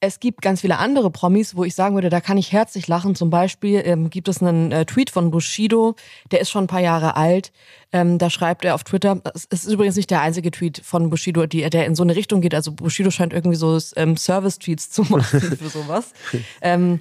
es 0.00 0.20
gibt 0.20 0.42
ganz 0.42 0.60
viele 0.60 0.78
andere 0.78 1.10
Promis, 1.10 1.56
wo 1.56 1.64
ich 1.64 1.74
sagen 1.74 1.94
würde, 1.94 2.08
da 2.08 2.20
kann 2.20 2.38
ich 2.38 2.52
herzlich 2.52 2.86
lachen. 2.86 3.14
Zum 3.14 3.30
Beispiel 3.30 3.82
ähm, 3.84 4.10
gibt 4.10 4.28
es 4.28 4.40
einen 4.40 4.70
äh, 4.70 4.84
Tweet 4.84 5.10
von 5.10 5.30
Bushido, 5.30 5.96
der 6.30 6.40
ist 6.40 6.50
schon 6.50 6.64
ein 6.64 6.68
paar 6.68 6.80
Jahre 6.80 7.16
alt. 7.16 7.52
Ähm, 7.92 8.18
da 8.18 8.30
schreibt 8.30 8.64
er 8.64 8.74
auf 8.74 8.84
Twitter, 8.84 9.20
es 9.34 9.44
ist 9.46 9.66
übrigens 9.66 9.96
nicht 9.96 10.10
der 10.10 10.20
einzige 10.20 10.50
Tweet 10.50 10.80
von 10.84 11.10
Bushido, 11.10 11.46
die, 11.46 11.68
der 11.68 11.86
in 11.86 11.94
so 11.94 12.02
eine 12.02 12.14
Richtung 12.14 12.40
geht. 12.40 12.54
Also 12.54 12.72
Bushido 12.72 13.10
scheint 13.10 13.32
irgendwie 13.32 13.56
so 13.56 13.78
ähm, 13.96 14.16
Service-Tweets 14.16 14.90
zu 14.90 15.02
machen 15.02 15.40
für 15.40 15.68
sowas. 15.68 16.12
ähm, 16.60 17.00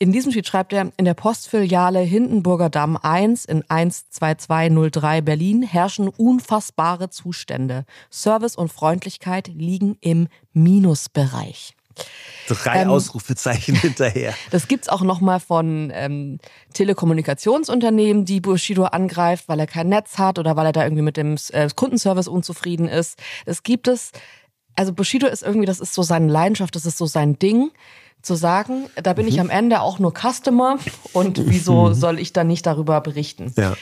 in 0.00 0.12
diesem 0.12 0.30
Tweet 0.30 0.46
schreibt 0.46 0.72
er, 0.72 0.92
in 0.96 1.04
der 1.04 1.14
Postfiliale 1.14 1.98
Hindenburger 1.98 2.70
Damm 2.70 2.96
1 2.96 3.46
in 3.46 3.64
12203 3.68 5.22
Berlin 5.22 5.62
herrschen 5.62 6.08
unfassbare 6.08 7.10
Zustände. 7.10 7.84
Service 8.10 8.54
und 8.54 8.72
Freundlichkeit 8.72 9.48
liegen 9.48 9.98
im 10.00 10.28
Minusbereich. 10.52 11.77
Drei 12.48 12.82
ähm, 12.82 12.90
Ausrufezeichen 12.90 13.74
hinterher. 13.80 14.34
Das 14.50 14.68
gibt's 14.68 14.88
auch 14.88 15.02
nochmal 15.02 15.40
von 15.40 15.92
ähm, 15.94 16.38
Telekommunikationsunternehmen, 16.72 18.24
die 18.24 18.40
Bushido 18.40 18.84
angreift, 18.84 19.48
weil 19.48 19.60
er 19.60 19.66
kein 19.66 19.88
Netz 19.88 20.18
hat 20.18 20.38
oder 20.38 20.56
weil 20.56 20.66
er 20.66 20.72
da 20.72 20.84
irgendwie 20.84 21.02
mit 21.02 21.16
dem 21.16 21.36
äh, 21.52 21.68
Kundenservice 21.74 22.28
unzufrieden 22.28 22.88
ist. 22.88 23.18
Das 23.46 23.62
gibt 23.62 23.88
es. 23.88 24.12
Also 24.76 24.92
Bushido 24.92 25.26
ist 25.26 25.42
irgendwie, 25.42 25.66
das 25.66 25.80
ist 25.80 25.92
so 25.92 26.02
seine 26.02 26.30
Leidenschaft, 26.30 26.74
das 26.74 26.86
ist 26.86 26.98
so 26.98 27.06
sein 27.06 27.38
Ding 27.38 27.70
zu 28.22 28.34
sagen, 28.34 28.88
da 28.96 29.12
bin 29.12 29.26
mhm. 29.26 29.32
ich 29.32 29.40
am 29.40 29.50
Ende 29.50 29.80
auch 29.80 29.98
nur 29.98 30.12
Customer 30.12 30.78
und 31.12 31.48
wieso 31.48 31.84
mhm. 31.88 31.94
soll 31.94 32.18
ich 32.18 32.32
dann 32.32 32.46
nicht 32.46 32.66
darüber 32.66 33.00
berichten? 33.00 33.52
Ja 33.56 33.76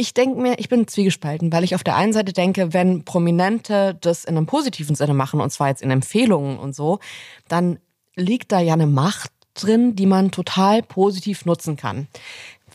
ich 0.00 0.14
denke 0.14 0.40
mir, 0.40 0.58
ich 0.58 0.70
bin 0.70 0.88
zwiegespalten, 0.88 1.52
weil 1.52 1.62
ich 1.62 1.74
auf 1.74 1.84
der 1.84 1.94
einen 1.94 2.14
Seite 2.14 2.32
denke, 2.32 2.72
wenn 2.72 3.04
Prominente 3.04 3.98
das 4.00 4.24
in 4.24 4.36
einem 4.36 4.46
positiven 4.46 4.96
Sinne 4.96 5.12
machen, 5.12 5.40
und 5.40 5.50
zwar 5.50 5.68
jetzt 5.68 5.82
in 5.82 5.90
Empfehlungen 5.90 6.58
und 6.58 6.74
so, 6.74 7.00
dann 7.48 7.78
liegt 8.16 8.50
da 8.50 8.60
ja 8.60 8.72
eine 8.72 8.86
Macht 8.86 9.30
drin, 9.52 9.94
die 9.96 10.06
man 10.06 10.30
total 10.30 10.82
positiv 10.82 11.44
nutzen 11.44 11.76
kann. 11.76 12.08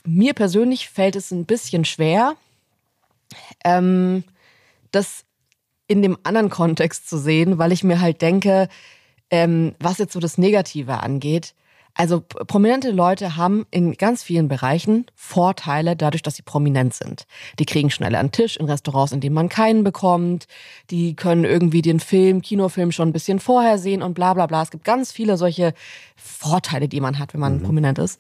Mir 0.05 0.33
persönlich 0.33 0.87
fällt 0.87 1.15
es 1.15 1.31
ein 1.31 1.45
bisschen 1.45 1.83
schwer, 1.83 2.35
ähm, 3.63 4.23
das 4.91 5.25
in 5.87 6.03
dem 6.03 6.17
anderen 6.21 6.51
Kontext 6.51 7.09
zu 7.09 7.17
sehen, 7.17 7.57
weil 7.57 7.71
ich 7.71 7.83
mir 7.83 8.01
halt 8.01 8.21
denke, 8.21 8.69
ähm, 9.31 9.73
was 9.79 9.97
jetzt 9.97 10.13
so 10.13 10.19
das 10.19 10.37
Negative 10.37 10.99
angeht, 10.99 11.55
also 11.97 12.19
prominente 12.19 12.91
Leute 12.91 13.37
haben 13.37 13.65
in 13.71 13.93
ganz 13.93 14.21
vielen 14.21 14.49
Bereichen 14.49 15.05
Vorteile 15.15 15.95
dadurch, 15.95 16.21
dass 16.21 16.35
sie 16.35 16.41
prominent 16.41 16.93
sind. 16.93 17.25
Die 17.57 17.65
kriegen 17.65 17.89
schneller 17.89 18.19
einen 18.19 18.33
Tisch 18.33 18.57
in 18.57 18.65
Restaurants, 18.65 19.13
in 19.13 19.21
denen 19.21 19.33
man 19.33 19.47
keinen 19.47 19.85
bekommt. 19.85 20.45
Die 20.91 21.15
können 21.15 21.45
irgendwie 21.45 21.81
den 21.81 22.01
Film, 22.01 22.41
Kinofilm 22.41 22.91
schon 22.91 23.09
ein 23.09 23.13
bisschen 23.13 23.39
vorher 23.39 23.77
sehen 23.77 24.03
und 24.03 24.13
bla 24.13 24.33
bla 24.33 24.45
bla. 24.45 24.61
Es 24.61 24.71
gibt 24.71 24.83
ganz 24.83 25.13
viele 25.13 25.37
solche 25.37 25.73
Vorteile, 26.17 26.89
die 26.89 26.99
man 26.99 27.17
hat, 27.17 27.33
wenn 27.33 27.39
man 27.39 27.59
mhm. 27.59 27.63
prominent 27.63 27.97
ist. 27.97 28.19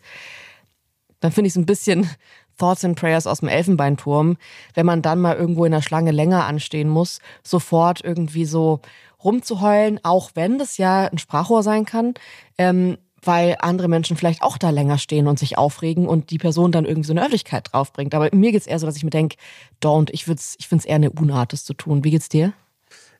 Dann 1.19 1.33
finde 1.33 1.47
ich 1.47 1.53
es 1.53 1.57
ein 1.57 1.65
bisschen 1.65 2.09
Thoughts 2.57 2.85
and 2.85 2.97
Prayers 2.97 3.27
aus 3.27 3.41
dem 3.41 3.49
Elfenbeinturm, 3.49 4.37
wenn 4.73 4.85
man 4.85 5.01
dann 5.01 5.19
mal 5.19 5.35
irgendwo 5.35 5.65
in 5.65 5.73
der 5.73 5.81
Schlange 5.81 6.11
länger 6.11 6.45
anstehen 6.45 6.87
muss, 6.87 7.19
sofort 7.43 8.01
irgendwie 8.01 8.45
so 8.45 8.79
rumzuheulen, 9.21 9.99
auch 10.03 10.31
wenn 10.35 10.57
das 10.57 10.77
ja 10.77 11.07
ein 11.07 11.17
Sprachrohr 11.17 11.63
sein 11.63 11.83
kann. 11.83 12.13
Ähm, 12.57 12.97
weil 13.25 13.55
andere 13.59 13.87
Menschen 13.87 14.17
vielleicht 14.17 14.41
auch 14.41 14.57
da 14.57 14.69
länger 14.69 14.97
stehen 14.97 15.27
und 15.27 15.39
sich 15.39 15.57
aufregen 15.57 16.07
und 16.07 16.29
die 16.29 16.37
Person 16.37 16.71
dann 16.71 16.85
irgendwie 16.85 17.07
so 17.07 17.13
eine 17.13 17.21
Öffentlichkeit 17.21 17.69
draufbringt. 17.71 18.13
Aber 18.13 18.29
mir 18.33 18.51
geht's 18.51 18.67
eher 18.67 18.79
so, 18.79 18.85
dass 18.85 18.97
ich 18.97 19.03
mir 19.03 19.09
denke, 19.09 19.37
don't, 19.83 20.09
ich, 20.11 20.27
ich 20.27 20.67
finde 20.67 20.81
es 20.81 20.85
eher 20.85 20.95
eine 20.95 21.11
Unart, 21.11 21.53
das 21.53 21.63
zu 21.63 21.73
tun. 21.73 22.03
Wie 22.03 22.11
geht's 22.11 22.29
dir? 22.29 22.53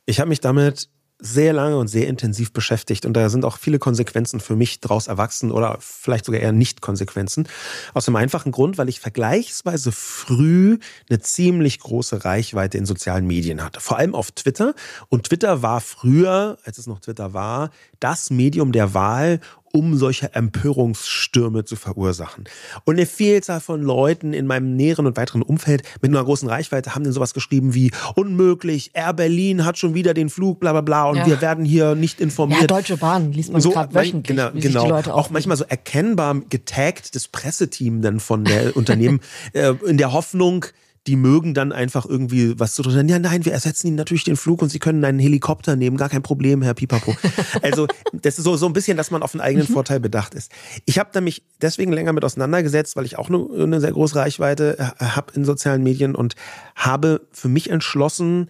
Ich 0.06 0.20
habe 0.20 0.30
mich 0.30 0.40
damit 0.40 0.90
sehr 1.18 1.54
lange 1.54 1.78
und 1.78 1.88
sehr 1.88 2.08
intensiv 2.08 2.52
beschäftigt 2.52 3.06
und 3.06 3.14
da 3.14 3.30
sind 3.30 3.46
auch 3.46 3.58
viele 3.58 3.80
Konsequenzen 3.80 4.42
für 4.42 4.56
mich 4.56 4.82
daraus 4.82 5.08
erwachsen 5.08 5.52
oder 5.52 5.78
vielleicht 5.80 6.26
sogar 6.26 6.42
eher 6.42 6.52
Nicht-Konsequenzen. 6.52 7.48
Aus 7.94 8.06
dem 8.06 8.18
einfachen 8.18 8.52
Grund, 8.52 8.78
weil 8.78 8.90
ich 8.90 9.00
vergleichsweise 9.00 9.94
früh 9.94 10.78
eine 11.10 11.20
ziemlich 11.20 11.80
große 11.80 12.26
Reichweite 12.26 12.78
in 12.78 12.86
sozialen 12.86 13.26
Medien 13.26 13.64
hatte. 13.64 13.80
Vor 13.80 13.98
allem 13.98 14.14
auf 14.14 14.32
Twitter. 14.32 14.76
Und 15.08 15.28
Twitter 15.28 15.62
war 15.62 15.80
früher, 15.80 16.58
als 16.66 16.78
es 16.78 16.88
noch 16.88 17.00
Twitter 17.00 17.34
war, 17.34 17.70
das 18.02 18.30
Medium 18.30 18.74
der 18.74 18.94
Wahl, 18.94 19.40
um 19.76 19.98
solche 19.98 20.34
Empörungsstürme 20.34 21.66
zu 21.66 21.76
verursachen. 21.76 22.46
Und 22.86 22.96
eine 22.96 23.06
Vielzahl 23.06 23.60
von 23.60 23.82
Leuten 23.82 24.32
in 24.32 24.48
meinem 24.48 24.78
näheren 24.78 25.06
und 25.06 25.18
weiteren 25.18 25.42
Umfeld 25.42 25.84
mit 26.02 26.12
einer 26.12 26.24
großen 26.24 26.48
Reichweite 26.48 26.96
haben 26.96 27.04
dann 27.04 27.12
sowas 27.12 27.34
geschrieben 27.34 27.74
wie 27.74 27.92
unmöglich, 28.16 28.92
Air 28.94 29.12
Berlin 29.12 29.66
hat 29.66 29.78
schon 29.78 29.94
wieder 29.94 30.14
den 30.14 30.30
Flug, 30.30 30.62
bla 30.62 30.72
bla 30.72 30.80
bla 30.80 31.10
und 31.10 31.18
ja. 31.18 31.26
wir 31.26 31.42
werden 31.42 31.66
hier 31.66 31.94
nicht 31.94 32.22
informiert. 32.22 32.62
Ja, 32.62 32.68
Deutsche 32.68 32.96
Bahn 32.96 33.34
liest 33.34 33.52
man 33.52 33.60
so, 33.60 33.72
gerade 33.72 33.94
wöchentlich. 33.94 34.38
Genau, 34.38 34.52
genau. 34.54 35.12
auch 35.12 35.30
manchmal 35.30 35.58
so 35.58 35.66
erkennbar 35.66 36.42
getaggt 36.50 37.14
das 37.14 37.28
Presseteam 37.28 38.02
dann 38.02 38.22
von 38.22 38.46
der 38.46 38.78
Unternehmen 38.78 39.20
äh, 39.52 39.74
in 39.86 39.98
der 39.98 40.14
Hoffnung, 40.14 40.68
die 41.08 41.16
mögen 41.16 41.54
dann 41.54 41.72
einfach 41.72 42.06
irgendwie 42.06 42.60
was 42.60 42.74
zu 42.74 42.82
tun. 42.82 43.08
Ja, 43.08 43.20
nein, 43.20 43.46
wir 43.46 43.54
ersetzen 43.54 43.88
ihnen 43.88 43.96
natürlich 43.96 44.24
den 44.24 44.36
Flug 44.36 44.62
und 44.62 44.70
sie 44.70 44.80
können 44.80 45.04
einen 45.06 45.20
Helikopter 45.20 45.76
nehmen, 45.76 45.98
gar 45.98 46.10
kein 46.10 46.24
Problem, 46.24 46.62
Herr 46.62 46.74
Pipapo. 46.74 47.16
Also 47.62 47.88
das 48.12 48.38
ist 48.38 48.44
so, 48.44 48.58
so 48.58 48.66
ein 48.66 48.74
bisschen, 48.74 48.98
dass 48.98 49.12
man 49.12 49.24
auf 49.24 49.32
den 49.32 49.42
eigenen 49.42 49.68
mhm. 49.68 49.74
Vorteil 49.74 50.00
bedacht 50.00 50.34
ist. 50.34 50.52
Ich 50.86 51.00
habe 51.00 51.10
da 51.14 51.22
mich 51.22 51.44
deswegen 51.62 51.92
länger 51.92 52.14
mit 52.14 52.24
auseinandergesetzt, 52.24 52.96
weil 52.96 53.06
ich 53.06 53.18
auch 53.18 53.30
eine, 53.30 53.48
eine 53.58 53.82
sehr 53.82 53.92
große 53.92 54.16
Reichweite 54.16 54.78
äh, 54.80 55.06
habe 55.06 55.34
in 55.34 55.46
sozialen 55.46 55.84
Medien 55.84 56.16
und 56.16 56.36
habe 56.76 57.22
für 57.32 57.50
mich 57.50 57.70
entschlossen, 57.70 58.50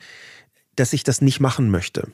dass 0.76 0.94
ich 0.94 1.04
das 1.04 1.22
nicht 1.22 1.40
machen 1.40 1.70
möchte. 1.70 2.08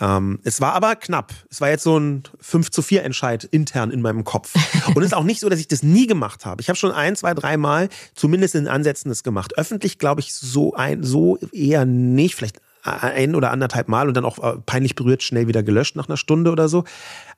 Ähm, 0.00 0.40
es 0.44 0.60
war 0.60 0.74
aber 0.74 0.96
knapp. 0.96 1.32
Es 1.50 1.60
war 1.60 1.70
jetzt 1.70 1.82
so 1.82 1.98
ein 1.98 2.24
5 2.40 2.70
zu 2.70 2.82
4 2.82 3.04
Entscheid 3.04 3.44
intern 3.44 3.90
in 3.90 4.02
meinem 4.02 4.24
Kopf. 4.24 4.54
Und 4.88 4.98
es 4.98 5.06
ist 5.06 5.14
auch 5.14 5.24
nicht 5.24 5.40
so, 5.40 5.48
dass 5.48 5.58
ich 5.58 5.68
das 5.68 5.82
nie 5.82 6.06
gemacht 6.06 6.44
habe. 6.44 6.60
Ich 6.60 6.68
habe 6.68 6.76
schon 6.76 6.92
ein, 6.92 7.16
zwei, 7.16 7.32
drei 7.34 7.56
Mal 7.56 7.88
zumindest 8.14 8.54
in 8.54 8.68
Ansätzen 8.68 9.08
das 9.08 9.22
gemacht. 9.22 9.56
Öffentlich 9.56 9.98
glaube 9.98 10.20
ich 10.20 10.34
so 10.34 10.74
ein, 10.74 11.02
so 11.02 11.38
eher 11.52 11.86
nicht. 11.86 12.34
Vielleicht 12.34 12.60
ein 12.82 13.34
oder 13.34 13.50
anderthalb 13.50 13.88
Mal 13.88 14.08
und 14.08 14.14
dann 14.14 14.24
auch 14.24 14.38
äh, 14.38 14.58
peinlich 14.64 14.94
berührt 14.94 15.22
schnell 15.22 15.48
wieder 15.48 15.62
gelöscht 15.62 15.96
nach 15.96 16.08
einer 16.08 16.16
Stunde 16.16 16.52
oder 16.52 16.68
so. 16.68 16.84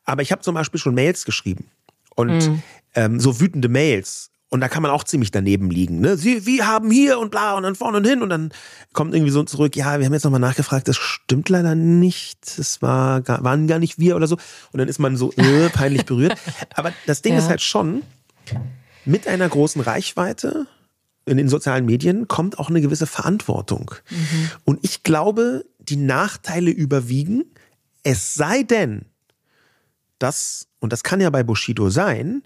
Aber 0.05 0.23
ich 0.23 0.33
habe 0.33 0.43
zum 0.43 0.55
Beispiel 0.55 0.81
schon 0.81 0.95
Mails 0.95 1.25
geschrieben. 1.25 1.71
Und 2.15 2.49
mhm. 2.49 2.63
ähm, 2.95 3.21
so 3.21 3.41
wütende 3.41 3.69
Mails 3.69 4.31
und 4.51 4.61
da 4.61 4.69
kann 4.69 4.83
man 4.83 4.91
auch 4.91 5.05
ziemlich 5.05 5.31
daneben 5.31 5.71
liegen. 5.71 6.01
Ne? 6.01 6.17
Sie, 6.17 6.47
wir 6.47 6.67
haben 6.67 6.91
hier 6.91 7.19
und 7.19 7.31
bla 7.31 7.55
und 7.55 7.65
dann 7.65 7.75
vorne 7.75 7.99
und 7.99 8.07
hin 8.07 8.23
und 8.23 8.31
dann 8.31 8.51
kommt 8.93 9.15
irgendwie 9.15 9.31
so 9.31 9.43
zurück, 9.43 9.77
ja, 9.77 9.99
wir 9.99 10.07
haben 10.07 10.13
jetzt 10.13 10.25
nochmal 10.25 10.41
nachgefragt, 10.41 10.89
das 10.89 10.97
stimmt 10.97 11.49
leider 11.49 11.75
nicht, 11.75 12.59
das 12.59 12.81
war, 12.81 13.27
waren 13.27 13.67
gar 13.67 13.79
nicht 13.79 13.99
wir 13.99 14.17
oder 14.17 14.27
so. 14.27 14.37
Und 14.73 14.79
dann 14.79 14.89
ist 14.89 14.99
man 14.99 15.17
so 15.17 15.33
äh, 15.33 15.69
peinlich 15.73 16.07
berührt. 16.07 16.39
Aber 16.75 16.93
das 17.07 17.21
Ding 17.21 17.35
ja. 17.35 17.41
ist 17.41 17.49
halt 17.49 17.61
schon, 17.61 18.03
mit 19.05 19.27
einer 19.27 19.49
großen 19.49 19.81
Reichweite 19.83 20.67
in 21.27 21.37
den 21.37 21.49
sozialen 21.49 21.85
Medien 21.85 22.27
kommt 22.27 22.59
auch 22.59 22.71
eine 22.71 22.81
gewisse 22.81 23.07
Verantwortung. 23.07 23.91
Mhm. 24.11 24.51
Und 24.65 24.79
ich 24.83 25.03
glaube, 25.03 25.67
die 25.79 25.97
Nachteile 25.97 26.71
überwiegen, 26.71 27.45
es 28.03 28.35
sei 28.35 28.63
denn, 28.63 29.05
dass, 30.19 30.69
und 30.81 30.93
das 30.93 31.03
kann 31.03 31.21
ja 31.21 31.29
bei 31.29 31.43
Bushido 31.43 31.91
sein, 31.91 32.43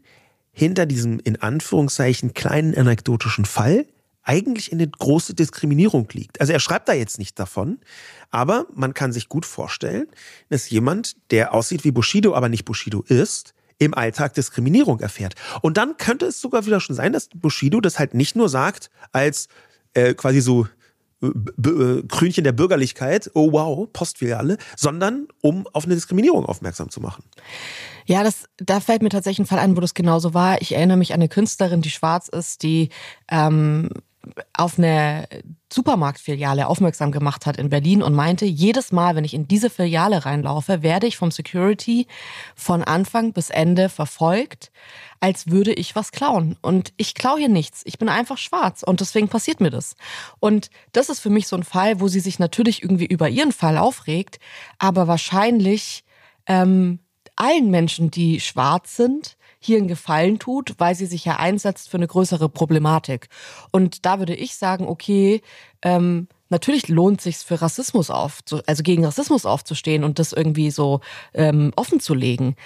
hinter 0.52 0.86
diesem 0.86 1.18
in 1.20 1.40
Anführungszeichen 1.40 2.34
kleinen 2.34 2.76
anekdotischen 2.76 3.44
Fall 3.44 3.86
eigentlich 4.22 4.72
eine 4.72 4.86
große 4.86 5.34
Diskriminierung 5.34 6.08
liegt. 6.12 6.40
Also 6.40 6.52
er 6.52 6.60
schreibt 6.60 6.88
da 6.88 6.92
jetzt 6.92 7.18
nicht 7.18 7.38
davon, 7.38 7.80
aber 8.30 8.66
man 8.72 8.94
kann 8.94 9.12
sich 9.12 9.28
gut 9.28 9.44
vorstellen, 9.44 10.06
dass 10.48 10.70
jemand, 10.70 11.16
der 11.30 11.52
aussieht 11.54 11.84
wie 11.84 11.90
Bushido, 11.90 12.34
aber 12.34 12.48
nicht 12.48 12.64
Bushido 12.64 13.02
ist, 13.02 13.54
im 13.78 13.94
Alltag 13.94 14.34
Diskriminierung 14.34 15.00
erfährt. 15.00 15.34
Und 15.60 15.76
dann 15.76 15.96
könnte 15.96 16.26
es 16.26 16.40
sogar 16.40 16.66
wieder 16.66 16.80
schon 16.80 16.94
sein, 16.94 17.12
dass 17.12 17.28
Bushido 17.34 17.80
das 17.80 17.98
halt 17.98 18.14
nicht 18.14 18.36
nur 18.36 18.48
sagt 18.48 18.90
als 19.10 19.48
äh, 19.94 20.14
quasi 20.14 20.40
so 20.40 20.68
Krönchen 22.08 22.44
der 22.44 22.52
Bürgerlichkeit, 22.52 23.30
oh 23.34 23.52
wow, 23.52 23.88
Postfiliale, 23.92 24.58
sondern 24.76 25.28
um 25.40 25.66
auf 25.72 25.84
eine 25.84 25.94
Diskriminierung 25.94 26.46
aufmerksam 26.46 26.90
zu 26.90 27.00
machen. 27.00 27.24
Ja, 28.06 28.24
das, 28.24 28.46
da 28.56 28.80
fällt 28.80 29.02
mir 29.02 29.08
tatsächlich 29.08 29.40
ein 29.40 29.46
Fall 29.46 29.60
ein, 29.60 29.76
wo 29.76 29.80
das 29.80 29.94
genauso 29.94 30.34
war. 30.34 30.60
Ich 30.60 30.74
erinnere 30.74 30.96
mich 30.96 31.12
an 31.12 31.20
eine 31.20 31.28
Künstlerin, 31.28 31.82
die 31.82 31.90
schwarz 31.90 32.28
ist, 32.28 32.62
die 32.62 32.88
ähm, 33.30 33.90
auf 34.52 34.78
eine 34.78 35.26
Supermarktfiliale 35.72 36.66
aufmerksam 36.66 37.12
gemacht 37.12 37.46
hat 37.46 37.56
in 37.56 37.70
Berlin 37.70 38.02
und 38.02 38.14
meinte, 38.14 38.44
jedes 38.44 38.92
Mal, 38.92 39.16
wenn 39.16 39.24
ich 39.24 39.34
in 39.34 39.48
diese 39.48 39.70
Filiale 39.70 40.24
reinlaufe, 40.24 40.82
werde 40.82 41.06
ich 41.06 41.16
vom 41.16 41.30
Security 41.30 42.06
von 42.54 42.84
Anfang 42.84 43.32
bis 43.32 43.50
Ende 43.50 43.88
verfolgt, 43.88 44.70
als 45.20 45.48
würde 45.48 45.72
ich 45.72 45.96
was 45.96 46.12
klauen. 46.12 46.56
Und 46.62 46.92
ich 46.96 47.14
klaue 47.14 47.38
hier 47.38 47.48
nichts. 47.48 47.82
Ich 47.84 47.98
bin 47.98 48.08
einfach 48.08 48.38
schwarz 48.38 48.82
und 48.82 49.00
deswegen 49.00 49.28
passiert 49.28 49.60
mir 49.60 49.70
das. 49.70 49.96
Und 50.40 50.70
das 50.92 51.08
ist 51.08 51.20
für 51.20 51.30
mich 51.30 51.48
so 51.48 51.56
ein 51.56 51.64
Fall, 51.64 52.00
wo 52.00 52.08
sie 52.08 52.20
sich 52.20 52.38
natürlich 52.38 52.82
irgendwie 52.82 53.06
über 53.06 53.28
ihren 53.28 53.52
Fall 53.52 53.78
aufregt, 53.78 54.38
aber 54.78 55.08
wahrscheinlich 55.08 56.04
ähm, 56.46 57.00
allen 57.36 57.70
Menschen, 57.70 58.10
die 58.10 58.40
schwarz 58.40 58.96
sind, 58.96 59.36
hier 59.64 59.78
einen 59.78 59.88
Gefallen 59.88 60.38
tut, 60.38 60.74
weil 60.78 60.94
sie 60.94 61.06
sich 61.06 61.24
ja 61.24 61.36
einsetzt 61.36 61.88
für 61.88 61.96
eine 61.96 62.06
größere 62.06 62.48
Problematik. 62.48 63.28
Und 63.70 64.04
da 64.04 64.18
würde 64.18 64.34
ich 64.34 64.56
sagen, 64.56 64.86
okay, 64.86 65.42
ähm, 65.82 66.28
natürlich 66.48 66.88
lohnt 66.88 67.20
sich 67.20 67.38
für 67.38 67.60
Rassismus 67.60 68.10
auf, 68.10 68.40
also 68.66 68.82
gegen 68.82 69.04
Rassismus 69.04 69.46
aufzustehen 69.46 70.04
und 70.04 70.18
das 70.18 70.32
irgendwie 70.32 70.70
so 70.70 71.00
ähm, 71.34 71.72
offen 71.76 72.00
zu 72.00 72.14
legen. 72.14 72.56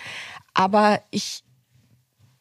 Aber 0.54 1.00
ich 1.10 1.44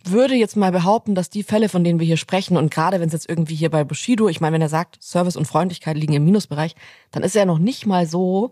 würde 0.04 0.36
jetzt 0.36 0.56
mal 0.56 0.72
behaupten, 0.72 1.16
dass 1.16 1.30
die 1.30 1.44
Fälle, 1.44 1.70
von 1.70 1.84
denen 1.84 2.00
wir 2.00 2.06
hier 2.06 2.18
sprechen, 2.18 2.58
und 2.58 2.72
gerade 2.72 3.00
wenn 3.00 3.08
es 3.08 3.14
jetzt 3.14 3.30
irgendwie 3.30 3.56
hier 3.56 3.72
bei 3.72 3.84
Bushido, 3.84 4.30
ich 4.30 4.40
meine, 4.40 4.54
wenn 4.54 4.62
er 4.62 4.70
sagt, 4.70 5.02
Service 5.02 5.36
und 5.36 5.48
Freundlichkeit 5.48 5.98
liegen 5.98 6.14
im 6.14 6.26
Minusbereich, 6.26 6.76
dann 7.12 7.24
ist 7.24 7.36
er 7.36 7.46
noch 7.46 7.60
nicht 7.60 7.86
mal 7.86 8.06
so, 8.06 8.52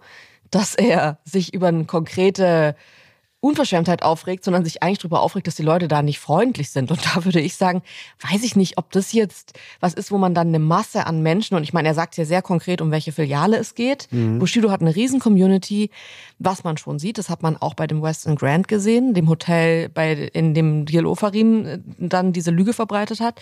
dass 0.49 0.75
er 0.75 1.19
sich 1.23 1.53
über 1.53 1.67
eine 1.67 1.85
konkrete 1.85 2.75
Unverschämtheit 3.43 4.03
aufregt, 4.03 4.45
sondern 4.45 4.63
sich 4.63 4.81
eigentlich 4.81 4.99
darüber 4.99 5.21
aufregt, 5.21 5.47
dass 5.47 5.55
die 5.55 5.63
Leute 5.63 5.89
da 5.89 6.01
nicht 6.01 6.19
freundlich 6.19 6.69
sind. 6.69 6.91
Und 6.91 7.01
da 7.13 7.25
würde 7.25 7.41
ich 7.41 7.55
sagen, 7.55 7.81
weiß 8.31 8.41
ich 8.43 8.55
nicht, 8.55 8.77
ob 8.77 8.91
das 8.91 9.11
jetzt 9.11 9.59
was 9.81 9.93
ist, 9.93 10.11
wo 10.11 10.17
man 10.17 10.33
dann 10.33 10.47
eine 10.47 10.59
Masse 10.59 11.05
an 11.05 11.21
Menschen, 11.21 11.55
und 11.55 11.63
ich 11.63 11.73
meine, 11.73 11.89
er 11.89 11.93
sagt 11.93 12.15
ja 12.15 12.23
sehr 12.23 12.41
konkret, 12.41 12.79
um 12.79 12.91
welche 12.91 13.11
Filiale 13.11 13.57
es 13.57 13.75
geht. 13.75 14.07
Mhm. 14.11 14.39
Bushido 14.39 14.71
hat 14.71 14.79
eine 14.79 14.95
riesen 14.95 15.19
Community, 15.19 15.89
was 16.39 16.63
man 16.63 16.77
schon 16.77 16.99
sieht, 16.99 17.17
das 17.17 17.29
hat 17.29 17.43
man 17.43 17.57
auch 17.57 17.73
bei 17.73 17.85
dem 17.85 18.01
Western 18.01 18.37
Grand 18.37 18.69
gesehen, 18.69 19.13
dem 19.13 19.27
Hotel, 19.27 19.89
bei, 19.89 20.13
in 20.13 20.53
dem 20.53 20.85
Diel 20.85 21.05
Ofarim 21.05 21.65
äh, 21.65 21.79
dann 21.97 22.31
diese 22.31 22.51
Lüge 22.51 22.71
verbreitet 22.71 23.19
hat. 23.19 23.41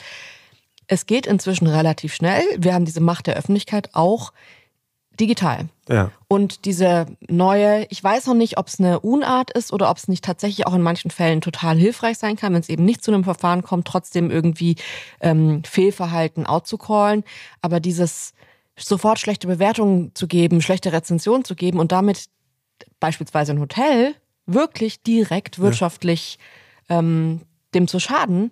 Es 0.87 1.05
geht 1.05 1.27
inzwischen 1.27 1.67
relativ 1.67 2.15
schnell. 2.15 2.43
Wir 2.57 2.73
haben 2.73 2.85
diese 2.85 3.01
Macht 3.01 3.27
der 3.27 3.35
Öffentlichkeit 3.35 3.91
auch 3.93 4.33
digital. 5.19 5.67
Ja. 5.89 6.11
Und 6.27 6.65
diese 6.65 7.05
neue, 7.27 7.85
ich 7.89 8.03
weiß 8.03 8.27
noch 8.27 8.33
nicht, 8.33 8.57
ob 8.57 8.67
es 8.67 8.79
eine 8.79 8.99
Unart 9.01 9.51
ist 9.51 9.73
oder 9.73 9.89
ob 9.89 9.97
es 9.97 10.07
nicht 10.07 10.23
tatsächlich 10.23 10.65
auch 10.65 10.73
in 10.73 10.81
manchen 10.81 11.11
Fällen 11.11 11.41
total 11.41 11.77
hilfreich 11.77 12.17
sein 12.17 12.37
kann, 12.37 12.53
wenn 12.53 12.61
es 12.61 12.69
eben 12.69 12.85
nicht 12.85 13.03
zu 13.03 13.11
einem 13.11 13.23
Verfahren 13.23 13.61
kommt, 13.61 13.87
trotzdem 13.87 14.31
irgendwie 14.31 14.77
ähm, 15.19 15.63
Fehlverhalten 15.63 16.45
outzucallen. 16.45 17.23
Aber 17.61 17.79
dieses 17.79 18.33
sofort 18.77 19.19
schlechte 19.19 19.47
Bewertungen 19.47 20.15
zu 20.15 20.27
geben, 20.27 20.61
schlechte 20.61 20.93
Rezensionen 20.93 21.45
zu 21.45 21.55
geben 21.55 21.79
und 21.79 21.91
damit 21.91 22.25
beispielsweise 22.99 23.51
ein 23.51 23.59
Hotel 23.59 24.15
wirklich 24.45 25.03
direkt 25.03 25.59
wirtschaftlich 25.59 26.39
ja. 26.89 26.99
ähm, 26.99 27.41
dem 27.73 27.87
zu 27.87 27.99
schaden, 27.99 28.51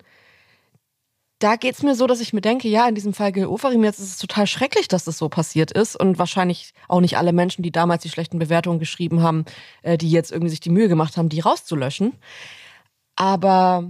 da 1.40 1.56
geht's 1.56 1.84
mir 1.84 1.96
so, 1.96 2.06
dass 2.06 2.20
ich 2.20 2.34
mir 2.34 2.42
denke, 2.42 2.68
ja, 2.68 2.88
in 2.88 2.96
diesem 2.96 3.14
Fall 3.14 3.32
Gil 3.32 3.46
Oferim, 3.46 3.84
jetzt 3.84 4.00
ist 4.00 4.10
es 4.10 4.18
total 4.18 4.46
schrecklich, 4.46 4.90
dass 4.90 5.06
das 5.06 5.18
so 5.18 5.30
passiert 5.30 5.72
ist 5.72 5.96
und 5.96 6.20
wahrscheinlich 6.20 6.74
auch 6.90 7.00
nicht 7.00 7.18
alle 7.18 7.32
Menschen, 7.32 7.64
die 7.64 7.72
damals 7.72 8.04
die 8.04 8.10
schlechten 8.10 8.40
Bewertungen 8.40 8.80
geschrieben 8.80 9.24
haben, 9.24 9.46
äh, 9.82 9.98
die 9.98 10.12
jetzt 10.12 10.32
irgendwie 10.32 10.50
sich 10.50 10.60
die 10.60 10.70
Mühe 10.70 10.90
gemacht 10.90 11.16
haben, 11.16 11.30
die 11.30 11.40
rauszulöschen. 11.40 12.14
Aber 13.16 13.90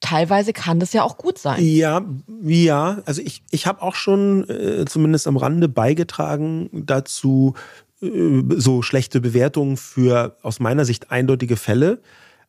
teilweise 0.00 0.52
kann 0.52 0.78
das 0.78 0.92
ja 0.92 1.02
auch 1.02 1.16
gut 1.16 1.38
sein. 1.38 1.64
Ja, 1.64 2.04
ja. 2.42 3.02
Also 3.04 3.20
ich, 3.22 3.42
ich 3.50 3.66
habe 3.66 3.82
auch 3.82 3.96
schon 3.96 4.48
äh, 4.48 4.84
zumindest 4.86 5.26
am 5.26 5.36
Rande 5.36 5.68
beigetragen 5.68 6.68
dazu, 6.72 7.54
äh, 8.00 8.42
so 8.50 8.82
schlechte 8.82 9.20
Bewertungen 9.20 9.76
für 9.76 10.36
aus 10.42 10.60
meiner 10.60 10.84
Sicht 10.84 11.10
eindeutige 11.10 11.56
Fälle 11.56 12.00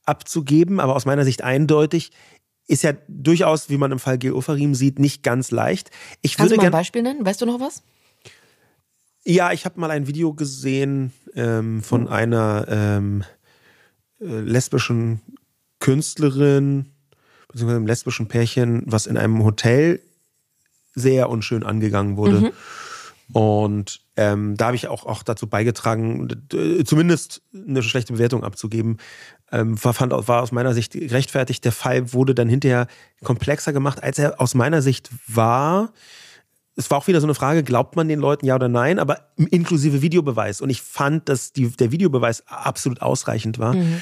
abzugeben, 0.05 0.79
aber 0.79 0.95
aus 0.95 1.05
meiner 1.05 1.23
Sicht 1.23 1.43
eindeutig 1.43 2.11
ist 2.67 2.83
ja 2.83 2.93
durchaus, 3.07 3.69
wie 3.69 3.77
man 3.77 3.91
im 3.91 3.99
Fall 3.99 4.17
Gil 4.17 4.33
Ofarim 4.33 4.75
sieht, 4.75 4.99
nicht 4.99 5.23
ganz 5.23 5.51
leicht. 5.51 5.91
Ich 6.21 6.35
Kannst 6.35 6.51
würde 6.51 6.55
du 6.55 6.61
mal 6.61 6.67
ein 6.67 6.71
Beispiel 6.71 7.03
nennen? 7.03 7.25
Weißt 7.25 7.41
du 7.41 7.45
noch 7.45 7.59
was? 7.59 7.83
Ja, 9.23 9.51
ich 9.51 9.65
habe 9.65 9.79
mal 9.79 9.91
ein 9.91 10.07
Video 10.07 10.33
gesehen 10.33 11.11
ähm, 11.35 11.81
von 11.81 12.01
hm. 12.05 12.07
einer 12.13 12.65
ähm, 12.69 13.23
äh, 14.19 14.25
lesbischen 14.25 15.21
Künstlerin, 15.79 16.91
beziehungsweise 17.47 17.77
einem 17.77 17.87
lesbischen 17.87 18.27
Pärchen, 18.27 18.83
was 18.85 19.07
in 19.07 19.17
einem 19.17 19.43
Hotel 19.43 20.01
sehr 20.93 21.29
unschön 21.29 21.63
angegangen 21.63 22.17
wurde. 22.17 22.39
Mhm. 22.39 22.51
Und 23.31 24.01
ähm, 24.17 24.55
da 24.55 24.67
habe 24.67 24.75
ich 24.75 24.87
auch, 24.87 25.05
auch 25.05 25.23
dazu 25.23 25.47
beigetragen, 25.47 26.27
zumindest 26.85 27.41
eine 27.53 27.81
schlechte 27.81 28.13
Bewertung 28.13 28.43
abzugeben. 28.43 28.97
Ähm, 29.51 29.83
war, 29.83 29.93
fand, 29.93 30.11
war 30.11 30.41
aus 30.41 30.51
meiner 30.51 30.73
Sicht 30.73 30.93
gerechtfertigt. 30.93 31.65
Der 31.65 31.71
Fall 31.71 32.13
wurde 32.13 32.35
dann 32.35 32.49
hinterher 32.49 32.87
komplexer 33.23 33.73
gemacht, 33.73 34.03
als 34.03 34.19
er 34.19 34.39
aus 34.39 34.53
meiner 34.53 34.81
Sicht 34.81 35.09
war. 35.27 35.91
Es 36.75 36.91
war 36.91 36.97
auch 36.97 37.07
wieder 37.07 37.21
so 37.21 37.27
eine 37.27 37.35
Frage, 37.35 37.63
glaubt 37.63 37.95
man 37.95 38.07
den 38.07 38.19
Leuten 38.19 38.45
ja 38.45 38.55
oder 38.55 38.67
nein, 38.67 38.99
aber 38.99 39.29
inklusive 39.37 40.01
Videobeweis. 40.01 40.61
Und 40.61 40.69
ich 40.69 40.81
fand, 40.81 41.29
dass 41.29 41.53
die, 41.53 41.69
der 41.69 41.91
Videobeweis 41.91 42.43
absolut 42.47 43.01
ausreichend 43.01 43.59
war. 43.59 43.73
Mhm. 43.73 44.01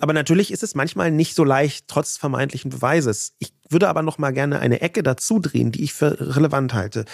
Aber 0.00 0.12
natürlich 0.12 0.52
ist 0.52 0.62
es 0.62 0.74
manchmal 0.74 1.10
nicht 1.10 1.34
so 1.34 1.44
leicht, 1.44 1.88
trotz 1.88 2.16
vermeintlichen 2.16 2.70
Beweises. 2.70 3.34
Ich 3.38 3.52
würde 3.68 3.88
aber 3.88 4.02
noch 4.02 4.18
mal 4.18 4.30
gerne 4.32 4.60
eine 4.60 4.80
Ecke 4.80 5.02
dazu 5.02 5.40
drehen, 5.40 5.72
die 5.72 5.82
ich 5.82 5.92
für 5.92 6.36
relevant 6.36 6.72
halte, 6.74 7.04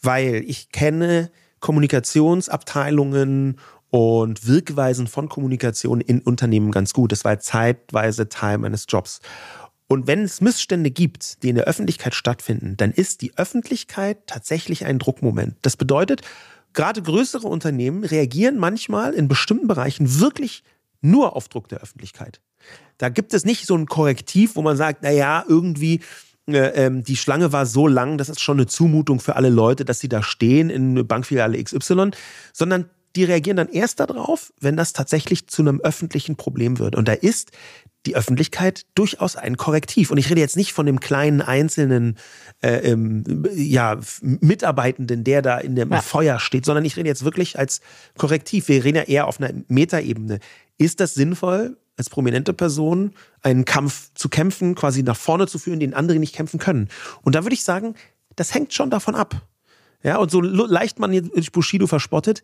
weil 0.00 0.42
ich 0.46 0.70
kenne 0.70 1.30
Kommunikationsabteilungen 1.60 3.58
und 3.90 4.46
Wirkweisen 4.46 5.06
von 5.06 5.28
Kommunikation 5.28 6.00
in 6.00 6.20
Unternehmen 6.20 6.70
ganz 6.72 6.92
gut. 6.92 7.12
Das 7.12 7.24
war 7.24 7.38
zeitweise 7.38 8.28
Teil 8.28 8.58
meines 8.58 8.86
Jobs. 8.88 9.20
Und 9.86 10.06
wenn 10.06 10.22
es 10.22 10.40
Missstände 10.40 10.90
gibt, 10.90 11.42
die 11.42 11.50
in 11.50 11.56
der 11.56 11.66
Öffentlichkeit 11.66 12.14
stattfinden, 12.14 12.76
dann 12.76 12.90
ist 12.90 13.22
die 13.22 13.36
Öffentlichkeit 13.36 14.26
tatsächlich 14.26 14.86
ein 14.86 14.98
Druckmoment. 14.98 15.56
Das 15.62 15.76
bedeutet, 15.76 16.22
gerade 16.72 17.02
größere 17.02 17.46
Unternehmen 17.46 18.02
reagieren 18.02 18.58
manchmal 18.58 19.12
in 19.12 19.28
bestimmten 19.28 19.68
Bereichen 19.68 20.20
wirklich 20.20 20.64
nur 21.04 21.36
auf 21.36 21.48
Druck 21.48 21.68
der 21.68 21.80
Öffentlichkeit. 21.80 22.40
Da 22.98 23.08
gibt 23.08 23.34
es 23.34 23.44
nicht 23.44 23.66
so 23.66 23.76
ein 23.76 23.86
Korrektiv, 23.86 24.56
wo 24.56 24.62
man 24.62 24.76
sagt, 24.76 25.00
na 25.02 25.10
ja, 25.10 25.44
irgendwie 25.46 26.00
äh, 26.46 26.86
ähm, 26.86 27.04
die 27.04 27.16
Schlange 27.16 27.52
war 27.52 27.66
so 27.66 27.86
lang, 27.86 28.18
das 28.18 28.28
ist 28.28 28.40
schon 28.40 28.58
eine 28.58 28.66
Zumutung 28.66 29.20
für 29.20 29.36
alle 29.36 29.50
Leute, 29.50 29.84
dass 29.84 30.00
sie 30.00 30.08
da 30.08 30.22
stehen 30.22 30.70
in 30.70 31.06
Bankfiliale 31.06 31.62
XY, 31.62 32.10
sondern 32.52 32.90
die 33.16 33.24
reagieren 33.24 33.56
dann 33.56 33.68
erst 33.68 34.00
darauf, 34.00 34.52
wenn 34.60 34.76
das 34.76 34.92
tatsächlich 34.92 35.46
zu 35.46 35.62
einem 35.62 35.80
öffentlichen 35.80 36.36
Problem 36.36 36.78
wird. 36.78 36.96
Und 36.96 37.06
da 37.06 37.12
ist 37.12 37.52
die 38.06 38.16
Öffentlichkeit 38.16 38.84
durchaus 38.94 39.36
ein 39.36 39.56
Korrektiv. 39.56 40.10
Und 40.10 40.18
ich 40.18 40.28
rede 40.28 40.40
jetzt 40.40 40.56
nicht 40.56 40.72
von 40.72 40.84
dem 40.84 41.00
kleinen 41.00 41.40
einzelnen 41.40 42.18
äh, 42.60 42.90
ähm, 42.90 43.44
ja, 43.54 43.98
Mitarbeitenden, 44.20 45.24
der 45.24 45.42
da 45.42 45.58
in 45.58 45.74
dem 45.74 45.90
ja. 45.90 46.02
Feuer 46.02 46.38
steht, 46.38 46.64
sondern 46.66 46.84
ich 46.84 46.96
rede 46.96 47.08
jetzt 47.08 47.24
wirklich 47.24 47.58
als 47.58 47.80
Korrektiv. 48.18 48.68
Wir 48.68 48.84
reden 48.84 48.96
ja 48.96 49.04
eher 49.04 49.26
auf 49.26 49.40
einer 49.40 49.52
Metaebene. 49.68 50.40
Ist 50.78 51.00
das 51.00 51.14
sinnvoll, 51.14 51.78
als 51.96 52.10
prominente 52.10 52.52
Person 52.52 53.14
einen 53.42 53.64
Kampf 53.64 54.10
zu 54.14 54.28
kämpfen, 54.28 54.74
quasi 54.74 55.02
nach 55.02 55.16
vorne 55.16 55.46
zu 55.46 55.58
führen, 55.58 55.80
den 55.80 55.94
andere 55.94 56.18
nicht 56.18 56.34
kämpfen 56.34 56.58
können? 56.58 56.88
Und 57.22 57.34
da 57.34 57.44
würde 57.44 57.54
ich 57.54 57.62
sagen, 57.62 57.94
das 58.36 58.54
hängt 58.54 58.72
schon 58.72 58.90
davon 58.90 59.14
ab. 59.14 59.42
Ja, 60.02 60.18
und 60.18 60.30
so 60.30 60.40
leicht 60.40 60.98
man 60.98 61.12
jetzt 61.12 61.52
Bushido 61.52 61.86
verspottet, 61.86 62.42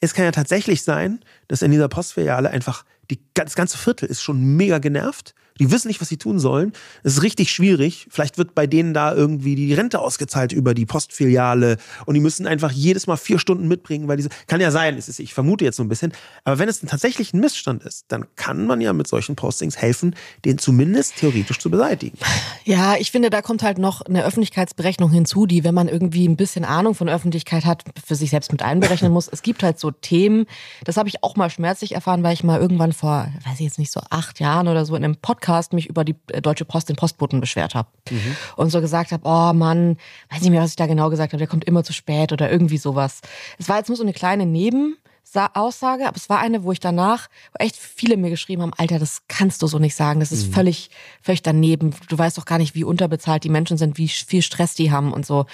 es 0.00 0.14
kann 0.14 0.24
ja 0.24 0.32
tatsächlich 0.32 0.82
sein, 0.82 1.20
dass 1.46 1.62
in 1.62 1.70
dieser 1.70 1.88
Postfiliale 1.88 2.50
einfach 2.50 2.84
die, 3.10 3.20
das 3.34 3.54
ganze 3.54 3.78
Viertel 3.78 4.08
ist 4.08 4.22
schon 4.22 4.56
mega 4.56 4.78
genervt 4.78 5.34
die 5.58 5.70
wissen 5.70 5.88
nicht, 5.88 6.00
was 6.00 6.08
sie 6.08 6.16
tun 6.16 6.38
sollen. 6.38 6.72
Es 7.02 7.14
ist 7.14 7.22
richtig 7.22 7.52
schwierig. 7.52 8.06
Vielleicht 8.10 8.38
wird 8.38 8.54
bei 8.54 8.66
denen 8.66 8.94
da 8.94 9.14
irgendwie 9.14 9.54
die 9.54 9.72
Rente 9.74 10.00
ausgezahlt 10.00 10.52
über 10.52 10.74
die 10.74 10.86
Postfiliale 10.86 11.76
und 12.06 12.14
die 12.14 12.20
müssen 12.20 12.46
einfach 12.46 12.72
jedes 12.72 13.06
Mal 13.06 13.16
vier 13.16 13.38
Stunden 13.38 13.68
mitbringen, 13.68 14.08
weil 14.08 14.16
diese, 14.16 14.30
kann 14.46 14.60
ja 14.60 14.70
sein, 14.70 14.96
ist, 14.96 15.20
ich 15.20 15.34
vermute 15.34 15.64
jetzt 15.64 15.76
so 15.76 15.82
ein 15.82 15.88
bisschen. 15.88 16.12
Aber 16.44 16.58
wenn 16.58 16.68
es 16.68 16.80
tatsächlich 16.80 17.34
ein 17.34 17.40
Missstand 17.40 17.82
ist, 17.84 18.06
dann 18.08 18.26
kann 18.36 18.66
man 18.66 18.80
ja 18.80 18.92
mit 18.92 19.06
solchen 19.06 19.36
Postings 19.36 19.76
helfen, 19.76 20.16
den 20.44 20.58
zumindest 20.58 21.16
theoretisch 21.16 21.58
zu 21.58 21.70
beseitigen. 21.70 22.18
Ja, 22.64 22.96
ich 22.96 23.10
finde, 23.10 23.28
da 23.28 23.42
kommt 23.42 23.62
halt 23.62 23.78
noch 23.78 24.02
eine 24.02 24.24
Öffentlichkeitsberechnung 24.24 25.10
hinzu, 25.10 25.46
die, 25.46 25.64
wenn 25.64 25.74
man 25.74 25.88
irgendwie 25.88 26.26
ein 26.28 26.36
bisschen 26.36 26.64
Ahnung 26.64 26.94
von 26.94 27.08
Öffentlichkeit 27.08 27.64
hat, 27.64 27.82
für 28.04 28.14
sich 28.14 28.30
selbst 28.30 28.52
mit 28.52 28.62
einberechnen 28.62 29.12
muss. 29.12 29.28
Es 29.28 29.42
gibt 29.42 29.62
halt 29.62 29.78
so 29.78 29.90
Themen, 29.90 30.46
das 30.84 30.96
habe 30.96 31.08
ich 31.08 31.22
auch 31.22 31.36
mal 31.36 31.50
schmerzlich 31.50 31.92
erfahren, 31.92 32.22
weil 32.22 32.34
ich 32.34 32.44
mal 32.44 32.60
irgendwann 32.60 32.91
vor, 32.94 33.28
weiß 33.44 33.54
ich 33.54 33.66
jetzt 33.66 33.78
nicht, 33.78 33.92
so 33.92 34.00
acht 34.10 34.40
Jahren 34.40 34.68
oder 34.68 34.84
so 34.84 34.94
in 34.96 35.04
einem 35.04 35.16
Podcast 35.16 35.72
mich 35.72 35.86
über 35.86 36.04
die 36.04 36.16
äh, 36.28 36.40
Deutsche 36.40 36.64
Post, 36.64 36.88
den 36.88 36.96
Postboten 36.96 37.40
beschwert 37.40 37.74
habe. 37.74 37.88
Mhm. 38.10 38.36
Und 38.56 38.70
so 38.70 38.80
gesagt 38.80 39.12
habe, 39.12 39.22
oh 39.24 39.52
Mann, 39.52 39.96
weiß 40.30 40.42
nicht 40.42 40.50
mehr, 40.50 40.62
was 40.62 40.70
ich 40.70 40.76
da 40.76 40.86
genau 40.86 41.10
gesagt 41.10 41.32
habe, 41.32 41.38
der 41.38 41.46
kommt 41.46 41.64
immer 41.64 41.84
zu 41.84 41.92
spät 41.92 42.32
oder 42.32 42.50
irgendwie 42.50 42.78
sowas. 42.78 43.20
Es 43.58 43.68
war 43.68 43.78
jetzt 43.78 43.88
nur 43.88 43.96
so 43.96 44.02
eine 44.02 44.12
kleine 44.12 44.46
Nebenaussage, 44.46 46.06
aber 46.06 46.16
es 46.16 46.28
war 46.28 46.38
eine, 46.38 46.64
wo 46.64 46.72
ich 46.72 46.80
danach, 46.80 47.28
wo 47.52 47.64
echt 47.64 47.76
viele 47.76 48.16
mir 48.16 48.30
geschrieben 48.30 48.62
haben, 48.62 48.74
Alter, 48.76 48.98
das 48.98 49.22
kannst 49.28 49.62
du 49.62 49.66
so 49.66 49.78
nicht 49.78 49.94
sagen, 49.94 50.20
das 50.20 50.32
ist 50.32 50.48
mhm. 50.48 50.52
völlig, 50.52 50.90
völlig 51.22 51.42
daneben. 51.42 51.94
Du 52.08 52.18
weißt 52.18 52.38
doch 52.38 52.44
gar 52.44 52.58
nicht, 52.58 52.74
wie 52.74 52.84
unterbezahlt 52.84 53.44
die 53.44 53.48
Menschen 53.48 53.76
sind, 53.76 53.98
wie 53.98 54.08
viel 54.08 54.42
Stress 54.42 54.74
die 54.74 54.90
haben 54.90 55.12
und 55.12 55.26
so. 55.26 55.46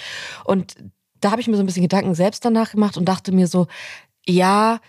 Und 0.43 0.75
da 1.21 1.31
habe 1.31 1.41
ich 1.41 1.47
mir 1.47 1.57
so 1.57 1.63
ein 1.63 1.65
bisschen 1.65 1.83
Gedanken 1.83 2.15
selbst 2.15 2.45
danach 2.45 2.71
gemacht 2.71 2.97
und 2.97 3.05
dachte 3.05 3.31
mir 3.31 3.47
so, 3.47 3.67
ja, 4.25 4.79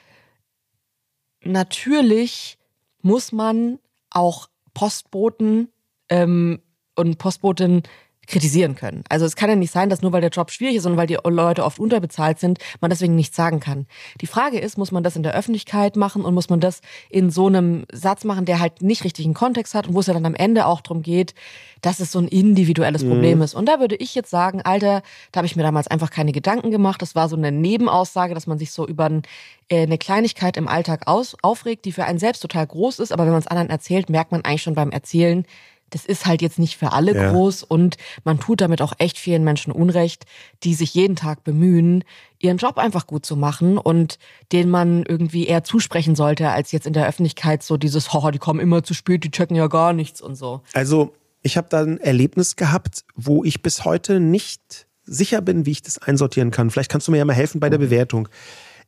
natürlich 1.44 2.58
muss 3.02 3.32
man 3.32 3.78
auch 4.10 4.48
Postboten 4.74 5.68
ähm, 6.08 6.60
und 6.96 7.18
Postbotin 7.18 7.82
kritisieren 8.30 8.76
können. 8.76 9.04
Also 9.08 9.26
es 9.26 9.36
kann 9.36 9.50
ja 9.50 9.56
nicht 9.56 9.72
sein, 9.72 9.90
dass 9.90 10.02
nur 10.02 10.12
weil 10.12 10.20
der 10.20 10.30
Job 10.30 10.50
schwierig 10.50 10.76
ist 10.76 10.86
und 10.86 10.96
weil 10.96 11.06
die 11.06 11.18
Leute 11.22 11.64
oft 11.64 11.78
unterbezahlt 11.78 12.38
sind, 12.38 12.58
man 12.80 12.90
deswegen 12.90 13.14
nichts 13.14 13.36
sagen 13.36 13.60
kann. 13.60 13.86
Die 14.20 14.26
Frage 14.26 14.58
ist, 14.58 14.78
muss 14.78 14.92
man 14.92 15.02
das 15.02 15.16
in 15.16 15.22
der 15.22 15.34
Öffentlichkeit 15.34 15.96
machen 15.96 16.24
und 16.24 16.32
muss 16.32 16.48
man 16.48 16.60
das 16.60 16.80
in 17.10 17.30
so 17.30 17.48
einem 17.48 17.84
Satz 17.92 18.24
machen, 18.24 18.44
der 18.44 18.60
halt 18.60 18.82
nicht 18.82 19.04
richtig 19.04 19.24
einen 19.24 19.34
Kontext 19.34 19.74
hat 19.74 19.88
und 19.88 19.94
wo 19.94 20.00
es 20.00 20.06
ja 20.06 20.14
dann 20.14 20.26
am 20.26 20.34
Ende 20.34 20.66
auch 20.66 20.80
darum 20.80 21.02
geht, 21.02 21.34
dass 21.82 22.00
es 22.00 22.12
so 22.12 22.18
ein 22.18 22.28
individuelles 22.28 23.02
mhm. 23.02 23.10
Problem 23.10 23.42
ist. 23.42 23.54
Und 23.54 23.66
da 23.66 23.80
würde 23.80 23.96
ich 23.96 24.14
jetzt 24.14 24.30
sagen, 24.30 24.62
Alter, 24.62 25.02
da 25.32 25.38
habe 25.38 25.46
ich 25.46 25.56
mir 25.56 25.62
damals 25.62 25.88
einfach 25.88 26.10
keine 26.10 26.32
Gedanken 26.32 26.70
gemacht. 26.70 27.02
Das 27.02 27.14
war 27.14 27.28
so 27.28 27.36
eine 27.36 27.52
Nebenaussage, 27.52 28.34
dass 28.34 28.46
man 28.46 28.58
sich 28.58 28.70
so 28.70 28.86
über 28.86 29.06
ein, 29.06 29.22
äh, 29.68 29.82
eine 29.82 29.98
Kleinigkeit 29.98 30.56
im 30.56 30.68
Alltag 30.68 31.06
aus, 31.06 31.36
aufregt, 31.42 31.84
die 31.84 31.92
für 31.92 32.04
einen 32.04 32.18
selbst 32.18 32.40
total 32.40 32.66
groß 32.66 33.00
ist, 33.00 33.12
aber 33.12 33.24
wenn 33.24 33.32
man 33.32 33.40
es 33.40 33.46
anderen 33.46 33.70
erzählt, 33.70 34.08
merkt 34.08 34.32
man 34.32 34.44
eigentlich 34.44 34.62
schon 34.62 34.74
beim 34.74 34.90
Erzählen, 34.90 35.44
das 35.90 36.06
ist 36.06 36.26
halt 36.26 36.42
jetzt 36.42 36.58
nicht 36.58 36.76
für 36.76 36.92
alle 36.92 37.14
ja. 37.14 37.30
groß 37.30 37.62
und 37.62 37.96
man 38.24 38.40
tut 38.40 38.60
damit 38.60 38.82
auch 38.82 38.92
echt 38.98 39.18
vielen 39.18 39.44
Menschen 39.44 39.72
Unrecht, 39.72 40.24
die 40.62 40.74
sich 40.74 40.94
jeden 40.94 41.16
Tag 41.16 41.44
bemühen, 41.44 42.04
ihren 42.38 42.56
Job 42.56 42.78
einfach 42.78 43.06
gut 43.06 43.26
zu 43.26 43.36
machen 43.36 43.78
und 43.78 44.18
denen 44.52 44.70
man 44.70 45.04
irgendwie 45.04 45.46
eher 45.46 45.64
zusprechen 45.64 46.14
sollte, 46.14 46.50
als 46.50 46.72
jetzt 46.72 46.86
in 46.86 46.92
der 46.92 47.06
Öffentlichkeit 47.06 47.62
so 47.62 47.76
dieses, 47.76 48.12
haha, 48.12 48.30
die 48.30 48.38
kommen 48.38 48.60
immer 48.60 48.82
zu 48.82 48.94
spät, 48.94 49.24
die 49.24 49.30
checken 49.30 49.56
ja 49.56 49.66
gar 49.66 49.92
nichts 49.92 50.20
und 50.20 50.36
so. 50.36 50.62
Also 50.72 51.12
ich 51.42 51.56
habe 51.56 51.68
da 51.70 51.82
ein 51.82 51.98
Erlebnis 51.98 52.56
gehabt, 52.56 53.04
wo 53.14 53.44
ich 53.44 53.62
bis 53.62 53.84
heute 53.84 54.20
nicht 54.20 54.86
sicher 55.04 55.40
bin, 55.40 55.66
wie 55.66 55.72
ich 55.72 55.82
das 55.82 55.98
einsortieren 55.98 56.50
kann. 56.50 56.70
Vielleicht 56.70 56.90
kannst 56.90 57.08
du 57.08 57.12
mir 57.12 57.18
ja 57.18 57.24
mal 57.24 57.34
helfen 57.34 57.60
bei 57.60 57.68
der. 57.68 57.80
Bewertung 57.80 58.28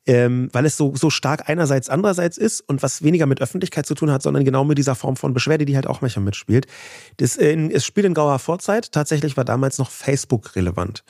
ähm, 0.06 0.48
weil 0.52 0.66
es 0.66 0.76
so, 0.76 0.94
so 0.96 1.10
stark 1.10 1.48
einerseits 1.48 1.88
andererseits 1.88 2.36
ist 2.36 2.60
und 2.60 2.82
was 2.82 3.02
weniger 3.02 3.26
mit 3.26 3.40
Öffentlichkeit 3.40 3.86
zu 3.86 3.94
tun 3.94 4.10
hat, 4.10 4.22
sondern 4.22 4.44
genau 4.44 4.64
mit 4.64 4.78
dieser 4.78 4.94
Form 4.94 5.16
von 5.16 5.32
Beschwerde, 5.32 5.64
die 5.64 5.76
halt 5.76 5.86
auch 5.86 6.00
manchmal 6.00 6.24
mitspielt. 6.24 6.66
Das, 7.18 7.36
äh, 7.36 7.54
es 7.72 7.84
spielt 7.84 8.06
in 8.06 8.14
grauer 8.14 8.38
Vorzeit. 8.38 8.92
Tatsächlich 8.92 9.36
war 9.36 9.44
damals 9.44 9.78
noch 9.78 9.90
Facebook 9.90 10.56
relevant. 10.56 11.04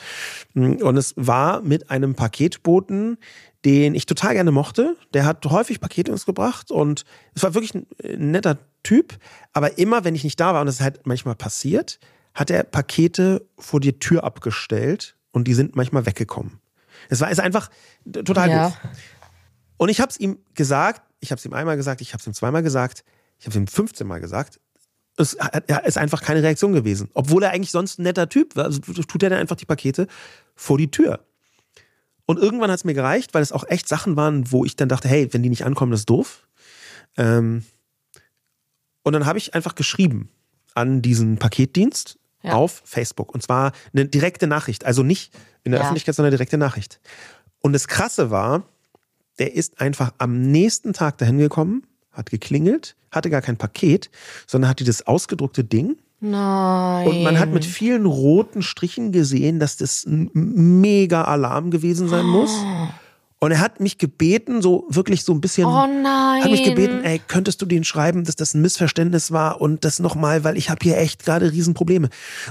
Und 0.55 0.97
es 0.97 1.15
war 1.17 1.63
mit 1.63 1.91
einem 1.91 2.15
Paketboten, 2.15 3.19
den 3.65 3.95
ich 3.95 4.07
total 4.07 4.35
gerne 4.35 4.51
mochte. 4.51 4.97
Der 5.15 5.25
hat 5.25 5.45
häufig 5.47 5.81
Pakete 5.81 6.13
uns 6.13 6.27
gebracht 6.27 6.71
und 6.71 7.05
es 7.35 7.43
war 7.43 7.55
wirklich 7.55 7.75
ein 7.75 7.87
netter 8.31 8.59
Typ. 8.83 9.17
Aber 9.53 9.79
immer, 9.79 10.05
wenn 10.05 10.15
ich 10.15 10.25
nicht 10.25 10.41
da 10.41 10.53
war, 10.53 10.61
und 10.61 10.67
das 10.67 10.77
ist 10.77 10.81
halt 10.83 11.07
manchmal 11.07 11.37
passiert, 11.37 11.99
hat 12.35 12.51
er 12.51 12.65
Pakete 12.65 13.47
vor 13.59 13.81
die 13.81 13.99
Tür 13.99 14.25
abgestellt 14.25 15.17
und 15.31 15.49
die 15.49 15.55
sind 15.55 15.77
manchmal 15.77 16.07
weggekommen. 16.07 16.62
Es 17.09 17.21
war 17.21 17.31
ist 17.31 17.41
einfach 17.41 17.71
total 18.05 18.51
ja. 18.51 18.69
gut. 18.69 18.79
Und 19.77 19.89
ich 19.89 20.01
habe 20.01 20.11
es 20.11 20.21
ihm 20.21 20.39
gesagt, 20.55 21.03
ich 21.21 21.31
habe 21.31 21.39
es 21.39 21.45
ihm 21.45 21.53
einmal 21.53 21.77
gesagt, 21.77 22.01
ich 22.01 22.13
habe 22.13 22.21
es 22.21 22.27
ihm 22.27 22.35
zweimal 22.35 22.63
gesagt, 22.63 23.05
ich 23.39 23.47
habe 23.47 23.51
es 23.51 23.57
ihm 23.57 23.67
15 23.67 24.07
Mal 24.07 24.21
gesagt. 24.21 24.61
Es 25.17 25.37
ist 25.85 25.99
einfach 25.99 26.23
keine 26.23 26.43
Reaktion 26.43 26.73
gewesen. 26.73 27.11
Obwohl 27.13 27.43
er 27.43 27.51
eigentlich 27.51 27.71
sonst 27.71 27.99
ein 27.99 28.05
netter 28.05 28.29
Typ 28.29 28.57
war. 28.57 28.65
Also 28.65 28.81
tut 28.81 29.23
er 29.23 29.31
dann 29.31 29.41
einfach 29.41 29.57
die 29.57 29.67
Pakete 29.67 30.07
vor 30.55 30.79
die 30.79 30.91
Tür. 30.91 31.27
Und 32.25 32.39
irgendwann 32.39 32.71
hat 32.71 32.79
es 32.79 32.85
mir 32.85 32.95
gereicht, 32.95 33.35
weil 33.35 33.43
es 33.43 33.53
auch 33.53 33.65
echt 33.69 33.89
Sachen 33.89 34.17
waren, 34.17 34.51
wo 34.53 34.65
ich 34.65 34.77
dann 34.77 34.89
dachte, 34.89 35.09
hey, 35.09 35.33
wenn 35.33 35.43
die 35.43 35.51
nicht 35.51 35.65
ankommen, 35.65 35.91
das 35.91 36.01
ist 36.01 36.11
doof. 36.11 36.47
Ähm 37.17 37.65
und 39.03 39.13
dann 39.13 39.27
habe 39.27 39.39
ich 39.39 39.55
einfach 39.55 39.75
geschrieben 39.75 40.31
an 40.75 41.03
diesen 41.03 41.39
Paketdienst 41.39 42.19
ja. 42.43 42.55
auf 42.55 42.83
Facebook. 42.85 43.35
Und 43.35 43.43
zwar 43.43 43.73
eine 43.93 44.07
direkte 44.07 44.47
Nachricht. 44.47 44.85
Also 44.85 45.03
nicht 45.03 45.33
in 45.65 45.73
der 45.73 45.81
ja. 45.81 45.85
Öffentlichkeit, 45.85 46.15
sondern 46.15 46.33
direkte 46.33 46.59
Nachricht. 46.59 47.01
Und 47.61 47.73
das 47.73 47.89
Krasse 47.89 48.31
war, 48.31 48.65
der 49.39 49.55
ist 49.55 49.81
einfach 49.81 50.13
am 50.19 50.41
nächsten 50.51 50.93
Tag 50.93 51.19
dahin 51.19 51.39
gekommen, 51.39 51.87
hat 52.11 52.31
geklingelt, 52.31 52.97
hatte 53.11 53.31
gar 53.31 53.43
kein 53.43 53.57
Paket, 53.57 54.11
sondern 54.47 54.69
hat 54.71 54.81
dieses 54.81 55.07
ausgedruckte 55.07 55.65
Ding. 55.65 55.97
Nein. 56.21 57.09
Und 57.09 57.23
man 57.25 57.39
hat 57.41 57.51
mit 57.51 57.65
vielen 57.65 58.07
roten 58.07 58.63
Strichen 58.63 59.11
gesehen, 59.11 59.59
dass 59.59 59.77
das 59.77 60.05
ein 60.05 60.31
mega 60.33 61.25
Alarm 61.25 61.71
gewesen 61.71 62.09
sein 62.09 62.27
muss. 62.27 62.53
Und 63.43 63.51
er 63.51 63.59
hat 63.59 63.81
mich 63.81 63.99
gebeten, 63.99 64.63
so 64.63 64.87
wirklich 64.89 65.25
so 65.25 65.33
ein 65.33 65.41
bisschen, 65.41 65.65
oh 65.65 65.85
nein. 65.89 66.45
hat 66.45 66.51
mich 66.53 66.63
gebeten, 66.63 67.03
ey, 67.03 67.19
könntest 67.19 67.61
du 67.61 67.67
den 67.67 67.83
schreiben, 67.83 68.23
dass 68.23 68.37
das 68.37 68.55
ein 68.55 68.63
Missverständnis 68.63 69.33
war 69.33 69.61
und 69.61 69.85
das 69.85 69.99
nochmal, 69.99 70.45
weil 70.45 70.57
ich 70.57 70.71
habe 70.71 70.79
hier 70.81 70.97
echt 70.97 71.25
gerade 71.25 71.51
Riesenprobleme. 71.51 72.09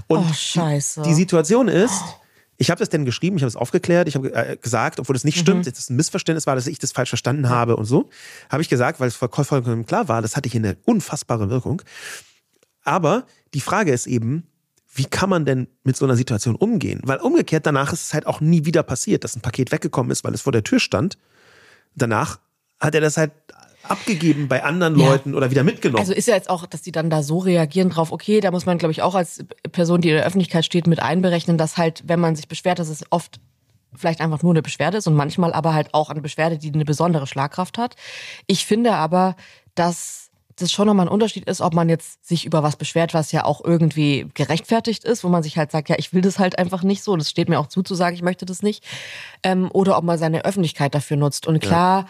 Und 0.07 0.17
oh, 0.19 0.33
scheiße. 0.33 1.03
Die, 1.03 1.13
Situation 1.13 1.69
ist, 1.69 2.03
ich 2.57 2.69
habe 2.69 2.79
das 2.79 2.89
denn 2.89 3.05
geschrieben, 3.05 3.37
ich 3.37 3.43
habe 3.43 3.47
es 3.47 3.55
aufgeklärt, 3.55 4.09
ich 4.09 4.15
habe 4.15 4.35
äh, 4.35 4.57
gesagt, 4.57 4.99
obwohl 4.99 5.13
das 5.13 5.23
nicht 5.23 5.37
mhm. 5.37 5.41
stimmt, 5.41 5.67
dass 5.67 5.79
es 5.79 5.89
ein 5.89 5.95
Missverständnis 5.95 6.45
war, 6.45 6.55
dass 6.55 6.67
ich 6.67 6.77
das 6.77 6.91
falsch 6.91 7.07
verstanden 7.07 7.47
habe 7.47 7.77
und 7.77 7.85
so, 7.85 8.09
habe 8.49 8.61
ich 8.61 8.67
gesagt, 8.67 8.99
weil 8.99 9.07
es 9.07 9.15
vollkommen 9.15 9.85
klar 9.85 10.09
war, 10.09 10.21
das 10.21 10.35
hatte 10.35 10.49
hier 10.49 10.59
eine 10.59 10.75
unfassbare 10.83 11.49
Wirkung. 11.49 11.83
Aber 12.83 13.25
die 13.53 13.61
Frage 13.61 13.93
ist 13.93 14.07
eben, 14.07 14.50
wie 14.93 15.05
kann 15.05 15.29
man 15.29 15.45
denn 15.45 15.67
mit 15.83 15.95
so 15.95 16.05
einer 16.05 16.15
Situation 16.15 16.55
umgehen? 16.55 17.01
Weil 17.03 17.19
umgekehrt 17.19 17.65
danach 17.65 17.93
ist 17.93 18.03
es 18.03 18.13
halt 18.13 18.27
auch 18.27 18.41
nie 18.41 18.65
wieder 18.65 18.83
passiert, 18.83 19.23
dass 19.23 19.35
ein 19.35 19.41
Paket 19.41 19.71
weggekommen 19.71 20.11
ist, 20.11 20.23
weil 20.23 20.33
es 20.33 20.41
vor 20.41 20.51
der 20.51 20.63
Tür 20.63 20.79
stand. 20.79 21.17
Danach 21.95 22.39
hat 22.79 22.95
er 22.95 23.01
das 23.01 23.17
halt 23.17 23.31
abgegeben 23.83 24.47
bei 24.47 24.63
anderen 24.63 24.99
ja. 24.99 25.07
Leuten 25.07 25.33
oder 25.33 25.49
wieder 25.49 25.63
mitgenommen. 25.63 26.01
Also 26.01 26.13
ist 26.13 26.27
ja 26.27 26.35
jetzt 26.35 26.49
auch, 26.49 26.65
dass 26.65 26.81
die 26.81 26.91
dann 26.91 27.09
da 27.09 27.23
so 27.23 27.39
reagieren 27.39 27.89
drauf, 27.89 28.11
okay, 28.11 28.39
da 28.41 28.51
muss 28.51 28.65
man, 28.65 28.77
glaube 28.77 28.91
ich, 28.91 29.01
auch 29.01 29.15
als 29.15 29.43
Person, 29.71 30.01
die 30.01 30.09
in 30.09 30.15
der 30.15 30.25
Öffentlichkeit 30.25 30.65
steht, 30.65 30.87
mit 30.87 31.01
einberechnen, 31.01 31.57
dass 31.57 31.77
halt, 31.77 32.03
wenn 32.05 32.19
man 32.19 32.35
sich 32.35 32.47
beschwert, 32.47 32.79
dass 32.79 32.89
es 32.89 33.03
oft 33.09 33.39
vielleicht 33.95 34.21
einfach 34.21 34.43
nur 34.43 34.53
eine 34.53 34.61
Beschwerde 34.61 34.97
ist 34.97 35.07
und 35.07 35.15
manchmal 35.15 35.53
aber 35.53 35.73
halt 35.73 35.93
auch 35.93 36.09
eine 36.09 36.21
Beschwerde, 36.21 36.57
die 36.57 36.71
eine 36.73 36.85
besondere 36.85 37.27
Schlagkraft 37.27 37.77
hat. 37.77 37.95
Ich 38.47 38.65
finde 38.65 38.93
aber, 38.93 39.35
dass 39.75 40.30
das 40.61 40.71
schon 40.71 40.87
nochmal 40.87 41.07
ein 41.07 41.11
Unterschied 41.11 41.45
ist, 41.45 41.61
ob 41.61 41.73
man 41.73 41.89
jetzt 41.89 42.25
sich 42.25 42.45
über 42.45 42.63
was 42.63 42.75
beschwert, 42.75 43.13
was 43.13 43.31
ja 43.31 43.45
auch 43.45 43.63
irgendwie 43.63 44.27
gerechtfertigt 44.33 45.03
ist, 45.03 45.23
wo 45.23 45.29
man 45.29 45.43
sich 45.43 45.57
halt 45.57 45.71
sagt, 45.71 45.89
ja, 45.89 45.95
ich 45.97 46.13
will 46.13 46.21
das 46.21 46.39
halt 46.39 46.57
einfach 46.57 46.83
nicht 46.83 47.03
so, 47.03 47.15
das 47.15 47.29
steht 47.29 47.49
mir 47.49 47.59
auch 47.59 47.67
zu, 47.67 47.83
zu 47.83 47.95
sagen, 47.95 48.15
ich 48.15 48.21
möchte 48.21 48.45
das 48.45 48.63
nicht, 48.63 48.83
ähm, 49.43 49.69
oder 49.73 49.97
ob 49.97 50.03
man 50.03 50.17
seine 50.17 50.45
Öffentlichkeit 50.45 50.95
dafür 50.95 51.17
nutzt. 51.17 51.47
Und 51.47 51.59
klar, 51.59 52.07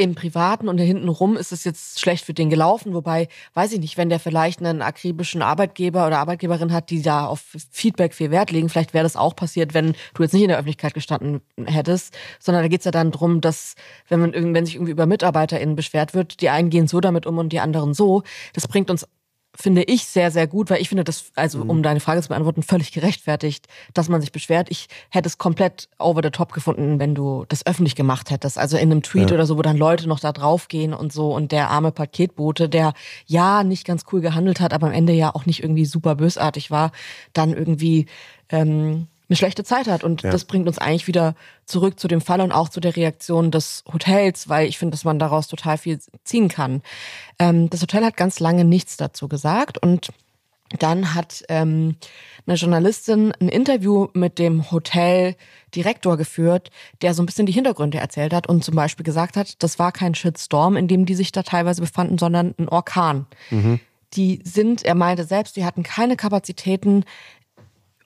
im 0.00 0.14
Privaten 0.14 0.68
und 0.68 0.78
hinten 0.78 1.10
rum 1.10 1.36
ist 1.36 1.52
es 1.52 1.64
jetzt 1.64 2.00
schlecht 2.00 2.24
für 2.24 2.32
den 2.32 2.48
gelaufen. 2.48 2.94
Wobei, 2.94 3.28
weiß 3.52 3.72
ich 3.72 3.80
nicht, 3.80 3.98
wenn 3.98 4.08
der 4.08 4.18
vielleicht 4.18 4.60
einen 4.60 4.80
akribischen 4.80 5.42
Arbeitgeber 5.42 6.06
oder 6.06 6.18
Arbeitgeberin 6.20 6.72
hat, 6.72 6.88
die 6.88 7.02
da 7.02 7.26
auf 7.26 7.42
Feedback 7.70 8.14
viel 8.14 8.30
Wert 8.30 8.50
legen, 8.50 8.70
vielleicht 8.70 8.94
wäre 8.94 9.02
das 9.02 9.14
auch 9.14 9.36
passiert, 9.36 9.74
wenn 9.74 9.92
du 10.14 10.22
jetzt 10.22 10.32
nicht 10.32 10.42
in 10.42 10.48
der 10.48 10.56
Öffentlichkeit 10.56 10.94
gestanden 10.94 11.42
hättest, 11.66 12.16
sondern 12.38 12.64
da 12.64 12.68
geht 12.68 12.80
es 12.80 12.86
ja 12.86 12.92
dann 12.92 13.10
drum, 13.10 13.42
dass, 13.42 13.74
wenn 14.08 14.20
man 14.20 14.32
wenn 14.32 14.64
sich 14.64 14.76
irgendwie 14.76 14.92
über 14.92 15.04
MitarbeiterInnen 15.04 15.76
beschwert 15.76 16.14
wird, 16.14 16.40
die 16.40 16.48
einen 16.48 16.70
gehen 16.70 16.88
so 16.88 17.00
damit 17.00 17.26
um 17.26 17.36
und 17.36 17.50
die 17.50 17.60
anderen 17.60 17.92
so. 17.92 18.22
Das 18.54 18.66
bringt 18.68 18.90
uns 18.90 19.06
finde 19.54 19.82
ich 19.82 20.06
sehr, 20.06 20.30
sehr 20.30 20.46
gut, 20.46 20.70
weil 20.70 20.80
ich 20.80 20.88
finde 20.88 21.04
das, 21.04 21.32
also 21.34 21.60
um 21.62 21.78
mhm. 21.78 21.82
deine 21.82 22.00
Frage 22.00 22.22
zu 22.22 22.28
beantworten, 22.28 22.62
völlig 22.62 22.92
gerechtfertigt, 22.92 23.66
dass 23.94 24.08
man 24.08 24.20
sich 24.20 24.32
beschwert. 24.32 24.68
Ich 24.70 24.86
hätte 25.10 25.28
es 25.28 25.38
komplett 25.38 25.88
over 25.98 26.20
the 26.22 26.30
top 26.30 26.52
gefunden, 26.52 26.98
wenn 26.98 27.14
du 27.14 27.44
das 27.48 27.66
öffentlich 27.66 27.96
gemacht 27.96 28.30
hättest. 28.30 28.58
Also 28.58 28.76
in 28.76 28.90
einem 28.90 29.02
Tweet 29.02 29.30
ja. 29.30 29.34
oder 29.34 29.46
so, 29.46 29.58
wo 29.58 29.62
dann 29.62 29.76
Leute 29.76 30.08
noch 30.08 30.20
da 30.20 30.32
draufgehen 30.32 30.94
und 30.94 31.12
so 31.12 31.34
und 31.34 31.52
der 31.52 31.70
arme 31.70 31.92
Paketbote, 31.92 32.68
der 32.68 32.92
ja 33.26 33.64
nicht 33.64 33.84
ganz 33.84 34.04
cool 34.12 34.20
gehandelt 34.20 34.60
hat, 34.60 34.72
aber 34.72 34.86
am 34.86 34.92
Ende 34.92 35.12
ja 35.12 35.34
auch 35.34 35.46
nicht 35.46 35.62
irgendwie 35.62 35.84
super 35.84 36.14
bösartig 36.14 36.70
war, 36.70 36.92
dann 37.32 37.52
irgendwie 37.52 38.06
ähm, 38.50 39.08
eine 39.30 39.36
schlechte 39.36 39.64
Zeit 39.64 39.86
hat. 39.86 40.04
Und 40.04 40.22
ja. 40.22 40.30
das 40.30 40.44
bringt 40.44 40.66
uns 40.66 40.78
eigentlich 40.78 41.06
wieder 41.06 41.34
zurück 41.64 41.98
zu 41.98 42.08
dem 42.08 42.20
Fall 42.20 42.40
und 42.40 42.52
auch 42.52 42.68
zu 42.68 42.80
der 42.80 42.96
Reaktion 42.96 43.50
des 43.50 43.84
Hotels, 43.90 44.48
weil 44.48 44.68
ich 44.68 44.76
finde, 44.76 44.92
dass 44.92 45.04
man 45.04 45.18
daraus 45.18 45.48
total 45.48 45.78
viel 45.78 45.98
ziehen 46.24 46.48
kann. 46.48 46.82
Ähm, 47.38 47.70
das 47.70 47.80
Hotel 47.80 48.04
hat 48.04 48.16
ganz 48.16 48.40
lange 48.40 48.64
nichts 48.64 48.96
dazu 48.96 49.28
gesagt 49.28 49.78
und 49.78 50.10
dann 50.78 51.14
hat 51.14 51.42
ähm, 51.48 51.96
eine 52.46 52.56
Journalistin 52.56 53.32
ein 53.40 53.48
Interview 53.48 54.08
mit 54.12 54.38
dem 54.38 54.70
Hoteldirektor 54.70 56.16
geführt, 56.16 56.70
der 57.02 57.14
so 57.14 57.22
ein 57.22 57.26
bisschen 57.26 57.46
die 57.46 57.52
Hintergründe 57.52 57.98
erzählt 57.98 58.32
hat 58.32 58.48
und 58.48 58.64
zum 58.64 58.76
Beispiel 58.76 59.04
gesagt 59.04 59.36
hat, 59.36 59.62
das 59.62 59.78
war 59.78 59.90
kein 59.90 60.14
Shitstorm, 60.14 60.76
in 60.76 60.86
dem 60.86 61.06
die 61.06 61.14
sich 61.14 61.32
da 61.32 61.42
teilweise 61.42 61.80
befanden, 61.80 62.18
sondern 62.18 62.54
ein 62.58 62.68
Orkan. 62.68 63.26
Mhm. 63.50 63.80
Die 64.14 64.40
sind, 64.44 64.84
er 64.84 64.94
meinte 64.94 65.24
selbst, 65.24 65.56
die 65.56 65.64
hatten 65.64 65.82
keine 65.82 66.16
Kapazitäten, 66.16 67.04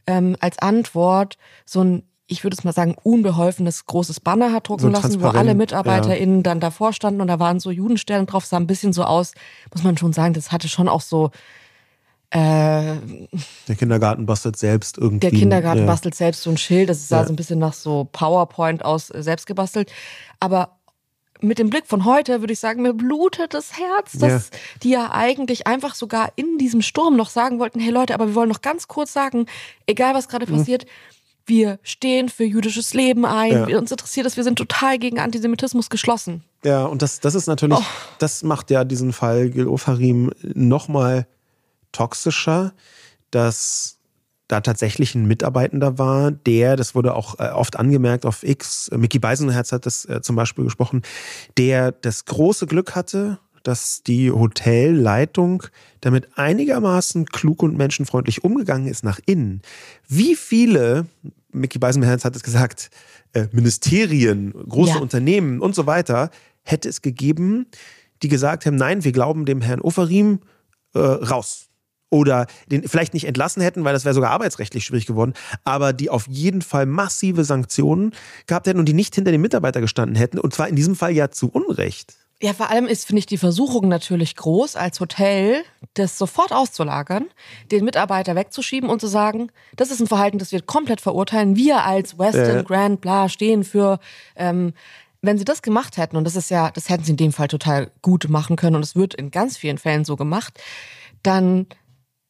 ähm, 0.07 0.35
als 0.39 0.59
Antwort 0.59 1.37
so 1.65 1.83
ein 1.83 2.08
ich 2.29 2.43
würde 2.43 2.55
es 2.55 2.63
mal 2.63 2.73
sagen, 2.73 2.95
unbeholfenes 3.01 3.85
großes 3.85 4.19
Banner 4.19 4.53
hat 4.53 4.69
drucken 4.69 4.81
so 4.81 4.87
lassen, 4.89 5.21
wo 5.21 5.27
alle 5.27 5.55
MitarbeiterInnen 5.55 6.37
ja. 6.37 6.43
dann 6.43 6.59
davor 6.59 6.93
standen 6.93 7.21
und 7.21 7.27
da 7.27 7.39
waren 7.39 7.59
so 7.59 7.71
Judensterne 7.71 8.25
drauf, 8.25 8.45
sah 8.45 8.57
ein 8.57 8.67
bisschen 8.67 8.93
so 8.93 9.03
aus, 9.03 9.33
muss 9.73 9.83
man 9.83 9.97
schon 9.97 10.13
sagen, 10.13 10.33
das 10.33 10.51
hatte 10.51 10.69
schon 10.69 10.87
auch 10.87 11.01
so 11.01 11.31
äh, 12.31 12.95
der 13.67 13.75
Kindergarten 13.75 14.27
bastelt 14.27 14.55
selbst 14.55 14.99
irgendwie. 14.99 15.31
Der 15.31 15.31
Kindergarten 15.31 15.81
ja. 15.81 15.85
bastelt 15.87 16.13
selbst 16.13 16.43
so 16.43 16.51
ein 16.51 16.57
Schild, 16.57 16.87
das 16.89 17.07
sah 17.07 17.21
ja. 17.21 17.25
so 17.25 17.33
ein 17.33 17.35
bisschen 17.35 17.57
nach 17.57 17.73
so 17.73 18.07
PowerPoint 18.11 18.85
aus, 18.85 19.09
äh, 19.09 19.23
selbst 19.23 19.47
gebastelt. 19.47 19.91
Aber 20.39 20.77
mit 21.41 21.57
dem 21.57 21.71
Blick 21.71 21.87
von 21.87 22.05
heute 22.05 22.41
würde 22.41 22.53
ich 22.53 22.59
sagen, 22.59 22.83
mir 22.83 22.93
blutet 22.93 23.53
das 23.53 23.79
Herz, 23.79 24.11
dass 24.19 24.49
ja. 24.51 24.57
die 24.83 24.89
ja 24.89 25.11
eigentlich 25.11 25.65
einfach 25.65 25.95
sogar 25.95 26.31
in 26.35 26.59
diesem 26.59 26.83
Sturm 26.83 27.15
noch 27.15 27.29
sagen 27.29 27.59
wollten, 27.59 27.79
hey 27.79 27.91
Leute, 27.91 28.13
aber 28.13 28.27
wir 28.27 28.35
wollen 28.35 28.49
noch 28.49 28.61
ganz 28.61 28.87
kurz 28.87 29.13
sagen, 29.13 29.47
egal 29.87 30.13
was 30.13 30.27
gerade 30.27 30.45
mhm. 30.45 30.57
Wir 31.49 31.79
stehen 31.83 32.29
für 32.29 32.43
jüdisches 32.43 32.93
Leben 32.93 33.25
ein, 33.25 33.69
ja. 33.69 33.77
uns 33.77 33.91
interessiert 33.91 34.25
es, 34.25 34.37
wir 34.37 34.43
sind 34.43 34.57
total 34.57 34.97
gegen 34.97 35.19
Antisemitismus 35.19 35.89
geschlossen. 35.89 36.43
Ja, 36.63 36.85
und 36.85 37.01
das, 37.01 37.19
das 37.19 37.35
ist 37.35 37.47
natürlich, 37.47 37.77
oh. 37.79 37.83
das 38.19 38.43
macht 38.43 38.71
ja 38.71 38.83
diesen 38.83 39.11
Fall 39.13 39.49
Gil 39.49 39.67
Ofarim 39.67 40.31
nochmal 40.43 41.27
toxischer, 41.91 42.73
dass 43.31 43.97
da 44.47 44.61
tatsächlich 44.61 45.13
ein 45.13 45.25
Mitarbeitender 45.25 45.97
war, 45.97 46.31
der, 46.31 46.75
das 46.75 46.95
wurde 46.95 47.13
auch 47.13 47.39
äh, 47.39 47.49
oft 47.49 47.77
angemerkt 47.77 48.25
auf 48.25 48.43
X, 48.43 48.89
Mickey 48.95 49.19
Beisenherz 49.19 49.71
hat 49.71 49.85
das 49.85 50.05
äh, 50.05 50.21
zum 50.21 50.35
Beispiel 50.35 50.63
gesprochen, 50.63 51.03
der 51.57 51.91
das 51.91 52.25
große 52.25 52.65
Glück 52.65 52.95
hatte, 52.95 53.39
dass 53.63 54.01
die 54.01 54.31
Hotelleitung 54.31 55.63
damit 56.01 56.29
einigermaßen 56.35 57.25
klug 57.25 57.61
und 57.61 57.77
menschenfreundlich 57.77 58.43
umgegangen 58.43 58.87
ist 58.87 59.03
nach 59.03 59.19
innen. 59.25 59.61
Wie 60.07 60.35
viele 60.35 61.05
Mickey 61.51 61.79
Beisenherz 61.79 62.25
hat 62.25 62.35
es 62.35 62.43
gesagt, 62.43 62.89
äh, 63.33 63.47
Ministerien, 63.51 64.53
große 64.53 64.93
ja. 64.93 64.99
Unternehmen 64.99 65.59
und 65.61 65.75
so 65.75 65.85
weiter, 65.85 66.29
hätte 66.63 66.89
es 66.89 67.01
gegeben, 67.01 67.67
die 68.21 68.27
gesagt 68.27 68.65
haben, 68.65 68.75
nein, 68.75 69.03
wir 69.03 69.11
glauben 69.11 69.45
dem 69.45 69.61
Herrn 69.61 69.81
Oferim 69.81 70.39
äh, 70.93 70.99
raus. 70.99 71.65
Oder 72.11 72.47
den 72.71 72.87
vielleicht 72.87 73.13
nicht 73.13 73.25
entlassen 73.25 73.61
hätten, 73.61 73.83
weil 73.83 73.93
das 73.93 74.03
wäre 74.03 74.15
sogar 74.15 74.31
arbeitsrechtlich 74.31 74.83
schwierig 74.83 75.05
geworden, 75.05 75.33
aber 75.63 75.93
die 75.93 76.09
auf 76.09 76.27
jeden 76.27 76.63
Fall 76.63 76.87
massive 76.87 77.43
Sanktionen 77.43 78.15
gehabt 78.47 78.65
hätten 78.65 78.79
und 78.79 78.87
die 78.87 78.93
nicht 78.93 79.13
hinter 79.13 79.31
dem 79.31 79.41
Mitarbeiter 79.41 79.79
gestanden 79.79 80.15
hätten. 80.15 80.39
Und 80.39 80.53
zwar 80.55 80.67
in 80.67 80.75
diesem 80.75 80.95
Fall 80.95 81.11
ja 81.11 81.29
zu 81.29 81.49
Unrecht. 81.49 82.15
Ja, 82.41 82.53
vor 82.53 82.69
allem 82.69 82.87
ist, 82.87 83.05
finde 83.05 83.19
ich, 83.19 83.25
die 83.25 83.37
Versuchung 83.37 83.89
natürlich 83.89 84.35
groß, 84.35 84.77
als 84.77 85.01
Hotel 85.01 85.63
das 85.95 86.17
sofort 86.17 86.53
auszulagern, 86.53 87.25
den 87.69 87.83
Mitarbeiter 87.83 88.33
wegzuschieben 88.33 88.89
und 88.89 89.01
zu 89.01 89.07
sagen, 89.07 89.51
das 89.75 89.91
ist 89.91 89.99
ein 89.99 90.07
Verhalten, 90.07 90.37
das 90.37 90.53
wir 90.53 90.61
komplett 90.61 91.01
verurteilen. 91.01 91.57
Wir 91.57 91.83
als 91.83 92.17
Western, 92.17 92.59
äh. 92.59 92.63
Grand, 92.63 93.01
bla, 93.01 93.27
stehen 93.27 93.65
für, 93.65 93.99
ähm, 94.37 94.73
wenn 95.21 95.37
sie 95.37 95.43
das 95.43 95.61
gemacht 95.61 95.97
hätten, 95.97 96.15
und 96.15 96.23
das 96.23 96.37
ist 96.37 96.49
ja, 96.49 96.71
das 96.71 96.87
hätten 96.87 97.03
sie 97.03 97.11
in 97.11 97.17
dem 97.17 97.33
Fall 97.33 97.49
total 97.49 97.91
gut 98.01 98.29
machen 98.29 98.55
können, 98.55 98.77
und 98.77 98.83
es 98.83 98.95
wird 98.95 99.15
in 99.15 99.31
ganz 99.31 99.57
vielen 99.57 99.77
Fällen 99.77 100.05
so 100.05 100.15
gemacht, 100.15 100.61
dann 101.23 101.67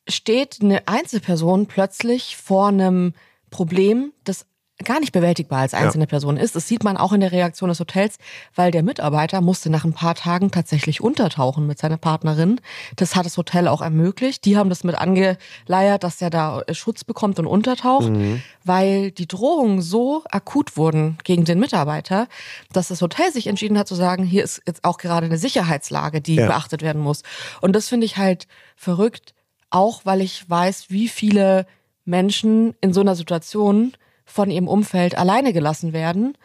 steht 0.08 0.58
eine 0.64 0.88
Einzelperson 0.88 1.68
plötzlich 1.68 2.36
vor 2.36 2.70
einem 2.70 3.14
Problem, 3.52 4.12
das 4.24 4.48
gar 4.86 5.00
nicht 5.00 5.12
bewältigbar 5.12 5.60
als 5.60 5.74
einzelne 5.74 6.06
ja. 6.06 6.10
Person 6.10 6.38
ist. 6.38 6.56
Das 6.56 6.68
sieht 6.68 6.84
man 6.84 6.98
auch 6.98 7.12
in 7.12 7.20
der 7.20 7.32
Reaktion 7.32 7.70
des 7.70 7.80
Hotels, 7.80 8.18
weil 8.56 8.72
der 8.72 8.84
Mitarbeiter 8.84 9.42
musste 9.42 9.70
nach 9.70 9.84
ein 9.84 9.94
paar 9.94 10.16
Tagen 10.16 10.52
tatsächlich 10.52 11.02
untertauchen 11.02 11.68
mit 11.68 11.80
seiner 11.80 11.98
Partnerin. 11.98 12.62
Das 12.96 13.16
hat 13.16 13.26
das 13.26 13.38
Hotel 13.38 13.68
auch 13.68 13.82
ermöglicht. 13.82 14.46
Die 14.46 14.58
haben 14.58 14.70
das 14.70 14.84
mit 14.84 14.96
angeleiert, 14.96 16.04
dass 16.04 16.22
er 16.22 16.30
da 16.30 16.64
Schutz 16.72 17.04
bekommt 17.04 17.40
und 17.40 17.46
untertaucht, 17.46 18.10
mhm. 18.10 18.42
weil 18.64 19.12
die 19.12 19.28
Drohungen 19.28 19.82
so 19.82 20.24
akut 20.32 20.78
wurden 20.78 21.18
gegen 21.24 21.46
den 21.46 21.60
Mitarbeiter, 21.60 22.28
dass 22.72 22.88
das 22.88 23.02
Hotel 23.02 23.32
sich 23.32 23.48
entschieden 23.48 23.78
hat 23.78 23.88
zu 23.88 23.96
sagen, 23.96 24.24
hier 24.24 24.44
ist 24.44 24.62
jetzt 24.66 24.86
auch 24.86 24.98
gerade 24.98 25.26
eine 25.26 25.38
Sicherheitslage, 25.38 26.22
die 26.22 26.36
ja. 26.36 26.48
beachtet 26.48 26.82
werden 26.82 27.02
muss. 27.02 27.24
Und 27.62 27.74
das 27.76 27.90
finde 27.90 28.06
ich 28.06 28.18
halt 28.18 28.48
verrückt, 28.76 29.34
auch 29.70 30.02
weil 30.06 30.22
ich 30.22 30.50
weiß, 30.50 30.86
wie 30.90 31.10
viele 31.10 31.68
Menschen 32.06 32.76
in 32.82 32.94
so 32.94 33.02
einer 33.02 33.16
Situation 33.16 33.94
von 34.30 34.50
ihrem 34.52 34.68
Umfeld 34.68 35.18
alleine 35.18 35.54
gelassen 35.54 35.94
werden. 35.94 36.38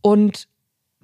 Und 0.00 0.48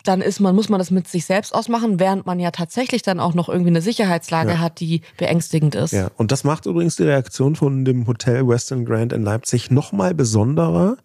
dann 0.05 0.21
ist 0.21 0.41
man, 0.41 0.55
muss 0.55 0.69
man 0.69 0.79
das 0.79 0.91
mit 0.91 1.09
sich 1.09 1.25
selbst 1.25 1.55
ausmachen, 1.55 1.99
während 1.99 2.25
man 2.25 2.39
ja 2.39 2.51
tatsächlich 2.51 3.03
dann 3.03 3.21
auch 3.21 3.35
noch 3.35 3.49
irgendwie 3.49 3.71
eine 3.71 3.83
Sicherheitslage 3.83 4.53
ja. 4.53 4.59
hat, 4.59 4.81
die 4.81 5.03
beängstigend 5.17 5.75
ist. 5.75 5.93
Ja, 5.93 6.11
und 6.17 6.33
das 6.33 6.45
macht 6.45 6.67
übrigens 6.67 6.97
die 6.97 7.03
Reaktion 7.03 7.57
von 7.57 7.85
dem 7.85 8.07
Hotel 8.07 8.47
Western 8.47 8.85
Grand 8.85 9.13
in 9.13 9.23
Leipzig 9.23 9.71
nochmal 9.71 10.15
besonderer, 10.15 10.97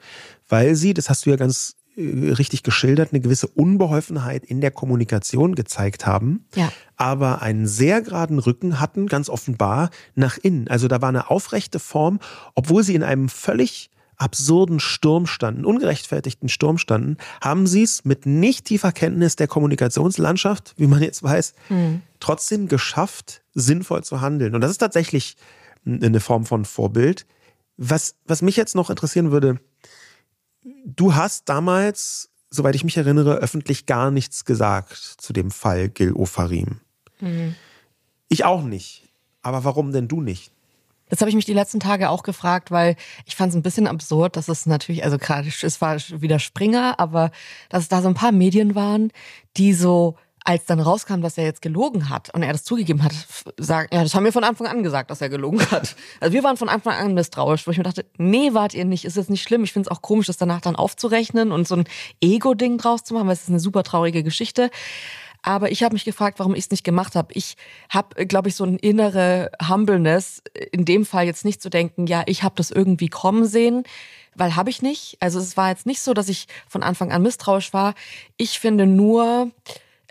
weil 0.47 0.75
sie, 0.75 0.93
das 0.93 1.09
hast 1.09 1.25
du 1.25 1.31
ja 1.31 1.35
ganz 1.35 1.75
äh, 1.95 2.31
richtig 2.31 2.63
geschildert, 2.63 3.09
eine 3.11 3.19
gewisse 3.19 3.47
Unbeholfenheit 3.47 4.45
in 4.45 4.61
der 4.61 4.71
Kommunikation 4.71 5.55
gezeigt 5.55 6.05
haben, 6.05 6.45
ja. 6.55 6.71
aber 6.95 7.41
einen 7.41 7.67
sehr 7.67 8.01
geraden 8.01 8.39
Rücken 8.39 8.79
hatten, 8.79 9.07
ganz 9.07 9.27
offenbar, 9.27 9.89
nach 10.15 10.37
innen. 10.37 10.67
Also 10.67 10.87
da 10.87 11.01
war 11.01 11.09
eine 11.09 11.29
aufrechte 11.29 11.79
Form, 11.79 12.19
obwohl 12.55 12.83
sie 12.83 12.95
in 12.95 13.03
einem 13.03 13.27
völlig 13.27 13.89
absurden 14.17 14.79
Sturm 14.79 15.25
standen, 15.25 15.65
ungerechtfertigten 15.65 16.49
Sturm 16.49 16.77
standen, 16.77 17.17
haben 17.41 17.67
sie 17.67 17.83
es 17.83 18.05
mit 18.05 18.25
nicht 18.25 18.65
tiefer 18.65 18.91
Kenntnis 18.91 19.35
der 19.35 19.47
Kommunikationslandschaft, 19.47 20.73
wie 20.77 20.87
man 20.87 21.01
jetzt 21.01 21.23
weiß, 21.23 21.53
hm. 21.67 22.01
trotzdem 22.19 22.67
geschafft, 22.67 23.41
sinnvoll 23.53 24.03
zu 24.03 24.21
handeln. 24.21 24.55
Und 24.55 24.61
das 24.61 24.71
ist 24.71 24.77
tatsächlich 24.77 25.35
eine 25.85 26.19
Form 26.19 26.45
von 26.45 26.65
Vorbild. 26.65 27.25
Was, 27.77 28.15
was 28.25 28.41
mich 28.41 28.55
jetzt 28.55 28.75
noch 28.75 28.89
interessieren 28.89 29.31
würde, 29.31 29.59
du 30.85 31.15
hast 31.15 31.49
damals, 31.49 32.29
soweit 32.49 32.75
ich 32.75 32.83
mich 32.83 32.97
erinnere, 32.97 33.35
öffentlich 33.35 33.85
gar 33.85 34.11
nichts 34.11 34.45
gesagt 34.45 34.95
zu 34.95 35.33
dem 35.33 35.51
Fall 35.51 35.89
Gil 35.89 36.13
Ofarim. 36.13 36.79
Hm. 37.17 37.55
Ich 38.29 38.45
auch 38.45 38.63
nicht. 38.63 39.09
Aber 39.41 39.65
warum 39.65 39.91
denn 39.91 40.07
du 40.07 40.21
nicht? 40.21 40.52
Das 41.13 41.21
habe 41.21 41.29
ich 41.29 41.35
mich 41.35 41.45
die 41.45 41.53
letzten 41.53 41.79
Tage 41.79 42.09
auch 42.09 42.23
gefragt, 42.23 42.71
weil 42.71 42.95
ich 43.27 43.35
fand 43.35 43.51
es 43.51 43.55
ein 43.55 43.61
bisschen 43.61 43.85
absurd, 43.85 44.35
dass 44.35 44.47
es 44.47 44.65
natürlich, 44.65 45.03
also 45.03 45.19
gerade, 45.19 45.47
es 45.47 45.79
war 45.79 45.97
wieder 46.09 46.39
Springer, 46.39 46.99
aber 46.99 47.29
dass 47.69 47.83
es 47.83 47.87
da 47.87 48.01
so 48.01 48.07
ein 48.07 48.15
paar 48.15 48.31
Medien 48.31 48.73
waren, 48.73 49.11
die 49.55 49.73
so 49.73 50.15
als 50.43 50.65
dann 50.65 50.79
rauskam, 50.79 51.21
dass 51.21 51.37
er 51.37 51.43
jetzt 51.43 51.61
gelogen 51.61 52.09
hat 52.09 52.33
und 52.33 52.41
er 52.41 52.51
das 52.51 52.63
zugegeben 52.63 53.03
hat, 53.03 53.13
sagen, 53.59 53.89
ja, 53.93 54.01
das 54.01 54.15
haben 54.15 54.25
wir 54.25 54.33
von 54.33 54.43
Anfang 54.43 54.65
an 54.65 54.81
gesagt, 54.81 55.11
dass 55.11 55.21
er 55.21 55.29
gelogen 55.29 55.61
hat. 55.69 55.95
Also 56.19 56.33
wir 56.33 56.43
waren 56.43 56.57
von 56.57 56.67
Anfang 56.67 56.95
an 56.95 57.13
misstrauisch, 57.13 57.67
wo 57.67 57.71
ich 57.71 57.77
mir 57.77 57.83
dachte, 57.83 58.07
nee, 58.17 58.55
wart 58.55 58.73
ihr 58.73 58.83
nicht, 58.83 59.05
ist 59.05 59.15
jetzt 59.15 59.29
nicht 59.29 59.43
schlimm. 59.43 59.63
Ich 59.63 59.71
finde 59.71 59.89
es 59.89 59.95
auch 59.95 60.01
komisch, 60.01 60.25
das 60.25 60.37
danach 60.37 60.61
dann 60.61 60.75
aufzurechnen 60.75 61.51
und 61.51 61.67
so 61.67 61.75
ein 61.75 61.83
Ego-Ding 62.21 62.79
draus 62.79 63.03
zu 63.03 63.13
machen, 63.13 63.27
weil 63.27 63.33
es 63.33 63.43
ist 63.43 63.49
eine 63.49 63.59
super 63.59 63.83
traurige 63.83 64.23
Geschichte. 64.23 64.71
Aber 65.43 65.71
ich 65.71 65.83
habe 65.83 65.93
mich 65.93 66.05
gefragt, 66.05 66.39
warum 66.39 66.55
ich 66.55 66.65
es 66.65 66.71
nicht 66.71 66.83
gemacht 66.83 67.15
habe. 67.15 67.33
Ich 67.33 67.55
habe, 67.89 68.25
glaube 68.25 68.49
ich, 68.49 68.55
so 68.55 68.63
eine 68.63 68.77
innere 68.77 69.51
Humbleness, 69.69 70.41
in 70.71 70.85
dem 70.85 71.05
Fall 71.05 71.25
jetzt 71.25 71.45
nicht 71.45 71.61
zu 71.61 71.69
denken, 71.69 72.07
ja, 72.07 72.23
ich 72.25 72.43
habe 72.43 72.55
das 72.55 72.71
irgendwie 72.71 73.09
kommen 73.09 73.45
sehen, 73.45 73.83
weil 74.35 74.55
habe 74.55 74.69
ich 74.69 74.81
nicht. 74.81 75.17
Also 75.19 75.39
es 75.39 75.57
war 75.57 75.69
jetzt 75.69 75.85
nicht 75.85 76.01
so, 76.01 76.13
dass 76.13 76.29
ich 76.29 76.47
von 76.67 76.81
Anfang 76.81 77.11
an 77.11 77.21
misstrauisch 77.21 77.73
war. 77.73 77.93
Ich 78.37 78.59
finde 78.59 78.85
nur, 78.85 79.51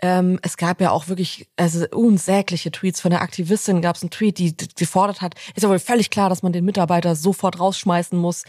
ähm, 0.03 0.37
es 0.43 0.55
gab 0.57 0.81
ja 0.81 0.91
auch 0.91 1.07
wirklich 1.07 1.47
also 1.55 1.85
unsägliche 1.91 2.71
Tweets 2.71 3.01
von 3.01 3.09
der 3.09 3.21
Aktivistin. 3.21 3.81
Gab 3.81 3.95
es 3.95 4.03
einen 4.03 4.11
Tweet, 4.11 4.37
die 4.37 4.55
gefordert 4.75 5.21
hat, 5.21 5.33
ist 5.55 5.63
ja 5.63 5.69
wohl 5.69 5.79
völlig 5.79 6.11
klar, 6.11 6.29
dass 6.29 6.43
man 6.43 6.53
den 6.53 6.65
Mitarbeiter 6.65 7.15
sofort 7.15 7.59
rausschmeißen 7.59 8.19
muss. 8.19 8.43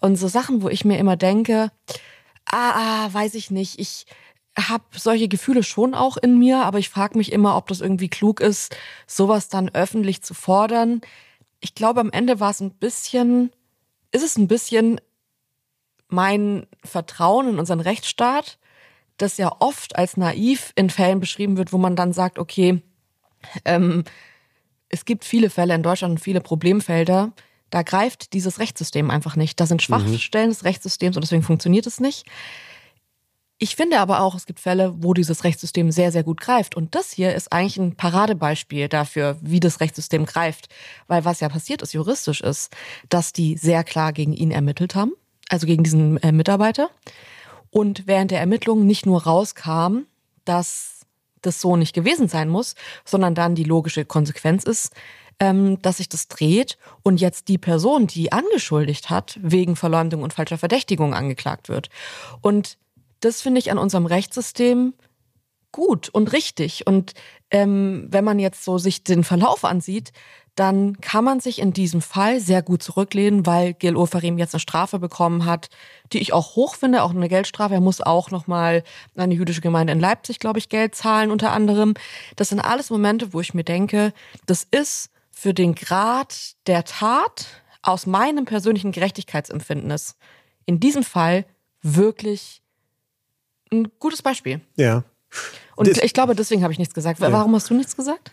Und 0.00 0.16
so 0.16 0.26
Sachen, 0.26 0.62
wo 0.62 0.68
ich 0.68 0.84
mir 0.84 0.98
immer 0.98 1.16
denke, 1.16 1.70
ah, 2.46 3.04
ah 3.06 3.08
weiß 3.12 3.34
ich 3.34 3.50
nicht, 3.50 3.78
ich 3.78 4.06
habe 4.58 4.84
solche 4.92 5.28
Gefühle 5.28 5.62
schon 5.62 5.94
auch 5.94 6.16
in 6.16 6.38
mir, 6.38 6.64
aber 6.64 6.78
ich 6.78 6.88
frage 6.88 7.18
mich 7.18 7.32
immer, 7.32 7.56
ob 7.56 7.68
das 7.68 7.80
irgendwie 7.80 8.08
klug 8.08 8.40
ist, 8.40 8.74
sowas 9.06 9.48
dann 9.48 9.68
öffentlich 9.68 10.22
zu 10.22 10.34
fordern. 10.34 11.00
Ich 11.60 11.74
glaube, 11.74 12.00
am 12.00 12.10
Ende 12.10 12.40
war 12.40 12.50
es 12.50 12.60
ein 12.60 12.72
bisschen, 12.72 13.50
ist 14.12 14.24
es 14.24 14.38
ein 14.38 14.48
bisschen 14.48 15.00
mein 16.08 16.66
Vertrauen 16.84 17.50
in 17.50 17.58
unseren 17.58 17.80
Rechtsstaat, 17.80 18.58
das 19.18 19.36
ja 19.36 19.54
oft 19.58 19.96
als 19.96 20.16
naiv 20.16 20.72
in 20.74 20.90
Fällen 20.90 21.20
beschrieben 21.20 21.56
wird, 21.56 21.72
wo 21.72 21.78
man 21.78 21.96
dann 21.96 22.12
sagt, 22.12 22.38
okay, 22.38 22.82
ähm, 23.64 24.04
es 24.88 25.04
gibt 25.04 25.24
viele 25.24 25.50
Fälle 25.50 25.74
in 25.74 25.82
Deutschland 25.82 26.12
und 26.12 26.18
viele 26.18 26.40
Problemfelder, 26.40 27.32
da 27.70 27.82
greift 27.82 28.32
dieses 28.32 28.58
Rechtssystem 28.58 29.10
einfach 29.10 29.36
nicht. 29.36 29.58
Da 29.60 29.66
sind 29.66 29.82
Schwachstellen 29.82 30.46
mhm. 30.46 30.52
des 30.52 30.64
Rechtssystems 30.64 31.16
und 31.16 31.22
deswegen 31.22 31.42
funktioniert 31.42 31.86
es 31.86 32.00
nicht. 32.00 32.26
Ich 33.58 33.74
finde 33.74 34.00
aber 34.00 34.20
auch, 34.20 34.34
es 34.34 34.44
gibt 34.44 34.60
Fälle, 34.60 34.94
wo 34.98 35.14
dieses 35.14 35.42
Rechtssystem 35.42 35.90
sehr, 35.90 36.12
sehr 36.12 36.22
gut 36.22 36.40
greift. 36.40 36.76
Und 36.76 36.94
das 36.94 37.10
hier 37.10 37.34
ist 37.34 37.52
eigentlich 37.52 37.78
ein 37.78 37.96
Paradebeispiel 37.96 38.88
dafür, 38.88 39.38
wie 39.40 39.60
das 39.60 39.80
Rechtssystem 39.80 40.26
greift. 40.26 40.68
Weil 41.06 41.24
was 41.24 41.40
ja 41.40 41.48
passiert 41.48 41.80
ist, 41.80 41.94
juristisch 41.94 42.42
ist, 42.42 42.70
dass 43.08 43.32
die 43.32 43.56
sehr 43.56 43.82
klar 43.82 44.12
gegen 44.12 44.34
ihn 44.34 44.50
ermittelt 44.50 44.94
haben, 44.94 45.12
also 45.48 45.66
gegen 45.66 45.84
diesen 45.84 46.18
äh, 46.18 46.32
Mitarbeiter 46.32 46.90
und 47.70 48.06
während 48.06 48.30
der 48.30 48.40
Ermittlungen 48.40 48.86
nicht 48.86 49.06
nur 49.06 49.24
rauskam, 49.24 50.06
dass 50.44 51.00
das 51.42 51.60
so 51.60 51.76
nicht 51.76 51.94
gewesen 51.94 52.28
sein 52.28 52.48
muss, 52.48 52.74
sondern 53.04 53.34
dann 53.34 53.54
die 53.54 53.64
logische 53.64 54.04
Konsequenz 54.04 54.64
ist, 54.64 54.92
ähm, 55.40 55.80
dass 55.82 55.98
sich 55.98 56.08
das 56.08 56.28
dreht 56.28 56.78
und 57.02 57.20
jetzt 57.20 57.48
die 57.48 57.58
Person, 57.58 58.06
die 58.06 58.32
angeschuldigt 58.32 59.10
hat, 59.10 59.38
wegen 59.42 59.76
Verleumdung 59.76 60.22
und 60.22 60.32
falscher 60.32 60.58
Verdächtigung 60.58 61.14
angeklagt 61.14 61.68
wird. 61.68 61.90
Und 62.40 62.78
das 63.26 63.42
finde 63.42 63.58
ich 63.58 63.70
an 63.70 63.78
unserem 63.78 64.06
Rechtssystem 64.06 64.94
gut 65.72 66.08
und 66.08 66.32
richtig. 66.32 66.86
Und 66.86 67.12
ähm, 67.50 68.06
wenn 68.10 68.24
man 68.24 68.38
jetzt 68.38 68.64
so 68.64 68.78
sich 68.78 69.04
den 69.04 69.24
Verlauf 69.24 69.64
ansieht, 69.64 70.12
dann 70.54 70.98
kann 71.02 71.22
man 71.22 71.38
sich 71.38 71.58
in 71.58 71.74
diesem 71.74 72.00
Fall 72.00 72.40
sehr 72.40 72.62
gut 72.62 72.82
zurücklehnen, 72.82 73.44
weil 73.44 73.74
Gil 73.74 73.94
Ofarim 73.94 74.38
jetzt 74.38 74.54
eine 74.54 74.60
Strafe 74.60 74.98
bekommen 74.98 75.44
hat, 75.44 75.68
die 76.14 76.18
ich 76.18 76.32
auch 76.32 76.56
hoch 76.56 76.76
finde, 76.76 77.02
auch 77.02 77.10
eine 77.10 77.28
Geldstrafe. 77.28 77.74
Er 77.74 77.82
muss 77.82 78.00
auch 78.00 78.30
nochmal 78.30 78.82
eine 79.16 79.34
jüdische 79.34 79.60
Gemeinde 79.60 79.92
in 79.92 80.00
Leipzig, 80.00 80.38
glaube 80.38 80.58
ich, 80.58 80.70
Geld 80.70 80.94
zahlen 80.94 81.30
unter 81.30 81.52
anderem. 81.52 81.92
Das 82.36 82.48
sind 82.48 82.60
alles 82.60 82.88
Momente, 82.88 83.34
wo 83.34 83.40
ich 83.40 83.52
mir 83.52 83.64
denke, 83.64 84.14
das 84.46 84.66
ist 84.70 85.10
für 85.30 85.52
den 85.52 85.74
Grad 85.74 86.54
der 86.66 86.84
Tat 86.84 87.48
aus 87.82 88.06
meinem 88.06 88.46
persönlichen 88.46 88.92
Gerechtigkeitsempfindnis 88.92 90.16
in 90.64 90.80
diesem 90.80 91.04
Fall 91.04 91.44
wirklich 91.82 92.62
ein 93.72 93.88
gutes 93.98 94.22
Beispiel. 94.22 94.60
Ja. 94.76 95.04
Und 95.74 95.88
das, 95.88 95.98
ich 95.98 96.14
glaube, 96.14 96.34
deswegen 96.34 96.62
habe 96.62 96.72
ich 96.72 96.78
nichts 96.78 96.94
gesagt. 96.94 97.20
Warum 97.20 97.54
hast 97.54 97.70
du 97.70 97.74
nichts 97.74 97.96
gesagt? 97.96 98.30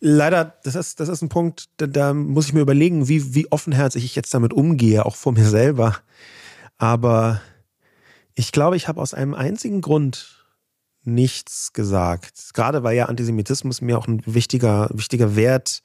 Leider, 0.00 0.56
das 0.64 0.74
ist, 0.74 0.98
das 0.98 1.08
ist 1.08 1.22
ein 1.22 1.28
Punkt, 1.28 1.68
da, 1.76 1.86
da 1.86 2.12
muss 2.12 2.46
ich 2.46 2.52
mir 2.52 2.60
überlegen, 2.60 3.08
wie, 3.08 3.34
wie 3.34 3.50
offenherzig 3.52 4.04
ich 4.04 4.16
jetzt 4.16 4.34
damit 4.34 4.52
umgehe, 4.52 5.06
auch 5.06 5.14
vor 5.14 5.32
mir 5.32 5.48
selber. 5.48 5.96
Aber 6.76 7.40
ich 8.34 8.50
glaube, 8.50 8.76
ich 8.76 8.88
habe 8.88 9.00
aus 9.00 9.14
einem 9.14 9.34
einzigen 9.34 9.80
Grund 9.80 10.44
nichts 11.04 11.72
gesagt. 11.72 12.50
Gerade 12.54 12.82
weil 12.82 12.96
ja 12.96 13.06
Antisemitismus 13.06 13.80
mir 13.80 13.98
auch 13.98 14.06
ein 14.06 14.22
wichtiger, 14.26 14.88
wichtiger 14.92 15.36
Wert, 15.36 15.82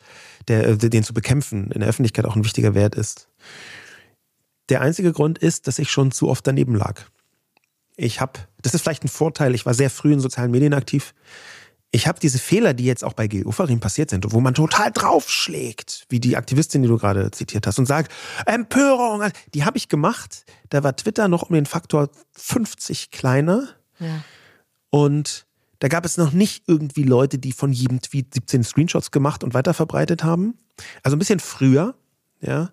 der, 0.47 0.75
den 0.75 1.03
zu 1.03 1.13
bekämpfen, 1.13 1.71
in 1.71 1.81
der 1.81 1.89
Öffentlichkeit 1.89 2.25
auch 2.25 2.35
ein 2.35 2.43
wichtiger 2.43 2.73
Wert 2.73 2.95
ist. 2.95 3.29
Der 4.69 4.81
einzige 4.81 5.13
Grund 5.13 5.37
ist, 5.37 5.67
dass 5.67 5.79
ich 5.79 5.91
schon 5.91 6.11
zu 6.11 6.27
oft 6.27 6.45
daneben 6.45 6.75
lag. 6.75 7.03
Ich 7.97 8.21
habe, 8.21 8.39
das 8.61 8.73
ist 8.73 8.81
vielleicht 8.81 9.03
ein 9.03 9.09
Vorteil, 9.09 9.53
ich 9.53 9.65
war 9.65 9.73
sehr 9.73 9.89
früh 9.89 10.13
in 10.13 10.19
sozialen 10.19 10.51
Medien 10.51 10.73
aktiv 10.73 11.13
ich 11.91 12.07
habe 12.07 12.19
diese 12.19 12.37
Fehler, 12.37 12.73
die 12.73 12.85
jetzt 12.85 13.03
auch 13.03 13.13
bei 13.13 13.27
Gil 13.27 13.45
Ofarim 13.45 13.79
passiert 13.79 14.09
sind, 14.09 14.31
wo 14.31 14.41
man 14.41 14.53
total 14.53 14.91
draufschlägt, 14.91 16.05
wie 16.09 16.19
die 16.19 16.35
Aktivistin, 16.35 16.81
die 16.81 16.89
du 16.89 16.97
gerade 16.97 17.31
zitiert 17.31 17.65
hast, 17.65 17.79
und 17.79 17.85
sagt, 17.85 18.11
Empörung, 18.45 19.23
die 19.53 19.63
habe 19.63 19.77
ich 19.77 19.87
gemacht. 19.87 20.45
Da 20.69 20.83
war 20.83 20.95
Twitter 20.95 21.27
noch 21.27 21.43
um 21.43 21.55
den 21.55 21.65
Faktor 21.65 22.09
50 22.33 23.11
kleiner. 23.11 23.69
Ja. 23.99 24.23
Und 24.89 25.45
da 25.79 25.87
gab 25.87 26.05
es 26.05 26.17
noch 26.17 26.33
nicht 26.33 26.65
irgendwie 26.67 27.03
Leute, 27.03 27.37
die 27.37 27.53
von 27.53 27.71
jedem 27.71 28.01
Tweet 28.01 28.33
17 28.33 28.63
Screenshots 28.63 29.11
gemacht 29.11 29.43
und 29.43 29.53
weiterverbreitet 29.53 30.23
haben. 30.23 30.57
Also 31.03 31.15
ein 31.15 31.19
bisschen 31.19 31.39
früher, 31.39 31.95
ja. 32.41 32.69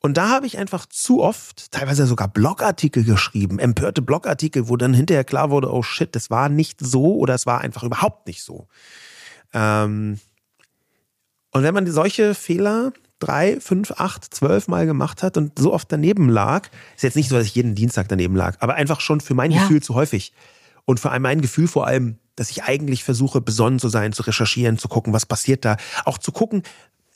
Und 0.00 0.16
da 0.16 0.28
habe 0.28 0.46
ich 0.46 0.58
einfach 0.58 0.86
zu 0.86 1.22
oft, 1.22 1.72
teilweise 1.72 2.06
sogar 2.06 2.28
Blogartikel 2.28 3.02
geschrieben, 3.02 3.58
empörte 3.58 4.00
Blogartikel, 4.00 4.68
wo 4.68 4.76
dann 4.76 4.94
hinterher 4.94 5.24
klar 5.24 5.50
wurde, 5.50 5.72
oh 5.72 5.82
shit, 5.82 6.14
das 6.14 6.30
war 6.30 6.48
nicht 6.48 6.78
so 6.80 7.16
oder 7.16 7.34
es 7.34 7.46
war 7.46 7.60
einfach 7.60 7.82
überhaupt 7.82 8.26
nicht 8.28 8.42
so. 8.42 8.68
Ähm 9.52 10.20
und 11.50 11.62
wenn 11.62 11.74
man 11.74 11.90
solche 11.90 12.34
Fehler 12.34 12.92
drei, 13.18 13.58
fünf, 13.60 13.92
acht, 13.92 14.32
zwölf 14.32 14.68
Mal 14.68 14.86
gemacht 14.86 15.24
hat 15.24 15.36
und 15.36 15.58
so 15.58 15.72
oft 15.72 15.90
daneben 15.90 16.28
lag, 16.28 16.68
ist 16.94 17.02
jetzt 17.02 17.16
nicht 17.16 17.28
so, 17.28 17.36
dass 17.36 17.46
ich 17.46 17.54
jeden 17.54 17.74
Dienstag 17.74 18.06
daneben 18.08 18.36
lag, 18.36 18.56
aber 18.60 18.74
einfach 18.74 19.00
schon 19.00 19.20
für 19.20 19.34
mein 19.34 19.50
ja. 19.50 19.62
Gefühl 19.62 19.82
zu 19.82 19.94
häufig. 19.94 20.32
Und 20.84 21.00
vor 21.00 21.10
allem 21.10 21.22
mein 21.22 21.40
Gefühl 21.40 21.66
vor 21.66 21.86
allem, 21.86 22.18
dass 22.36 22.50
ich 22.50 22.62
eigentlich 22.62 23.02
versuche, 23.02 23.40
besonnen 23.40 23.80
zu 23.80 23.88
sein, 23.88 24.12
zu 24.12 24.22
recherchieren, 24.22 24.78
zu 24.78 24.86
gucken, 24.86 25.12
was 25.12 25.26
passiert 25.26 25.64
da. 25.64 25.76
Auch 26.04 26.18
zu 26.18 26.30
gucken, 26.30 26.62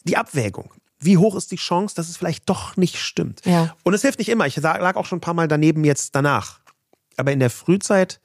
die 0.05 0.16
Abwägung 0.16 0.72
wie 1.05 1.18
hoch 1.18 1.36
ist 1.36 1.50
die 1.50 1.57
Chance, 1.57 1.94
dass 1.94 2.09
es 2.09 2.16
vielleicht 2.16 2.48
doch 2.48 2.76
nicht 2.76 2.96
stimmt. 2.96 3.42
Ja. 3.44 3.74
Und 3.82 3.94
es 3.94 4.03
hilft 4.03 4.18
nicht 4.18 4.28
immer. 4.28 4.46
Ich 4.46 4.57
lag 4.57 4.96
auch 4.96 5.07
schon 5.07 5.18
ein 5.18 5.22
paar 5.22 5.34
Mal 5.34 5.48
daneben 5.48 5.84
jetzt 5.84 6.14
danach. 6.14 6.61
Aber 7.16 7.32
in 7.32 7.40
der 7.40 7.50
Frühzeit 7.50 8.20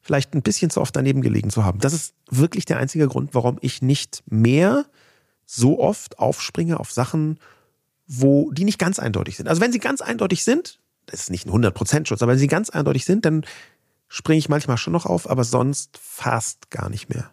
vielleicht 0.00 0.34
ein 0.34 0.42
bisschen 0.42 0.70
zu 0.70 0.80
oft 0.80 0.94
daneben 0.96 1.22
gelegen 1.22 1.50
zu 1.50 1.64
haben. 1.64 1.80
Das 1.80 1.92
ist 1.92 2.14
wirklich 2.30 2.64
der 2.64 2.78
einzige 2.78 3.08
Grund, 3.08 3.34
warum 3.34 3.58
ich 3.60 3.82
nicht 3.82 4.22
mehr 4.26 4.86
so 5.44 5.80
oft 5.80 6.18
aufspringe 6.18 6.78
auf 6.78 6.92
Sachen, 6.92 7.38
wo 8.06 8.50
die 8.52 8.64
nicht 8.64 8.78
ganz 8.78 8.98
eindeutig 8.98 9.36
sind. 9.36 9.48
Also 9.48 9.60
wenn 9.60 9.72
sie 9.72 9.78
ganz 9.78 10.00
eindeutig 10.00 10.44
sind, 10.44 10.80
das 11.06 11.20
ist 11.20 11.30
nicht 11.30 11.46
ein 11.46 11.52
100% 11.52 12.06
Schutz, 12.06 12.22
aber 12.22 12.32
wenn 12.32 12.38
sie 12.38 12.46
ganz 12.46 12.70
eindeutig 12.70 13.04
sind, 13.04 13.24
dann 13.24 13.44
springe 14.08 14.38
ich 14.38 14.48
manchmal 14.48 14.78
schon 14.78 14.92
noch 14.92 15.06
auf, 15.06 15.28
aber 15.28 15.44
sonst 15.44 15.98
fast 16.00 16.70
gar 16.70 16.88
nicht 16.88 17.08
mehr. 17.10 17.30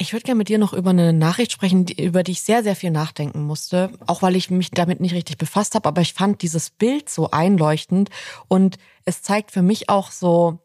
Ich 0.00 0.14
würde 0.14 0.24
gerne 0.24 0.38
mit 0.38 0.48
dir 0.48 0.56
noch 0.56 0.72
über 0.72 0.90
eine 0.90 1.12
Nachricht 1.12 1.52
sprechen, 1.52 1.86
über 1.86 2.22
die 2.22 2.32
ich 2.32 2.40
sehr, 2.40 2.62
sehr 2.62 2.74
viel 2.74 2.90
nachdenken 2.90 3.42
musste, 3.42 3.90
auch 4.06 4.22
weil 4.22 4.34
ich 4.34 4.50
mich 4.50 4.70
damit 4.70 4.98
nicht 4.98 5.12
richtig 5.12 5.36
befasst 5.36 5.74
habe, 5.74 5.86
aber 5.86 6.00
ich 6.00 6.14
fand 6.14 6.40
dieses 6.40 6.70
Bild 6.70 7.10
so 7.10 7.30
einleuchtend 7.32 8.08
und 8.48 8.78
es 9.04 9.20
zeigt 9.20 9.50
für 9.50 9.60
mich 9.60 9.90
auch 9.90 10.10
so 10.10 10.58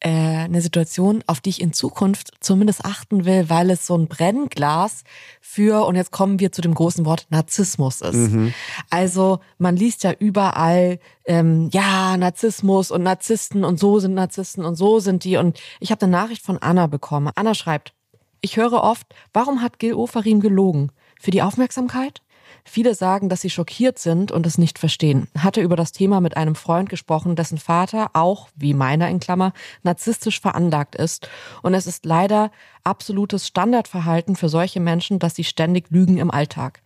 äh, 0.00 0.08
eine 0.08 0.62
Situation, 0.62 1.22
auf 1.26 1.42
die 1.42 1.50
ich 1.50 1.60
in 1.60 1.74
Zukunft 1.74 2.32
zumindest 2.40 2.86
achten 2.86 3.26
will, 3.26 3.50
weil 3.50 3.68
es 3.68 3.86
so 3.86 3.98
ein 3.98 4.08
Brennglas 4.08 5.04
für, 5.42 5.84
und 5.84 5.96
jetzt 5.96 6.10
kommen 6.10 6.40
wir 6.40 6.50
zu 6.50 6.62
dem 6.62 6.72
großen 6.72 7.04
Wort 7.04 7.26
Narzissmus 7.28 8.00
ist. 8.00 8.14
Mhm. 8.14 8.54
Also 8.88 9.40
man 9.58 9.76
liest 9.76 10.04
ja 10.04 10.12
überall, 10.12 11.00
ähm, 11.26 11.68
ja, 11.70 12.16
Narzissmus 12.16 12.90
und 12.90 13.02
Narzissten 13.02 13.62
und 13.62 13.78
so 13.78 13.98
sind 13.98 14.14
Narzissten 14.14 14.64
und 14.64 14.76
so 14.76 15.00
sind 15.00 15.24
die. 15.24 15.36
Und 15.36 15.60
ich 15.80 15.90
habe 15.90 16.06
eine 16.06 16.12
Nachricht 16.12 16.42
von 16.42 16.56
Anna 16.56 16.86
bekommen. 16.86 17.30
Anna 17.34 17.54
schreibt, 17.54 17.92
ich 18.44 18.58
höre 18.58 18.84
oft, 18.84 19.06
warum 19.32 19.62
hat 19.62 19.78
Gil 19.78 19.94
Ofarim 19.94 20.40
gelogen? 20.40 20.92
Für 21.18 21.30
die 21.30 21.40
Aufmerksamkeit? 21.40 22.20
Viele 22.62 22.94
sagen, 22.94 23.30
dass 23.30 23.40
sie 23.40 23.48
schockiert 23.48 23.98
sind 23.98 24.32
und 24.32 24.46
es 24.46 24.58
nicht 24.58 24.78
verstehen. 24.78 25.28
Hatte 25.38 25.62
über 25.62 25.76
das 25.76 25.92
Thema 25.92 26.20
mit 26.20 26.36
einem 26.36 26.54
Freund 26.54 26.90
gesprochen, 26.90 27.36
dessen 27.36 27.56
Vater 27.56 28.10
auch, 28.12 28.48
wie 28.54 28.74
meiner 28.74 29.08
in 29.08 29.18
Klammer, 29.18 29.54
narzisstisch 29.82 30.40
veranlagt 30.40 30.94
ist. 30.94 31.28
Und 31.62 31.72
es 31.72 31.86
ist 31.86 32.04
leider 32.04 32.50
absolutes 32.84 33.46
Standardverhalten 33.46 34.36
für 34.36 34.50
solche 34.50 34.80
Menschen, 34.80 35.18
dass 35.18 35.34
sie 35.34 35.44
ständig 35.44 35.90
lügen 35.90 36.18
im 36.18 36.30
Alltag. 36.30 36.82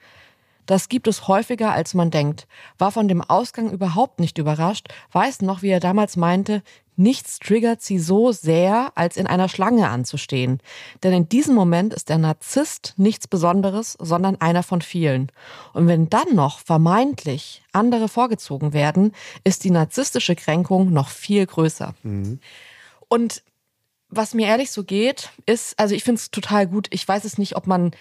Das 0.68 0.90
gibt 0.90 1.08
es 1.08 1.28
häufiger, 1.28 1.72
als 1.72 1.94
man 1.94 2.10
denkt. 2.10 2.46
War 2.76 2.92
von 2.92 3.08
dem 3.08 3.22
Ausgang 3.22 3.70
überhaupt 3.70 4.20
nicht 4.20 4.36
überrascht, 4.36 4.88
weiß 5.12 5.40
noch, 5.40 5.62
wie 5.62 5.70
er 5.70 5.80
damals 5.80 6.18
meinte, 6.18 6.62
nichts 6.94 7.38
triggert 7.38 7.80
sie 7.80 7.98
so 7.98 8.32
sehr, 8.32 8.92
als 8.94 9.16
in 9.16 9.26
einer 9.26 9.48
Schlange 9.48 9.88
anzustehen. 9.88 10.60
Denn 11.02 11.14
in 11.14 11.28
diesem 11.30 11.54
Moment 11.54 11.94
ist 11.94 12.10
der 12.10 12.18
Narzisst 12.18 12.92
nichts 12.98 13.26
Besonderes, 13.26 13.96
sondern 13.98 14.42
einer 14.42 14.62
von 14.62 14.82
vielen. 14.82 15.32
Und 15.72 15.86
wenn 15.86 16.10
dann 16.10 16.34
noch 16.34 16.58
vermeintlich 16.58 17.62
andere 17.72 18.06
vorgezogen 18.06 18.74
werden, 18.74 19.14
ist 19.44 19.64
die 19.64 19.70
narzisstische 19.70 20.36
Kränkung 20.36 20.92
noch 20.92 21.08
viel 21.08 21.46
größer. 21.46 21.94
Mhm. 22.02 22.40
Und 23.08 23.42
was 24.10 24.34
mir 24.34 24.48
ehrlich 24.48 24.70
so 24.70 24.84
geht, 24.84 25.30
ist, 25.46 25.78
also 25.78 25.94
ich 25.94 26.04
finde 26.04 26.18
es 26.18 26.30
total 26.30 26.66
gut. 26.66 26.88
Ich 26.90 27.08
weiß 27.08 27.24
es 27.24 27.38
nicht, 27.38 27.56
ob 27.56 27.66
man 27.66 27.92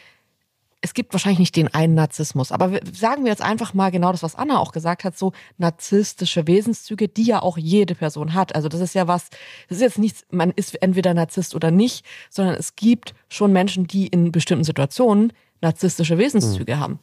es 0.82 0.94
gibt 0.94 1.14
wahrscheinlich 1.14 1.40
nicht 1.40 1.56
den 1.56 1.74
einen 1.74 1.96
Narzissmus, 1.96 2.52
aber 2.52 2.80
sagen 2.94 3.24
wir 3.24 3.32
jetzt 3.32 3.42
einfach 3.42 3.74
mal 3.74 3.90
genau 3.90 4.12
das, 4.12 4.22
was 4.22 4.36
Anna 4.36 4.60
auch 4.60 4.72
gesagt 4.72 5.04
hat, 5.04 5.18
so 5.18 5.34
narzisstische 5.58 6.46
Wesenszüge, 6.46 7.08
die 7.08 7.24
ja 7.24 7.42
auch 7.42 7.58
jede 7.58 7.96
Person 7.96 8.34
hat. 8.34 8.54
Also 8.56 8.70
das 8.70 8.82
ist 8.82 8.94
ja 8.94 9.08
was, 9.08 9.30
das 9.70 9.78
ist 9.78 9.82
jetzt 9.82 9.98
nichts, 9.98 10.24
man 10.30 10.52
ist 10.52 10.80
entweder 10.82 11.14
Narzisst 11.14 11.56
oder 11.56 11.72
nicht, 11.72 12.06
sondern 12.30 12.56
es 12.56 12.76
gibt 12.76 13.16
schon 13.28 13.54
Menschen, 13.54 13.88
die 13.88 14.08
in 14.08 14.32
bestimmten 14.32 14.64
Situationen 14.64 15.34
narzisstische 15.62 16.20
Wesenszüge 16.20 16.76
mhm. 16.76 16.80
haben. 16.80 17.00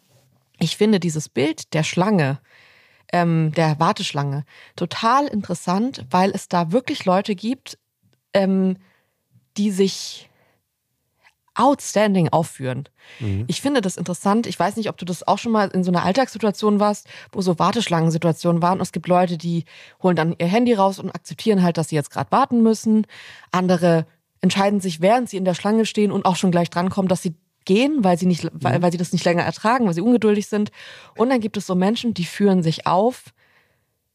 Ich 0.61 0.77
finde 0.77 1.01
dieses 1.01 1.29
Bild 1.29 1.75
der 1.75 1.83
Schlange, 1.83 2.39
ähm, 3.13 3.53
der 3.57 3.81
Warteschlange, 3.81 4.45
total 4.77 5.27
interessant, 5.27 6.07
weil 6.11 6.31
es 6.31 6.49
da 6.49 6.71
wirklich 6.71 7.05
Leute 7.05 7.35
gibt, 7.35 7.77
ähm, 8.33 8.77
die 9.57 9.73
sich 9.73 10.31
outstanding 11.55 12.29
aufführen. 12.31 12.89
Mhm. 13.21 13.45
Ich 13.47 13.61
finde 13.61 13.81
das 13.81 13.97
interessant. 13.97 14.47
Ich 14.47 14.59
weiß 14.59 14.77
nicht, 14.77 14.89
ob 14.89 14.97
du 14.97 15.05
das 15.05 15.27
auch 15.27 15.39
schon 15.39 15.53
mal 15.53 15.69
in 15.69 15.85
so 15.85 15.91
einer 15.91 16.05
Alltagssituation 16.05 16.81
warst, 16.81 17.09
wo 17.33 17.41
so 17.41 17.59
Warteschlangensituationen 17.59 18.63
waren. 18.63 18.79
Und 18.79 18.83
es 18.83 18.93
gibt 18.93 19.07
Leute, 19.07 19.39
die 19.39 19.65
holen 20.03 20.17
dann 20.17 20.35
ihr 20.39 20.47
Handy 20.47 20.75
raus 20.75 20.99
und 20.99 21.11
akzeptieren 21.11 21.63
halt, 21.63 21.79
dass 21.79 21.89
sie 21.89 21.97
jetzt 21.97 22.11
gerade 22.11 22.33
warten 22.33 22.63
müssen. 22.63 23.07
Andere 23.53 24.07
entscheiden 24.41 24.81
sich, 24.81 25.01
während 25.01 25.31
sie 25.31 25.37
in 25.37 25.45
der 25.45 25.55
Schlange 25.55 25.87
stehen 25.87 26.13
und 26.13 26.25
auch 26.27 26.37
schon 26.37 26.51
gleich 26.51 26.71
drankommen, 26.71 27.09
dass 27.09 27.23
sie 27.23 27.35
gehen, 27.65 28.05
weil 28.05 28.19
sie 28.19 28.27
nicht, 28.27 28.49
weil, 28.53 28.79
mhm. 28.79 28.83
weil 28.83 28.93
sie 28.93 28.99
das 28.99 29.13
nicht 29.13 29.25
länger 29.25 29.43
ertragen, 29.43 29.87
weil 29.87 29.95
sie 29.95 30.03
ungeduldig 30.03 30.49
sind. 30.49 30.71
Und 31.17 31.31
dann 31.31 31.41
gibt 31.41 31.57
es 31.57 31.67
so 31.67 31.75
Menschen, 31.75 32.15
die 32.15 32.25
führen 32.25 32.63
sich 32.63 32.87
auf 32.87 33.33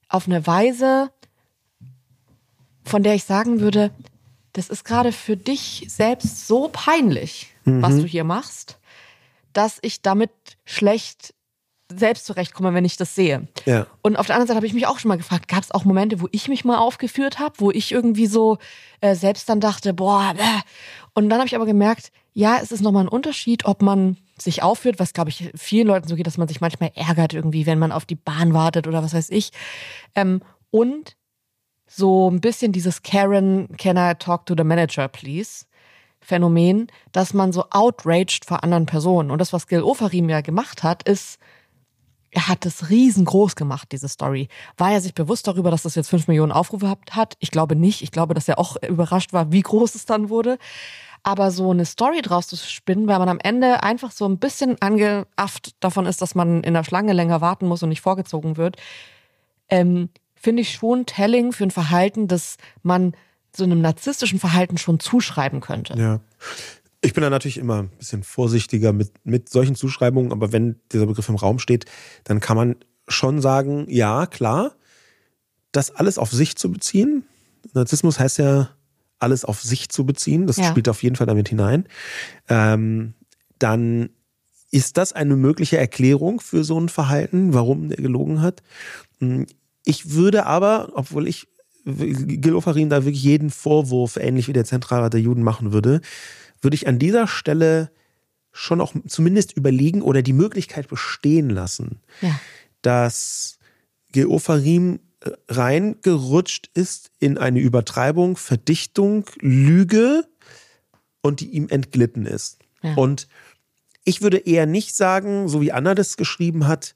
auf 0.09 0.27
eine 0.27 0.45
Weise, 0.45 1.11
von 2.83 3.03
der 3.03 3.13
ich 3.13 3.23
sagen 3.23 3.61
würde, 3.61 3.91
das 4.53 4.69
ist 4.69 4.83
gerade 4.83 5.11
für 5.11 5.37
dich 5.37 5.85
selbst 5.87 6.47
so 6.47 6.69
peinlich, 6.71 7.47
mhm. 7.65 7.81
was 7.81 7.95
du 7.97 8.05
hier 8.05 8.23
machst, 8.23 8.77
dass 9.53 9.79
ich 9.81 10.01
damit 10.01 10.31
schlecht 10.65 11.33
selbst 11.91 12.25
zurechtkomme, 12.27 12.73
wenn 12.73 12.85
ich 12.85 12.97
das 12.97 13.15
sehe. 13.15 13.47
Ja. 13.65 13.87
Und 14.01 14.15
auf 14.15 14.27
der 14.27 14.35
anderen 14.35 14.47
Seite 14.47 14.57
habe 14.57 14.67
ich 14.67 14.73
mich 14.73 14.85
auch 14.85 14.99
schon 14.99 15.09
mal 15.09 15.17
gefragt, 15.17 15.47
gab 15.47 15.63
es 15.63 15.71
auch 15.71 15.85
Momente, 15.85 16.21
wo 16.21 16.27
ich 16.31 16.47
mich 16.47 16.63
mal 16.63 16.77
aufgeführt 16.77 17.39
habe, 17.39 17.55
wo 17.57 17.71
ich 17.71 17.91
irgendwie 17.91 18.27
so 18.27 18.59
äh, 19.01 19.15
selbst 19.15 19.49
dann 19.49 19.59
dachte, 19.59 19.93
boah, 19.93 20.33
bäh. 20.35 20.43
und 21.15 21.29
dann 21.29 21.39
habe 21.39 21.47
ich 21.47 21.55
aber 21.55 21.65
gemerkt, 21.65 22.11
ja, 22.33 22.59
es 22.61 22.71
ist 22.71 22.81
nochmal 22.81 23.05
ein 23.05 23.09
Unterschied, 23.09 23.65
ob 23.65 23.81
man 23.81 24.17
sich 24.37 24.61
aufführt, 24.61 24.99
was 24.99 25.13
glaube 25.13 25.31
ich 25.31 25.51
vielen 25.55 25.87
Leuten 25.87 26.07
so 26.07 26.15
geht, 26.15 26.27
dass 26.27 26.37
man 26.37 26.47
sich 26.47 26.61
manchmal 26.61 26.91
ärgert 26.95 27.33
irgendwie, 27.33 27.65
wenn 27.65 27.79
man 27.79 27.91
auf 27.91 28.05
die 28.05 28.15
Bahn 28.15 28.53
wartet 28.53 28.87
oder 28.87 29.01
was 29.03 29.13
weiß 29.13 29.31
ich. 29.31 29.49
Ähm, 30.15 30.41
und 30.69 31.17
so 31.89 32.29
ein 32.29 32.39
bisschen 32.39 32.71
dieses 32.71 33.01
Karen, 33.01 33.67
can 33.77 33.97
I 33.97 34.13
talk 34.13 34.45
to 34.45 34.53
the 34.55 34.63
manager, 34.63 35.07
please? 35.07 35.65
Phänomen, 36.21 36.87
dass 37.11 37.33
man 37.33 37.51
so 37.51 37.65
outraged 37.71 38.45
vor 38.45 38.63
anderen 38.63 38.85
Personen. 38.85 39.31
Und 39.31 39.39
das, 39.39 39.53
was 39.53 39.67
Gil 39.67 39.81
Ofarim 39.81 40.29
ja 40.29 40.41
gemacht 40.41 40.83
hat, 40.83 41.03
ist, 41.03 41.39
er 42.31 42.47
hat 42.47 42.65
es 42.67 42.91
riesengroß 42.91 43.55
gemacht, 43.55 43.91
diese 43.91 44.07
Story. 44.07 44.49
War 44.77 44.91
er 44.91 45.01
sich 45.01 45.15
bewusst 45.15 45.47
darüber, 45.47 45.71
dass 45.71 45.81
das 45.81 45.95
jetzt 45.95 46.09
fünf 46.09 46.27
Millionen 46.27 46.51
Aufrufe 46.51 46.95
hat? 47.11 47.35
Ich 47.39 47.49
glaube 47.49 47.75
nicht. 47.75 48.03
Ich 48.03 48.11
glaube, 48.11 48.35
dass 48.35 48.47
er 48.47 48.59
auch 48.59 48.75
überrascht 48.87 49.33
war, 49.33 49.51
wie 49.51 49.61
groß 49.61 49.95
es 49.95 50.05
dann 50.05 50.29
wurde. 50.29 50.59
Aber 51.23 51.49
so 51.49 51.71
eine 51.71 51.85
Story 51.85 52.21
draus 52.21 52.47
zu 52.47 52.55
spinnen, 52.55 53.07
weil 53.07 53.19
man 53.19 53.29
am 53.29 53.39
Ende 53.39 53.81
einfach 53.81 54.11
so 54.11 54.25
ein 54.25 54.37
bisschen 54.37 54.79
angeafft 54.81 55.71
davon 55.79 56.05
ist, 56.05 56.21
dass 56.21 56.35
man 56.35 56.63
in 56.63 56.75
der 56.75 56.83
Schlange 56.83 57.13
länger 57.13 57.41
warten 57.41 57.67
muss 57.67 57.81
und 57.81 57.89
nicht 57.89 58.01
vorgezogen 58.01 58.55
wird, 58.55 58.77
ähm, 59.69 60.09
finde 60.39 60.61
ich 60.61 60.73
schon 60.73 61.05
telling 61.05 61.51
für 61.51 61.65
ein 61.65 61.71
Verhalten, 61.71 62.27
das 62.27 62.57
man 62.81 63.13
so 63.55 63.63
einem 63.63 63.81
narzisstischen 63.81 64.39
Verhalten 64.39 64.77
schon 64.77 64.99
zuschreiben 64.99 65.59
könnte. 65.59 65.95
Ja. 65.97 66.21
Ich 67.01 67.13
bin 67.13 67.21
da 67.21 67.29
natürlich 67.29 67.57
immer 67.57 67.83
ein 67.83 67.89
bisschen 67.89 68.23
vorsichtiger 68.23 68.93
mit, 68.93 69.11
mit 69.23 69.49
solchen 69.49 69.75
Zuschreibungen, 69.75 70.31
aber 70.31 70.51
wenn 70.51 70.79
dieser 70.91 71.05
Begriff 71.05 71.29
im 71.29 71.35
Raum 71.35 71.59
steht, 71.59 71.85
dann 72.25 72.39
kann 72.39 72.57
man 72.57 72.75
schon 73.07 73.41
sagen, 73.41 73.85
ja, 73.89 74.25
klar, 74.25 74.75
das 75.71 75.91
alles 75.91 76.17
auf 76.17 76.31
sich 76.31 76.55
zu 76.55 76.71
beziehen. 76.71 77.23
Narzissmus 77.73 78.19
heißt 78.19 78.39
ja, 78.39 78.69
alles 79.19 79.45
auf 79.45 79.61
sich 79.61 79.89
zu 79.89 80.05
beziehen. 80.05 80.47
Das 80.47 80.57
ja. 80.57 80.65
spielt 80.65 80.89
auf 80.89 81.03
jeden 81.03 81.15
Fall 81.15 81.27
damit 81.27 81.49
hinein. 81.49 81.85
Ähm, 82.47 83.13
dann 83.59 84.09
ist 84.71 84.97
das 84.97 85.13
eine 85.13 85.35
mögliche 85.35 85.77
Erklärung 85.77 86.39
für 86.39 86.63
so 86.63 86.79
ein 86.79 86.89
Verhalten, 86.89 87.53
warum 87.53 87.89
der 87.89 87.97
gelogen 87.97 88.41
hat. 88.41 88.61
Ich 89.89 90.11
würde 90.11 90.45
aber, 90.45 90.91
obwohl 90.93 91.27
ich 91.27 91.47
Gil 91.83 92.53
Ofarim 92.53 92.89
da 92.89 93.05
wirklich 93.05 93.23
jeden 93.23 93.49
Vorwurf, 93.49 94.17
ähnlich 94.17 94.47
wie 94.47 94.53
der 94.53 94.65
Zentralrat 94.65 95.13
der 95.13 95.21
Juden 95.21 95.41
machen 95.41 95.73
würde, 95.73 96.01
würde 96.61 96.75
ich 96.75 96.87
an 96.87 96.99
dieser 96.99 97.25
Stelle 97.27 97.89
schon 98.51 98.81
auch 98.81 98.93
zumindest 99.07 99.53
überlegen 99.57 100.01
oder 100.01 100.21
die 100.21 100.33
Möglichkeit 100.33 100.89
bestehen 100.89 101.49
lassen, 101.49 102.01
ja. 102.21 102.39
dass 102.81 103.57
Gil 104.11 104.27
Ofarim 104.27 104.99
reingerutscht 105.47 106.69
ist 106.73 107.11
in 107.19 107.37
eine 107.37 107.59
Übertreibung, 107.59 108.37
Verdichtung, 108.37 109.25
Lüge 109.39 110.25
und 111.21 111.39
die 111.39 111.49
ihm 111.49 111.67
entglitten 111.69 112.25
ist. 112.25 112.59
Ja. 112.83 112.93
Und 112.93 113.27
ich 114.05 114.21
würde 114.21 114.37
eher 114.37 114.65
nicht 114.65 114.95
sagen, 114.95 115.47
so 115.47 115.61
wie 115.61 115.71
Anna 115.71 115.95
das 115.95 116.15
geschrieben 116.15 116.67
hat, 116.67 116.93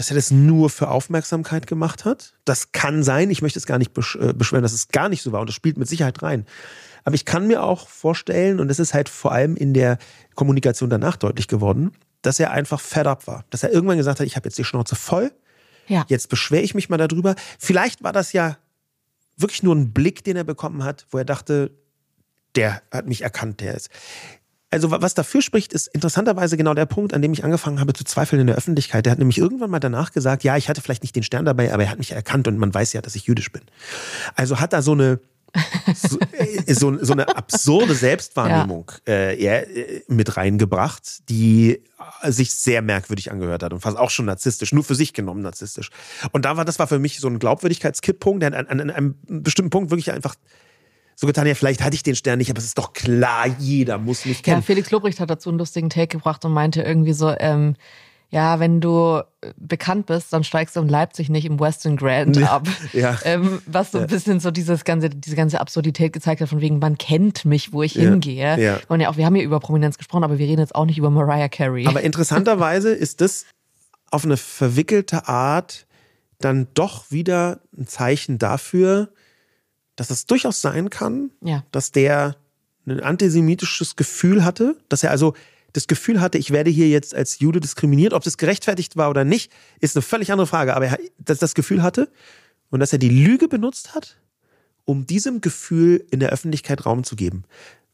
dass 0.00 0.10
er 0.10 0.14
das 0.14 0.30
nur 0.30 0.70
für 0.70 0.88
Aufmerksamkeit 0.88 1.66
gemacht 1.66 2.06
hat. 2.06 2.32
Das 2.46 2.72
kann 2.72 3.02
sein. 3.02 3.28
Ich 3.28 3.42
möchte 3.42 3.58
es 3.58 3.66
gar 3.66 3.76
nicht 3.76 3.90
äh, 3.98 4.32
beschweren, 4.32 4.62
dass 4.62 4.72
es 4.72 4.88
gar 4.88 5.10
nicht 5.10 5.20
so 5.20 5.30
war. 5.30 5.42
Und 5.42 5.48
das 5.50 5.54
spielt 5.54 5.76
mit 5.76 5.88
Sicherheit 5.88 6.22
rein. 6.22 6.46
Aber 7.04 7.14
ich 7.16 7.26
kann 7.26 7.46
mir 7.46 7.62
auch 7.62 7.86
vorstellen, 7.86 8.60
und 8.60 8.68
das 8.68 8.78
ist 8.78 8.94
halt 8.94 9.10
vor 9.10 9.32
allem 9.32 9.56
in 9.56 9.74
der 9.74 9.98
Kommunikation 10.36 10.88
danach 10.88 11.16
deutlich 11.16 11.48
geworden, 11.48 11.92
dass 12.22 12.40
er 12.40 12.50
einfach 12.50 12.80
fed 12.80 13.06
up 13.06 13.26
war. 13.26 13.44
Dass 13.50 13.62
er 13.62 13.72
irgendwann 13.72 13.98
gesagt 13.98 14.20
hat, 14.20 14.26
ich 14.26 14.36
habe 14.36 14.46
jetzt 14.46 14.56
die 14.56 14.64
Schnauze 14.64 14.96
voll. 14.96 15.32
Ja. 15.86 16.06
Jetzt 16.08 16.30
beschwere 16.30 16.62
ich 16.62 16.74
mich 16.74 16.88
mal 16.88 16.96
darüber. 16.96 17.34
Vielleicht 17.58 18.02
war 18.02 18.14
das 18.14 18.32
ja 18.32 18.56
wirklich 19.36 19.62
nur 19.62 19.76
ein 19.76 19.92
Blick, 19.92 20.24
den 20.24 20.34
er 20.34 20.44
bekommen 20.44 20.82
hat, 20.82 21.04
wo 21.10 21.18
er 21.18 21.26
dachte, 21.26 21.72
der 22.54 22.80
hat 22.90 23.06
mich 23.06 23.20
erkannt, 23.20 23.60
der 23.60 23.74
ist. 23.74 23.90
Also 24.70 24.90
was 24.90 25.14
dafür 25.14 25.42
spricht, 25.42 25.72
ist 25.72 25.88
interessanterweise 25.88 26.56
genau 26.56 26.74
der 26.74 26.86
Punkt, 26.86 27.12
an 27.12 27.22
dem 27.22 27.32
ich 27.32 27.42
angefangen 27.44 27.80
habe 27.80 27.92
zu 27.92 28.04
zweifeln 28.04 28.40
in 28.40 28.46
der 28.46 28.56
Öffentlichkeit. 28.56 29.04
Der 29.04 29.10
hat 29.10 29.18
nämlich 29.18 29.38
irgendwann 29.38 29.70
mal 29.70 29.80
danach 29.80 30.12
gesagt, 30.12 30.44
ja, 30.44 30.56
ich 30.56 30.68
hatte 30.68 30.80
vielleicht 30.80 31.02
nicht 31.02 31.16
den 31.16 31.24
Stern 31.24 31.44
dabei, 31.44 31.74
aber 31.74 31.82
er 31.84 31.90
hat 31.90 31.98
mich 31.98 32.12
erkannt 32.12 32.46
und 32.46 32.56
man 32.56 32.72
weiß 32.72 32.92
ja, 32.92 33.02
dass 33.02 33.16
ich 33.16 33.24
jüdisch 33.24 33.50
bin. 33.50 33.62
Also 34.36 34.60
hat 34.60 34.72
da 34.72 34.80
so 34.80 34.92
eine 34.92 35.18
so, 35.94 36.18
äh, 36.32 36.74
so, 36.74 37.02
so 37.02 37.12
eine 37.12 37.36
absurde 37.36 37.94
Selbstwahrnehmung 37.94 38.92
ja. 39.06 39.14
äh, 39.14 39.62
äh, 39.62 40.02
mit 40.08 40.36
reingebracht, 40.36 41.28
die 41.28 41.82
sich 42.24 42.54
sehr 42.54 42.82
merkwürdig 42.82 43.32
angehört 43.32 43.62
hat 43.62 43.72
und 43.72 43.80
fast 43.80 43.96
auch 43.96 44.10
schon 44.10 44.26
narzisstisch, 44.26 44.72
nur 44.72 44.84
für 44.84 44.94
sich 44.94 45.12
genommen 45.12 45.42
narzisstisch. 45.42 45.90
Und 46.32 46.44
da 46.44 46.56
war 46.56 46.64
das 46.64 46.78
war 46.78 46.86
für 46.86 46.98
mich 46.98 47.18
so 47.18 47.28
ein 47.28 47.38
Glaubwürdigkeitskipppunkt, 47.38 48.42
der 48.42 48.54
an, 48.56 48.66
an, 48.66 48.80
an 48.80 48.90
einem 48.90 49.14
bestimmten 49.26 49.70
Punkt 49.70 49.90
wirklich 49.90 50.12
einfach 50.12 50.36
so 51.20 51.26
getan, 51.26 51.46
ja, 51.46 51.54
vielleicht 51.54 51.82
hatte 51.82 51.94
ich 51.94 52.02
den 52.02 52.16
Stern 52.16 52.38
nicht, 52.38 52.48
aber 52.48 52.60
es 52.60 52.64
ist 52.64 52.78
doch 52.78 52.94
klar, 52.94 53.46
jeder 53.58 53.98
muss 53.98 54.24
mich 54.24 54.42
kennen. 54.42 54.60
Ja, 54.60 54.62
Felix 54.62 54.90
Lobrecht 54.90 55.20
hat 55.20 55.28
dazu 55.28 55.50
einen 55.50 55.58
lustigen 55.58 55.90
Take 55.90 56.16
gebracht 56.16 56.42
und 56.46 56.52
meinte 56.52 56.80
irgendwie 56.80 57.12
so, 57.12 57.34
ähm, 57.38 57.76
ja, 58.30 58.58
wenn 58.58 58.80
du 58.80 59.20
bekannt 59.58 60.06
bist, 60.06 60.32
dann 60.32 60.44
steigst 60.44 60.76
du 60.76 60.80
in 60.80 60.88
Leipzig 60.88 61.28
nicht 61.28 61.44
im 61.44 61.60
Western 61.60 61.98
Grand 61.98 62.42
ab. 62.42 62.66
Ja. 62.94 63.18
Ähm, 63.24 63.60
was 63.66 63.92
so 63.92 63.98
ein 63.98 64.06
bisschen 64.06 64.40
so 64.40 64.50
dieses 64.50 64.84
ganze, 64.84 65.10
diese 65.10 65.36
ganze 65.36 65.60
Absurdität 65.60 66.14
gezeigt 66.14 66.40
hat, 66.40 66.48
von 66.48 66.62
wegen, 66.62 66.78
man 66.78 66.96
kennt 66.96 67.44
mich, 67.44 67.74
wo 67.74 67.82
ich 67.82 67.96
ja. 67.96 68.02
hingehe. 68.08 68.58
Ja. 68.58 68.78
Und 68.88 69.00
ja 69.00 69.10
auch, 69.10 69.18
wir 69.18 69.26
haben 69.26 69.36
ja 69.36 69.42
über 69.42 69.60
Prominenz 69.60 69.98
gesprochen, 69.98 70.24
aber 70.24 70.38
wir 70.38 70.46
reden 70.46 70.60
jetzt 70.60 70.74
auch 70.74 70.86
nicht 70.86 70.96
über 70.96 71.10
Mariah 71.10 71.50
Carey. 71.50 71.86
Aber 71.86 72.00
interessanterweise 72.00 72.92
ist 72.94 73.20
das 73.20 73.44
auf 74.10 74.24
eine 74.24 74.38
verwickelte 74.38 75.28
Art 75.28 75.86
dann 76.38 76.68
doch 76.72 77.10
wieder 77.10 77.60
ein 77.76 77.86
Zeichen 77.86 78.38
dafür, 78.38 79.12
dass 80.00 80.08
es 80.08 80.24
durchaus 80.24 80.62
sein 80.62 80.88
kann, 80.88 81.30
ja. 81.42 81.62
dass 81.72 81.92
der 81.92 82.34
ein 82.86 83.00
antisemitisches 83.00 83.96
Gefühl 83.96 84.46
hatte, 84.46 84.78
dass 84.88 85.02
er 85.02 85.10
also 85.10 85.34
das 85.74 85.88
Gefühl 85.88 86.22
hatte, 86.22 86.38
ich 86.38 86.52
werde 86.52 86.70
hier 86.70 86.88
jetzt 86.88 87.14
als 87.14 87.38
Jude 87.38 87.60
diskriminiert. 87.60 88.14
Ob 88.14 88.24
das 88.24 88.38
gerechtfertigt 88.38 88.96
war 88.96 89.10
oder 89.10 89.24
nicht, 89.24 89.52
ist 89.78 89.94
eine 89.94 90.00
völlig 90.00 90.32
andere 90.32 90.46
Frage. 90.46 90.74
Aber 90.74 90.86
er, 90.86 90.98
dass 91.18 91.38
das 91.38 91.52
Gefühl 91.52 91.82
hatte 91.82 92.10
und 92.70 92.80
dass 92.80 92.94
er 92.94 92.98
die 92.98 93.10
Lüge 93.10 93.46
benutzt 93.46 93.94
hat, 93.94 94.16
um 94.86 95.06
diesem 95.06 95.42
Gefühl 95.42 96.02
in 96.10 96.18
der 96.18 96.30
Öffentlichkeit 96.30 96.86
Raum 96.86 97.04
zu 97.04 97.14
geben. 97.14 97.44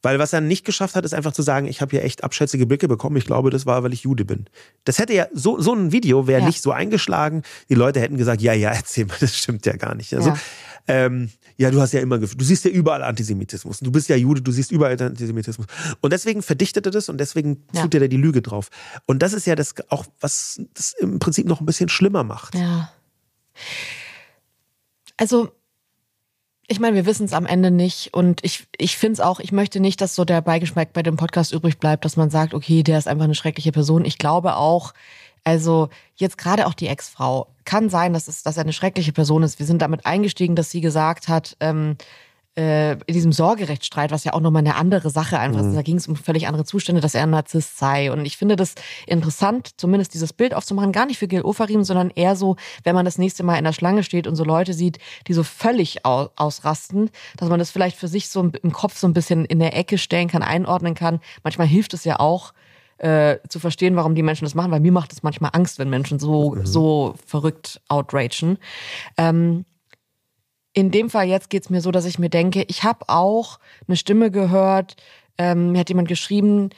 Weil 0.06 0.20
was 0.20 0.32
er 0.32 0.40
nicht 0.40 0.64
geschafft 0.64 0.94
hat, 0.94 1.04
ist 1.04 1.14
einfach 1.14 1.32
zu 1.32 1.42
sagen, 1.42 1.66
ich 1.66 1.80
habe 1.80 1.90
hier 1.90 2.04
echt 2.04 2.22
abschätzige 2.22 2.64
Blicke 2.64 2.86
bekommen. 2.86 3.16
Ich 3.16 3.24
glaube, 3.24 3.50
das 3.50 3.66
war, 3.66 3.82
weil 3.82 3.92
ich 3.92 4.04
Jude 4.04 4.24
bin. 4.24 4.44
Das 4.84 5.00
hätte 5.00 5.12
ja, 5.12 5.26
so, 5.32 5.60
so 5.60 5.74
ein 5.74 5.90
Video 5.90 6.28
wäre 6.28 6.42
ja. 6.42 6.46
nicht 6.46 6.62
so 6.62 6.70
eingeschlagen. 6.70 7.42
Die 7.68 7.74
Leute 7.74 7.98
hätten 7.98 8.16
gesagt, 8.16 8.40
ja, 8.40 8.52
ja, 8.52 8.70
erzähl 8.70 9.06
mal, 9.06 9.16
das 9.18 9.36
stimmt 9.36 9.66
ja 9.66 9.74
gar 9.74 9.96
nicht. 9.96 10.14
Also, 10.14 10.28
ja. 10.28 10.38
Ähm, 10.86 11.30
ja, 11.56 11.72
du 11.72 11.80
hast 11.80 11.92
ja 11.92 11.98
immer, 11.98 12.18
du 12.18 12.44
siehst 12.44 12.64
ja 12.64 12.70
überall 12.70 13.02
Antisemitismus. 13.02 13.80
Du 13.80 13.90
bist 13.90 14.08
ja 14.08 14.14
Jude, 14.14 14.42
du 14.42 14.52
siehst 14.52 14.70
überall 14.70 14.96
Antisemitismus. 15.02 15.66
Und 16.00 16.12
deswegen 16.12 16.40
verdichtet 16.40 16.86
er 16.86 16.92
das 16.92 17.08
und 17.08 17.18
deswegen 17.18 17.64
ja. 17.72 17.82
tut 17.82 17.94
er 17.94 17.98
da 17.98 18.06
die 18.06 18.16
Lüge 18.16 18.42
drauf. 18.42 18.68
Und 19.06 19.24
das 19.24 19.32
ist 19.32 19.44
ja 19.48 19.56
das 19.56 19.74
auch, 19.88 20.06
was 20.20 20.60
das 20.74 20.92
im 21.00 21.18
Prinzip 21.18 21.48
noch 21.48 21.58
ein 21.58 21.66
bisschen 21.66 21.88
schlimmer 21.88 22.22
macht. 22.22 22.54
Ja. 22.54 22.92
Also, 25.16 25.50
ich 26.68 26.80
meine, 26.80 26.96
wir 26.96 27.06
wissen 27.06 27.24
es 27.24 27.32
am 27.32 27.46
Ende 27.46 27.70
nicht 27.70 28.12
und 28.12 28.42
ich, 28.44 28.66
ich 28.76 28.96
finde 28.96 29.14
es 29.14 29.20
auch, 29.20 29.38
ich 29.38 29.52
möchte 29.52 29.78
nicht, 29.78 30.00
dass 30.00 30.14
so 30.14 30.24
der 30.24 30.40
Beigeschmack 30.40 30.92
bei 30.92 31.02
dem 31.02 31.16
Podcast 31.16 31.52
übrig 31.52 31.78
bleibt, 31.78 32.04
dass 32.04 32.16
man 32.16 32.30
sagt, 32.30 32.54
okay, 32.54 32.82
der 32.82 32.98
ist 32.98 33.06
einfach 33.06 33.24
eine 33.24 33.36
schreckliche 33.36 33.72
Person. 33.72 34.04
Ich 34.04 34.18
glaube 34.18 34.56
auch, 34.56 34.92
also 35.44 35.90
jetzt 36.16 36.38
gerade 36.38 36.66
auch 36.66 36.74
die 36.74 36.88
Ex-Frau, 36.88 37.46
kann 37.64 37.88
sein, 37.88 38.12
dass, 38.12 38.26
es, 38.26 38.42
dass 38.42 38.56
er 38.56 38.64
eine 38.64 38.72
schreckliche 38.72 39.12
Person 39.12 39.44
ist. 39.44 39.60
Wir 39.60 39.66
sind 39.66 39.80
damit 39.80 40.06
eingestiegen, 40.06 40.56
dass 40.56 40.70
sie 40.70 40.80
gesagt 40.80 41.28
hat, 41.28 41.56
ähm, 41.60 41.96
äh, 42.56 42.92
in 42.92 43.14
diesem 43.14 43.32
Sorgerechtsstreit, 43.32 44.10
was 44.10 44.24
ja 44.24 44.32
auch 44.32 44.40
nochmal 44.40 44.60
eine 44.60 44.76
andere 44.76 45.10
Sache 45.10 45.38
einfach 45.38 45.60
ist, 45.60 45.66
mhm. 45.66 45.74
da 45.74 45.82
ging 45.82 45.96
es 45.96 46.08
um 46.08 46.16
völlig 46.16 46.46
andere 46.48 46.64
Zustände, 46.64 47.00
dass 47.00 47.14
er 47.14 47.24
ein 47.24 47.30
Narzisst 47.30 47.78
sei. 47.78 48.10
Und 48.10 48.24
ich 48.24 48.36
finde 48.36 48.56
das 48.56 48.74
interessant, 49.06 49.70
zumindest 49.76 50.14
dieses 50.14 50.32
Bild 50.32 50.54
aufzumachen, 50.54 50.92
gar 50.92 51.06
nicht 51.06 51.18
für 51.18 51.28
Gil 51.28 51.42
Ofarim, 51.42 51.84
sondern 51.84 52.10
eher 52.10 52.34
so, 52.34 52.56
wenn 52.84 52.94
man 52.94 53.04
das 53.04 53.18
nächste 53.18 53.42
Mal 53.42 53.56
in 53.56 53.64
der 53.64 53.72
Schlange 53.72 54.02
steht 54.02 54.26
und 54.26 54.36
so 54.36 54.44
Leute 54.44 54.72
sieht, 54.72 54.98
die 55.28 55.34
so 55.34 55.42
völlig 55.42 56.04
aus 56.04 56.30
ausrasten, 56.36 57.10
dass 57.36 57.48
man 57.48 57.58
das 57.58 57.70
vielleicht 57.70 57.96
für 57.96 58.08
sich 58.08 58.28
so 58.28 58.40
im 58.40 58.72
Kopf 58.72 58.96
so 58.96 59.06
ein 59.06 59.12
bisschen 59.12 59.44
in 59.44 59.58
der 59.58 59.76
Ecke 59.76 59.98
stellen 59.98 60.28
kann, 60.28 60.42
einordnen 60.42 60.94
kann. 60.94 61.20
Manchmal 61.42 61.66
hilft 61.66 61.94
es 61.94 62.04
ja 62.04 62.20
auch, 62.20 62.52
äh, 62.98 63.38
zu 63.48 63.60
verstehen, 63.60 63.96
warum 63.96 64.14
die 64.14 64.22
Menschen 64.22 64.44
das 64.44 64.54
machen, 64.54 64.70
weil 64.70 64.80
mir 64.80 64.92
macht 64.92 65.12
es 65.12 65.22
manchmal 65.22 65.50
Angst, 65.52 65.78
wenn 65.78 65.90
Menschen 65.90 66.18
so, 66.18 66.52
mhm. 66.52 66.66
so 66.66 67.14
verrückt 67.26 67.80
outragen. 67.88 68.58
Ähm, 69.18 69.66
in 70.76 70.90
dem 70.90 71.08
Fall 71.08 71.26
jetzt 71.26 71.48
geht 71.48 71.62
es 71.62 71.70
mir 71.70 71.80
so, 71.80 71.90
dass 71.90 72.04
ich 72.04 72.18
mir 72.18 72.28
denke, 72.28 72.62
ich 72.68 72.82
habe 72.84 73.08
auch 73.08 73.58
eine 73.88 73.96
Stimme 73.96 74.30
gehört, 74.30 74.96
ähm, 75.38 75.72
mir 75.72 75.80
hat 75.80 75.88
jemand 75.88 76.06
geschrieben, 76.06 76.68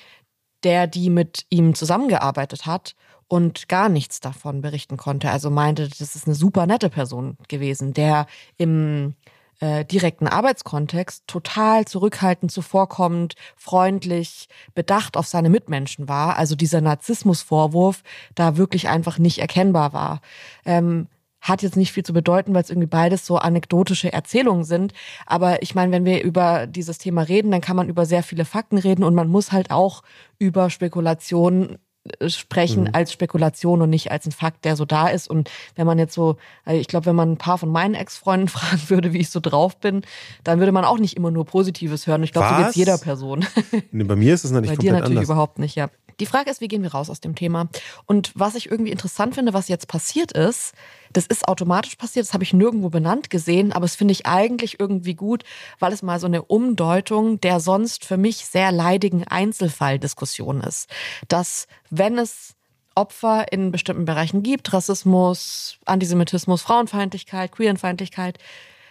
der 0.63 0.87
die 0.87 1.11
mit 1.11 1.47
ihm 1.51 1.75
zusammengearbeitet 1.75 2.65
hat 2.65 2.95
und 3.27 3.69
gar 3.69 3.89
nichts 3.89 4.21
davon 4.21 4.61
berichten 4.61 4.99
konnte. 4.99 5.33
Also 5.33 5.51
meinte, 5.51 5.89
das 5.89 6.15
ist 6.15 6.29
eine 6.29 6.37
super 6.37 6.65
nette 6.67 6.91
Person 6.91 7.37
gewesen, 7.49 7.93
der 7.93 8.27
im 8.57 9.15
äh, 9.59 9.85
direkten 9.85 10.29
Arbeitskontext 10.29 11.25
total 11.27 11.85
zurückhaltend 11.85 12.53
zuvorkommend, 12.53 13.35
freundlich, 13.57 14.49
bedacht 14.77 15.17
auf 15.17 15.27
seine 15.27 15.51
Mitmenschen 15.51 16.09
war. 16.09 16.37
Also 16.37 16.55
dieser 16.55 16.81
Narzissmusvorwurf 16.81 18.05
da 18.37 18.57
wirklich 18.57 18.89
einfach 18.89 19.19
nicht 19.19 19.39
erkennbar 19.39 19.93
war. 19.93 20.21
Ähm, 20.65 21.09
hat 21.41 21.63
jetzt 21.63 21.77
nicht 21.77 21.93
viel 21.93 22.05
zu 22.05 22.13
bedeuten, 22.13 22.55
weil 22.55 22.63
es 22.63 22.71
irgendwie 22.71 22.89
beides 22.89 23.25
so 23.25 23.37
anekdotische 23.37 24.13
Erzählungen 24.13 24.65
sind. 24.65 24.93
Aber 25.27 25.63
ich 25.63 25.75
meine, 25.75 25.93
wenn 25.93 26.05
wir 26.05 26.23
über 26.23 26.67
dieses 26.67 26.99
Thema 26.99 27.23
reden, 27.23 27.51
dann 27.51 27.61
kann 27.61 27.77
man 27.77 27.89
über 27.89 28.07
sehr 28.07 28.23
viele 28.23 28.45
Fakten 28.45 28.79
reden 28.79 29.05
und 29.05 29.15
man 29.15 29.29
muss 29.29 29.53
halt 29.53 29.71
auch 29.71 30.03
über 30.39 30.71
Spekulationen 30.71 31.79
äh, 32.21 32.29
sprechen 32.29 32.85
mhm. 32.85 32.91
als 32.93 33.13
Spekulation 33.13 33.83
und 33.83 33.91
nicht 33.91 34.11
als 34.11 34.27
ein 34.27 34.33
Fakt, 34.33 34.65
der 34.65 34.77
so 34.77 34.85
da 34.85 35.09
ist. 35.09 35.29
Und 35.29 35.51
wenn 35.77 35.87
man 35.87 35.99
jetzt 35.99 36.15
so, 36.15 36.37
äh, 36.67 36.77
ich 36.79 36.89
glaube, 36.89 37.07
wenn 37.07 37.17
man 37.17 37.33
ein 37.33 37.39
paar 37.39 37.59
von 37.59 37.71
meinen 37.71 37.95
Ex-Freunden 37.95 38.49
fragen 38.49 38.83
würde, 38.89 39.13
wie 39.13 39.19
ich 39.19 39.31
so 39.31 39.41
drauf 39.41 39.79
bin, 39.79 40.03
dann 40.45 40.59
würde 40.59 40.73
man 40.73 40.85
auch 40.85 40.99
nicht 40.99 41.17
immer 41.17 41.31
nur 41.31 41.45
Positives 41.45 42.07
hören. 42.07 42.23
Ich 42.23 42.33
glaube, 42.33 42.49
so 42.49 42.57
geht 42.57 42.69
es 42.69 42.75
jeder 42.75 42.99
Person. 42.99 43.47
Nee, 43.91 44.05
bei 44.05 44.17
mir 44.17 44.35
ist 44.35 44.45
es 44.45 44.51
nicht 44.51 44.67
Bei 44.67 44.77
dir 44.77 44.93
natürlich 44.93 45.11
anders. 45.11 45.25
überhaupt 45.25 45.59
nicht, 45.59 45.75
ja. 45.75 45.89
Die 46.21 46.27
Frage 46.27 46.51
ist, 46.51 46.61
wie 46.61 46.69
gehen 46.69 46.83
wir 46.83 46.93
raus 46.93 47.11
aus 47.11 47.21
dem 47.21 47.35
Thema? 47.35 47.69
Und 48.07 48.33
was 48.35 48.55
ich 48.55 48.71
irgendwie 48.71 48.91
interessant 48.91 49.35
finde, 49.35 49.53
was 49.53 49.69
jetzt 49.69 49.89
passiert 49.89 50.33
ist, 50.33 50.75
das 51.13 51.27
ist 51.27 51.49
automatisch 51.49 51.97
passiert, 51.97 52.27
das 52.27 52.35
habe 52.35 52.45
ich 52.45 52.53
nirgendwo 52.53 52.91
benannt 52.91 53.31
gesehen, 53.31 53.73
aber 53.73 53.85
es 53.85 53.97
finde 53.97 54.13
ich 54.13 54.27
eigentlich 54.27 54.81
irgendwie 54.81 55.15
gut, 55.15 55.45
weil 55.79 55.93
es 55.93 56.03
mal 56.03 56.21
so 56.21 56.27
eine 56.27 56.43
Umdeutung 56.43 57.41
der 57.41 57.61
sonst 57.61 58.05
für 58.05 58.17
mich 58.17 58.47
sehr 58.47 58.73
leidigen 58.73 59.25
Einzelfalldiskussion 59.25 60.61
ist. 60.61 60.89
Dass 61.29 61.67
wenn 61.91 62.19
es 62.19 62.55
Opfer 62.95 63.53
in 63.53 63.71
bestimmten 63.71 64.05
Bereichen 64.05 64.43
gibt, 64.43 64.73
Rassismus, 64.73 65.79
Antisemitismus, 65.85 66.63
Frauenfeindlichkeit, 66.63 67.53
Queerenfeindlichkeit, 67.53 68.39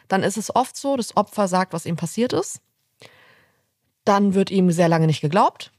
dann 0.07 0.23
ist 0.23 0.37
es 0.37 0.55
oft 0.55 0.77
so, 0.77 0.95
das 0.95 1.17
Opfer 1.17 1.47
sagt, 1.49 1.73
was 1.73 1.85
ihm 1.85 1.97
passiert 1.97 2.31
ist. 2.31 2.61
Dann 4.05 4.33
wird 4.33 4.49
ihm 4.49 4.71
sehr 4.71 4.87
lange 4.87 5.07
nicht 5.07 5.19
geglaubt. 5.19 5.73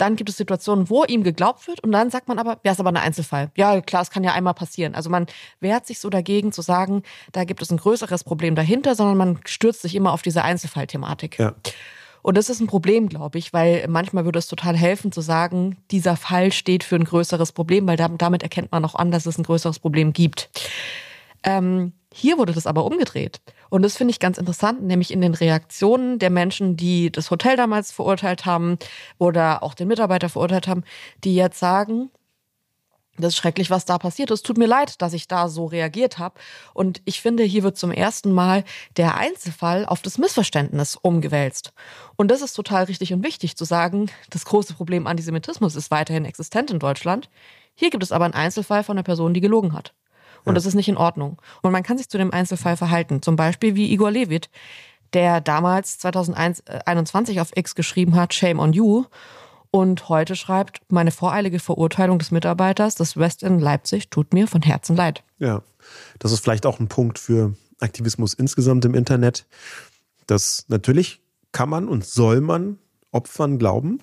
Dann 0.00 0.16
gibt 0.16 0.30
es 0.30 0.38
Situationen, 0.38 0.88
wo 0.88 1.04
ihm 1.04 1.22
geglaubt 1.22 1.68
wird 1.68 1.80
und 1.84 1.92
dann 1.92 2.10
sagt 2.10 2.26
man 2.26 2.38
aber, 2.38 2.58
ja, 2.64 2.72
ist 2.72 2.80
aber 2.80 2.88
ein 2.88 2.96
Einzelfall. 2.96 3.50
Ja, 3.54 3.80
klar, 3.82 4.00
es 4.00 4.10
kann 4.10 4.24
ja 4.24 4.32
einmal 4.32 4.54
passieren. 4.54 4.94
Also 4.94 5.10
man 5.10 5.26
wehrt 5.60 5.86
sich 5.86 6.00
so 6.00 6.08
dagegen 6.08 6.52
zu 6.52 6.62
sagen, 6.62 7.02
da 7.32 7.44
gibt 7.44 7.60
es 7.60 7.70
ein 7.70 7.76
größeres 7.76 8.24
Problem 8.24 8.54
dahinter, 8.54 8.94
sondern 8.94 9.18
man 9.18 9.40
stürzt 9.44 9.82
sich 9.82 9.94
immer 9.94 10.12
auf 10.12 10.22
diese 10.22 10.42
Einzelfallthematik. 10.42 11.38
Ja. 11.38 11.54
Und 12.22 12.38
das 12.38 12.48
ist 12.48 12.60
ein 12.60 12.66
Problem, 12.66 13.10
glaube 13.10 13.38
ich, 13.38 13.52
weil 13.52 13.86
manchmal 13.88 14.24
würde 14.24 14.38
es 14.38 14.46
total 14.46 14.76
helfen 14.76 15.12
zu 15.12 15.20
sagen, 15.20 15.76
dieser 15.90 16.16
Fall 16.16 16.50
steht 16.52 16.82
für 16.82 16.96
ein 16.96 17.04
größeres 17.04 17.52
Problem, 17.52 17.86
weil 17.86 17.96
damit 17.96 18.42
erkennt 18.42 18.72
man 18.72 18.84
auch 18.84 18.94
an, 18.94 19.10
dass 19.10 19.26
es 19.26 19.36
ein 19.36 19.44
größeres 19.44 19.78
Problem 19.80 20.12
gibt. 20.12 20.48
Ähm, 21.42 21.92
hier 22.12 22.38
wurde 22.38 22.52
das 22.52 22.66
aber 22.66 22.84
umgedreht. 22.84 23.40
Und 23.68 23.82
das 23.82 23.96
finde 23.96 24.10
ich 24.10 24.18
ganz 24.18 24.36
interessant, 24.36 24.82
nämlich 24.82 25.12
in 25.12 25.20
den 25.20 25.34
Reaktionen 25.34 26.18
der 26.18 26.30
Menschen, 26.30 26.76
die 26.76 27.12
das 27.12 27.30
Hotel 27.30 27.56
damals 27.56 27.92
verurteilt 27.92 28.46
haben 28.46 28.78
oder 29.18 29.62
auch 29.62 29.74
den 29.74 29.88
Mitarbeiter 29.88 30.28
verurteilt 30.28 30.66
haben, 30.66 30.82
die 31.22 31.36
jetzt 31.36 31.58
sagen, 31.58 32.10
das 33.16 33.34
ist 33.34 33.38
schrecklich, 33.38 33.70
was 33.70 33.84
da 33.84 33.98
passiert 33.98 34.30
ist. 34.30 34.46
Tut 34.46 34.58
mir 34.58 34.66
leid, 34.66 35.02
dass 35.02 35.12
ich 35.12 35.28
da 35.28 35.48
so 35.48 35.66
reagiert 35.66 36.18
habe. 36.18 36.38
Und 36.72 37.02
ich 37.04 37.20
finde, 37.20 37.42
hier 37.44 37.62
wird 37.62 37.76
zum 37.76 37.92
ersten 37.92 38.32
Mal 38.32 38.64
der 38.96 39.16
Einzelfall 39.16 39.84
auf 39.84 40.02
das 40.02 40.18
Missverständnis 40.18 40.96
umgewälzt. 40.96 41.72
Und 42.16 42.30
das 42.30 42.42
ist 42.42 42.54
total 42.54 42.84
richtig 42.84 43.12
und 43.12 43.24
wichtig 43.24 43.56
zu 43.56 43.64
sagen, 43.64 44.10
das 44.30 44.44
große 44.44 44.74
Problem 44.74 45.06
Antisemitismus 45.06 45.76
ist 45.76 45.90
weiterhin 45.90 46.24
existent 46.24 46.70
in 46.70 46.78
Deutschland. 46.78 47.28
Hier 47.74 47.90
gibt 47.90 48.02
es 48.02 48.12
aber 48.12 48.24
einen 48.24 48.34
Einzelfall 48.34 48.84
von 48.84 48.96
einer 48.96 49.04
Person, 49.04 49.34
die 49.34 49.40
gelogen 49.40 49.74
hat. 49.74 49.94
Und 50.44 50.54
das 50.54 50.66
ist 50.66 50.74
nicht 50.74 50.88
in 50.88 50.96
Ordnung. 50.96 51.40
Und 51.62 51.72
man 51.72 51.82
kann 51.82 51.98
sich 51.98 52.08
zu 52.08 52.18
dem 52.18 52.32
Einzelfall 52.32 52.76
verhalten. 52.76 53.22
Zum 53.22 53.36
Beispiel 53.36 53.74
wie 53.74 53.92
Igor 53.92 54.10
Levit, 54.10 54.50
der 55.12 55.40
damals 55.40 55.98
2021 55.98 57.36
äh, 57.36 57.40
auf 57.40 57.56
X 57.56 57.74
geschrieben 57.74 58.14
hat, 58.14 58.34
Shame 58.34 58.58
on 58.58 58.72
you. 58.72 59.04
Und 59.70 60.08
heute 60.08 60.34
schreibt, 60.34 60.80
meine 60.88 61.12
voreilige 61.12 61.60
Verurteilung 61.60 62.18
des 62.18 62.30
Mitarbeiters 62.32 62.96
des 62.96 63.16
West 63.16 63.42
in 63.42 63.60
Leipzig 63.60 64.10
tut 64.10 64.32
mir 64.34 64.48
von 64.48 64.62
Herzen 64.62 64.96
leid. 64.96 65.22
Ja, 65.38 65.62
das 66.18 66.32
ist 66.32 66.40
vielleicht 66.40 66.66
auch 66.66 66.80
ein 66.80 66.88
Punkt 66.88 67.18
für 67.18 67.54
Aktivismus 67.78 68.34
insgesamt 68.34 68.84
im 68.84 68.94
Internet. 68.94 69.46
dass 70.26 70.64
natürlich 70.68 71.20
kann 71.52 71.68
man 71.68 71.88
und 71.88 72.04
soll 72.04 72.40
man 72.40 72.78
Opfern 73.10 73.58
glauben. 73.58 74.00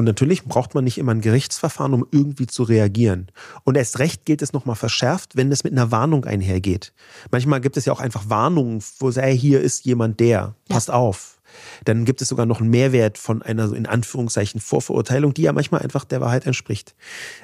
Und 0.00 0.06
natürlich 0.06 0.44
braucht 0.44 0.74
man 0.74 0.84
nicht 0.84 0.96
immer 0.96 1.12
ein 1.12 1.20
Gerichtsverfahren, 1.20 1.92
um 1.92 2.06
irgendwie 2.10 2.46
zu 2.46 2.62
reagieren. 2.62 3.26
Und 3.64 3.76
erst 3.76 3.98
recht 3.98 4.24
gilt 4.24 4.40
es 4.40 4.54
nochmal 4.54 4.74
verschärft, 4.74 5.36
wenn 5.36 5.52
es 5.52 5.62
mit 5.62 5.74
einer 5.74 5.90
Warnung 5.90 6.24
einhergeht. 6.24 6.94
Manchmal 7.30 7.60
gibt 7.60 7.76
es 7.76 7.84
ja 7.84 7.92
auch 7.92 8.00
einfach 8.00 8.30
Warnungen, 8.30 8.82
wo 8.98 9.10
sei, 9.10 9.36
hier 9.36 9.60
ist 9.60 9.84
jemand 9.84 10.18
der, 10.18 10.54
passt 10.70 10.88
ja. 10.88 10.94
auf. 10.94 11.42
Dann 11.84 12.06
gibt 12.06 12.22
es 12.22 12.28
sogar 12.28 12.46
noch 12.46 12.60
einen 12.60 12.70
Mehrwert 12.70 13.18
von 13.18 13.42
einer, 13.42 13.74
in 13.74 13.84
Anführungszeichen, 13.84 14.62
Vorverurteilung, 14.62 15.34
die 15.34 15.42
ja 15.42 15.52
manchmal 15.52 15.82
einfach 15.82 16.06
der 16.06 16.22
Wahrheit 16.22 16.46
entspricht. 16.46 16.94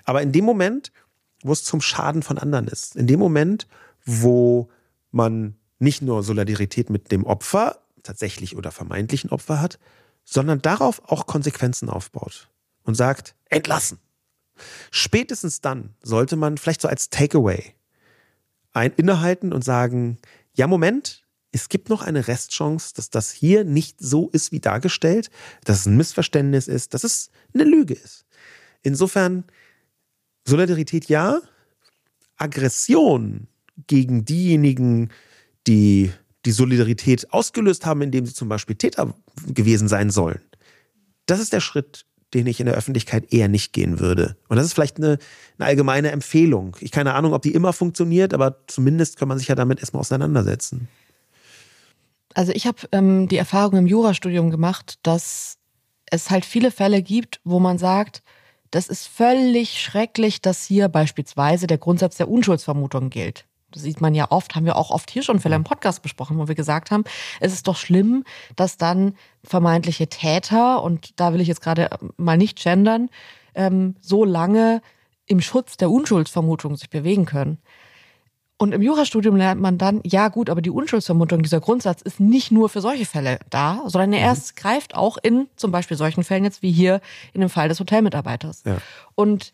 Aber 0.06 0.22
in 0.22 0.32
dem 0.32 0.46
Moment, 0.46 0.92
wo 1.42 1.52
es 1.52 1.62
zum 1.62 1.82
Schaden 1.82 2.22
von 2.22 2.38
anderen 2.38 2.68
ist, 2.68 2.96
in 2.96 3.06
dem 3.06 3.20
Moment, 3.20 3.66
wo 4.06 4.70
man 5.10 5.56
nicht 5.78 6.00
nur 6.00 6.22
Solidarität 6.22 6.88
mit 6.88 7.12
dem 7.12 7.24
Opfer, 7.24 7.80
tatsächlich 8.02 8.56
oder 8.56 8.70
vermeintlichen 8.72 9.28
Opfer 9.28 9.60
hat, 9.60 9.78
sondern 10.26 10.60
darauf 10.60 11.00
auch 11.08 11.26
Konsequenzen 11.26 11.88
aufbaut 11.88 12.50
und 12.82 12.96
sagt, 12.96 13.34
entlassen. 13.48 13.98
Spätestens 14.90 15.60
dann 15.60 15.94
sollte 16.02 16.36
man 16.36 16.58
vielleicht 16.58 16.82
so 16.82 16.88
als 16.88 17.08
Takeaway 17.08 17.74
ein 18.72 18.92
innehalten 18.92 19.52
und 19.52 19.64
sagen, 19.64 20.18
ja, 20.54 20.66
Moment, 20.66 21.26
es 21.52 21.68
gibt 21.68 21.88
noch 21.88 22.02
eine 22.02 22.28
Restchance, 22.28 22.92
dass 22.94 23.08
das 23.08 23.30
hier 23.30 23.64
nicht 23.64 24.00
so 24.00 24.28
ist 24.30 24.52
wie 24.52 24.60
dargestellt, 24.60 25.30
dass 25.64 25.80
es 25.80 25.86
ein 25.86 25.96
Missverständnis 25.96 26.68
ist, 26.68 26.92
dass 26.92 27.04
es 27.04 27.30
eine 27.54 27.64
Lüge 27.64 27.94
ist. 27.94 28.26
Insofern 28.82 29.44
Solidarität 30.46 31.06
ja, 31.08 31.40
Aggression 32.36 33.48
gegen 33.86 34.24
diejenigen, 34.24 35.10
die 35.66 36.12
die 36.46 36.52
Solidarität 36.52 37.32
ausgelöst 37.32 37.84
haben, 37.84 38.02
indem 38.02 38.24
sie 38.24 38.32
zum 38.32 38.48
Beispiel 38.48 38.76
Täter 38.76 39.14
gewesen 39.46 39.88
sein 39.88 40.10
sollen. 40.10 40.40
Das 41.26 41.40
ist 41.40 41.52
der 41.52 41.60
Schritt, 41.60 42.06
den 42.34 42.46
ich 42.46 42.60
in 42.60 42.66
der 42.66 42.74
Öffentlichkeit 42.74 43.32
eher 43.32 43.48
nicht 43.48 43.72
gehen 43.72 44.00
würde. 44.00 44.36
Und 44.48 44.56
das 44.56 44.66
ist 44.66 44.72
vielleicht 44.72 44.96
eine, 44.98 45.18
eine 45.58 45.66
allgemeine 45.66 46.10
Empfehlung. 46.10 46.76
Ich 46.80 46.90
keine 46.90 47.14
Ahnung, 47.14 47.34
ob 47.34 47.42
die 47.42 47.52
immer 47.52 47.72
funktioniert, 47.72 48.32
aber 48.32 48.58
zumindest 48.66 49.16
kann 49.18 49.28
man 49.28 49.38
sich 49.38 49.48
ja 49.48 49.54
damit 49.54 49.80
erstmal 49.80 50.00
auseinandersetzen. 50.00 50.88
Also 52.34 52.52
ich 52.52 52.66
habe 52.66 52.78
ähm, 52.92 53.28
die 53.28 53.38
Erfahrung 53.38 53.78
im 53.78 53.86
Jurastudium 53.86 54.50
gemacht, 54.50 54.98
dass 55.02 55.56
es 56.10 56.30
halt 56.30 56.44
viele 56.44 56.70
Fälle 56.70 57.02
gibt, 57.02 57.40
wo 57.44 57.58
man 57.58 57.78
sagt, 57.78 58.22
das 58.70 58.88
ist 58.88 59.06
völlig 59.06 59.80
schrecklich, 59.80 60.42
dass 60.42 60.64
hier 60.64 60.88
beispielsweise 60.88 61.66
der 61.66 61.78
Grundsatz 61.78 62.16
der 62.16 62.28
Unschuldsvermutung 62.28 63.10
gilt. 63.10 63.46
Das 63.76 63.82
sieht 63.82 64.00
man 64.00 64.14
ja 64.14 64.30
oft, 64.30 64.54
haben 64.54 64.64
wir 64.64 64.76
auch 64.76 64.90
oft 64.90 65.10
hier 65.10 65.22
schon 65.22 65.38
Fälle 65.38 65.54
im 65.54 65.64
Podcast 65.64 66.02
besprochen, 66.02 66.38
wo 66.38 66.48
wir 66.48 66.54
gesagt 66.54 66.90
haben, 66.90 67.04
es 67.40 67.52
ist 67.52 67.68
doch 67.68 67.76
schlimm, 67.76 68.24
dass 68.56 68.78
dann 68.78 69.14
vermeintliche 69.44 70.08
Täter, 70.08 70.82
und 70.82 71.20
da 71.20 71.34
will 71.34 71.40
ich 71.42 71.48
jetzt 71.48 71.60
gerade 71.60 71.90
mal 72.16 72.38
nicht 72.38 72.62
gendern, 72.62 73.10
ähm, 73.54 73.96
so 74.00 74.24
lange 74.24 74.80
im 75.26 75.42
Schutz 75.42 75.76
der 75.76 75.90
Unschuldsvermutung 75.90 76.76
sich 76.76 76.88
bewegen 76.88 77.26
können. 77.26 77.58
Und 78.58 78.72
im 78.72 78.80
Jurastudium 78.80 79.36
lernt 79.36 79.60
man 79.60 79.76
dann, 79.76 80.00
ja 80.02 80.28
gut, 80.28 80.48
aber 80.48 80.62
die 80.62 80.70
Unschuldsvermutung, 80.70 81.42
dieser 81.42 81.60
Grundsatz 81.60 82.00
ist 82.00 82.20
nicht 82.20 82.50
nur 82.50 82.70
für 82.70 82.80
solche 82.80 83.04
Fälle 83.04 83.38
da, 83.50 83.82
sondern 83.86 84.14
er 84.14 84.32
mhm. 84.32 84.40
greift 84.54 84.94
auch 84.94 85.18
in 85.22 85.48
zum 85.56 85.72
Beispiel 85.72 85.98
solchen 85.98 86.24
Fällen 86.24 86.44
jetzt 86.44 86.62
wie 86.62 86.72
hier 86.72 87.02
in 87.34 87.42
dem 87.42 87.50
Fall 87.50 87.68
des 87.68 87.80
Hotelmitarbeiters. 87.80 88.62
Ja. 88.64 88.78
Und 89.14 89.52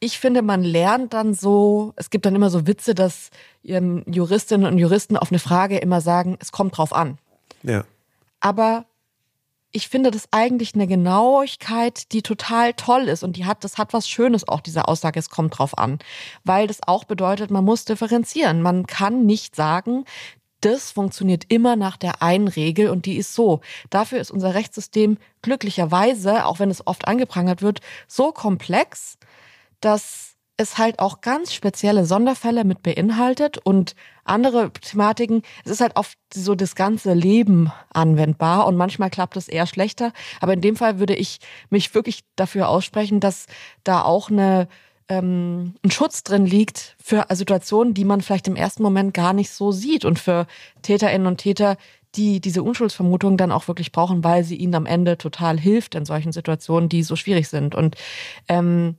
ich 0.00 0.18
finde, 0.18 0.40
man 0.40 0.62
lernt 0.62 1.12
dann 1.12 1.34
so, 1.34 1.92
es 1.96 2.08
gibt 2.08 2.24
dann 2.24 2.34
immer 2.34 2.48
so 2.48 2.66
Witze, 2.66 2.94
dass 2.94 3.30
Juristinnen 3.62 4.66
und 4.66 4.78
Juristen 4.78 5.16
auf 5.18 5.30
eine 5.30 5.38
Frage 5.38 5.76
immer 5.78 6.00
sagen, 6.00 6.38
es 6.40 6.52
kommt 6.52 6.78
drauf 6.78 6.94
an. 6.94 7.18
Ja. 7.62 7.84
Aber 8.40 8.86
ich 9.72 9.88
finde 9.88 10.10
das 10.10 10.28
eigentlich 10.32 10.74
eine 10.74 10.86
Genauigkeit, 10.86 12.12
die 12.12 12.22
total 12.22 12.72
toll 12.72 13.02
ist 13.02 13.22
und 13.22 13.36
die 13.36 13.44
hat, 13.44 13.62
das 13.62 13.76
hat 13.76 13.92
was 13.92 14.08
Schönes 14.08 14.48
auch, 14.48 14.60
diese 14.60 14.88
Aussage, 14.88 15.20
es 15.20 15.28
kommt 15.28 15.58
drauf 15.58 15.76
an. 15.78 15.98
Weil 16.44 16.66
das 16.66 16.78
auch 16.86 17.04
bedeutet, 17.04 17.50
man 17.50 17.64
muss 17.64 17.84
differenzieren. 17.84 18.62
Man 18.62 18.86
kann 18.86 19.26
nicht 19.26 19.54
sagen, 19.54 20.06
das 20.62 20.90
funktioniert 20.90 21.44
immer 21.48 21.76
nach 21.76 21.96
der 21.96 22.22
einen 22.22 22.48
Regel 22.48 22.88
und 22.88 23.06
die 23.06 23.16
ist 23.16 23.34
so. 23.34 23.60
Dafür 23.90 24.20
ist 24.20 24.30
unser 24.30 24.54
Rechtssystem 24.54 25.18
glücklicherweise, 25.42 26.46
auch 26.46 26.58
wenn 26.58 26.70
es 26.70 26.86
oft 26.86 27.06
angeprangert 27.06 27.62
wird, 27.62 27.80
so 28.08 28.32
komplex, 28.32 29.18
dass 29.80 30.30
es 30.60 30.76
halt 30.76 30.98
auch 30.98 31.22
ganz 31.22 31.54
spezielle 31.54 32.04
Sonderfälle 32.04 32.64
mit 32.64 32.82
beinhaltet 32.82 33.56
und 33.56 33.94
andere 34.24 34.70
Thematiken. 34.72 35.42
Es 35.64 35.70
ist 35.70 35.80
halt 35.80 35.96
oft 35.96 36.18
so 36.34 36.54
das 36.54 36.74
ganze 36.74 37.14
Leben 37.14 37.72
anwendbar 37.94 38.66
und 38.66 38.76
manchmal 38.76 39.08
klappt 39.08 39.38
es 39.38 39.48
eher 39.48 39.66
schlechter. 39.66 40.12
Aber 40.40 40.52
in 40.52 40.60
dem 40.60 40.76
Fall 40.76 40.98
würde 40.98 41.14
ich 41.14 41.38
mich 41.70 41.94
wirklich 41.94 42.20
dafür 42.36 42.68
aussprechen, 42.68 43.20
dass 43.20 43.46
da 43.84 44.02
auch 44.02 44.30
eine, 44.30 44.68
ähm, 45.08 45.76
ein 45.82 45.90
Schutz 45.90 46.24
drin 46.24 46.44
liegt 46.44 46.94
für 47.02 47.24
Situationen, 47.30 47.94
die 47.94 48.04
man 48.04 48.20
vielleicht 48.20 48.46
im 48.46 48.56
ersten 48.56 48.82
Moment 48.82 49.14
gar 49.14 49.32
nicht 49.32 49.50
so 49.50 49.72
sieht 49.72 50.04
und 50.04 50.18
für 50.18 50.46
Täterinnen 50.82 51.26
und 51.26 51.38
Täter, 51.38 51.78
die 52.16 52.40
diese 52.40 52.62
Unschuldsvermutung 52.62 53.38
dann 53.38 53.52
auch 53.52 53.66
wirklich 53.66 53.92
brauchen, 53.92 54.24
weil 54.24 54.44
sie 54.44 54.56
ihnen 54.56 54.74
am 54.74 54.84
Ende 54.84 55.16
total 55.16 55.58
hilft 55.58 55.94
in 55.94 56.04
solchen 56.04 56.32
Situationen, 56.32 56.90
die 56.90 57.02
so 57.02 57.16
schwierig 57.16 57.48
sind. 57.48 57.74
Und 57.74 57.96
ähm, 58.46 58.96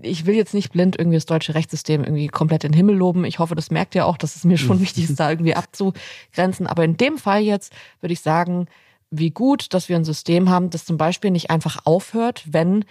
ich 0.00 0.24
will 0.24 0.34
jetzt 0.34 0.54
nicht 0.54 0.72
blind 0.72 0.98
irgendwie 0.98 1.16
das 1.16 1.26
deutsche 1.26 1.54
Rechtssystem 1.54 2.02
irgendwie 2.02 2.28
komplett 2.28 2.64
in 2.64 2.72
den 2.72 2.76
Himmel 2.76 2.96
loben. 2.96 3.24
Ich 3.24 3.38
hoffe, 3.38 3.54
das 3.54 3.70
merkt 3.70 3.94
ihr 3.94 4.06
auch, 4.06 4.16
dass 4.16 4.36
es 4.36 4.44
mir 4.44 4.56
schon 4.56 4.80
wichtig 4.82 5.04
ist, 5.04 5.20
da 5.20 5.30
irgendwie 5.30 5.54
abzugrenzen. 5.54 6.66
Aber 6.66 6.84
in 6.84 6.96
dem 6.96 7.18
Fall 7.18 7.42
jetzt 7.42 7.72
würde 8.00 8.14
ich 8.14 8.20
sagen, 8.20 8.66
wie 9.10 9.30
gut, 9.30 9.74
dass 9.74 9.88
wir 9.88 9.96
ein 9.96 10.04
System 10.04 10.48
haben, 10.48 10.70
das 10.70 10.86
zum 10.86 10.96
Beispiel 10.96 11.30
nicht 11.30 11.50
einfach 11.50 11.84
aufhört, 11.84 12.44
wenn 12.46 12.86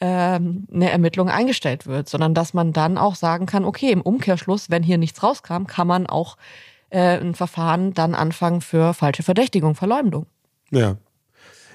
ähm, 0.00 0.66
eine 0.72 0.90
Ermittlung 0.90 1.28
eingestellt 1.28 1.86
wird, 1.86 2.08
sondern 2.08 2.32
dass 2.32 2.54
man 2.54 2.72
dann 2.72 2.96
auch 2.96 3.14
sagen 3.14 3.44
kann, 3.44 3.64
okay, 3.64 3.90
im 3.90 4.00
Umkehrschluss, 4.00 4.70
wenn 4.70 4.82
hier 4.82 4.96
nichts 4.96 5.22
rauskam, 5.22 5.66
kann 5.66 5.86
man 5.86 6.06
auch 6.06 6.38
äh, 6.88 7.18
ein 7.18 7.34
Verfahren 7.34 7.92
dann 7.92 8.14
anfangen 8.14 8.62
für 8.62 8.94
falsche 8.94 9.22
Verdächtigung, 9.22 9.74
Verleumdung. 9.74 10.26
Ja. 10.70 10.96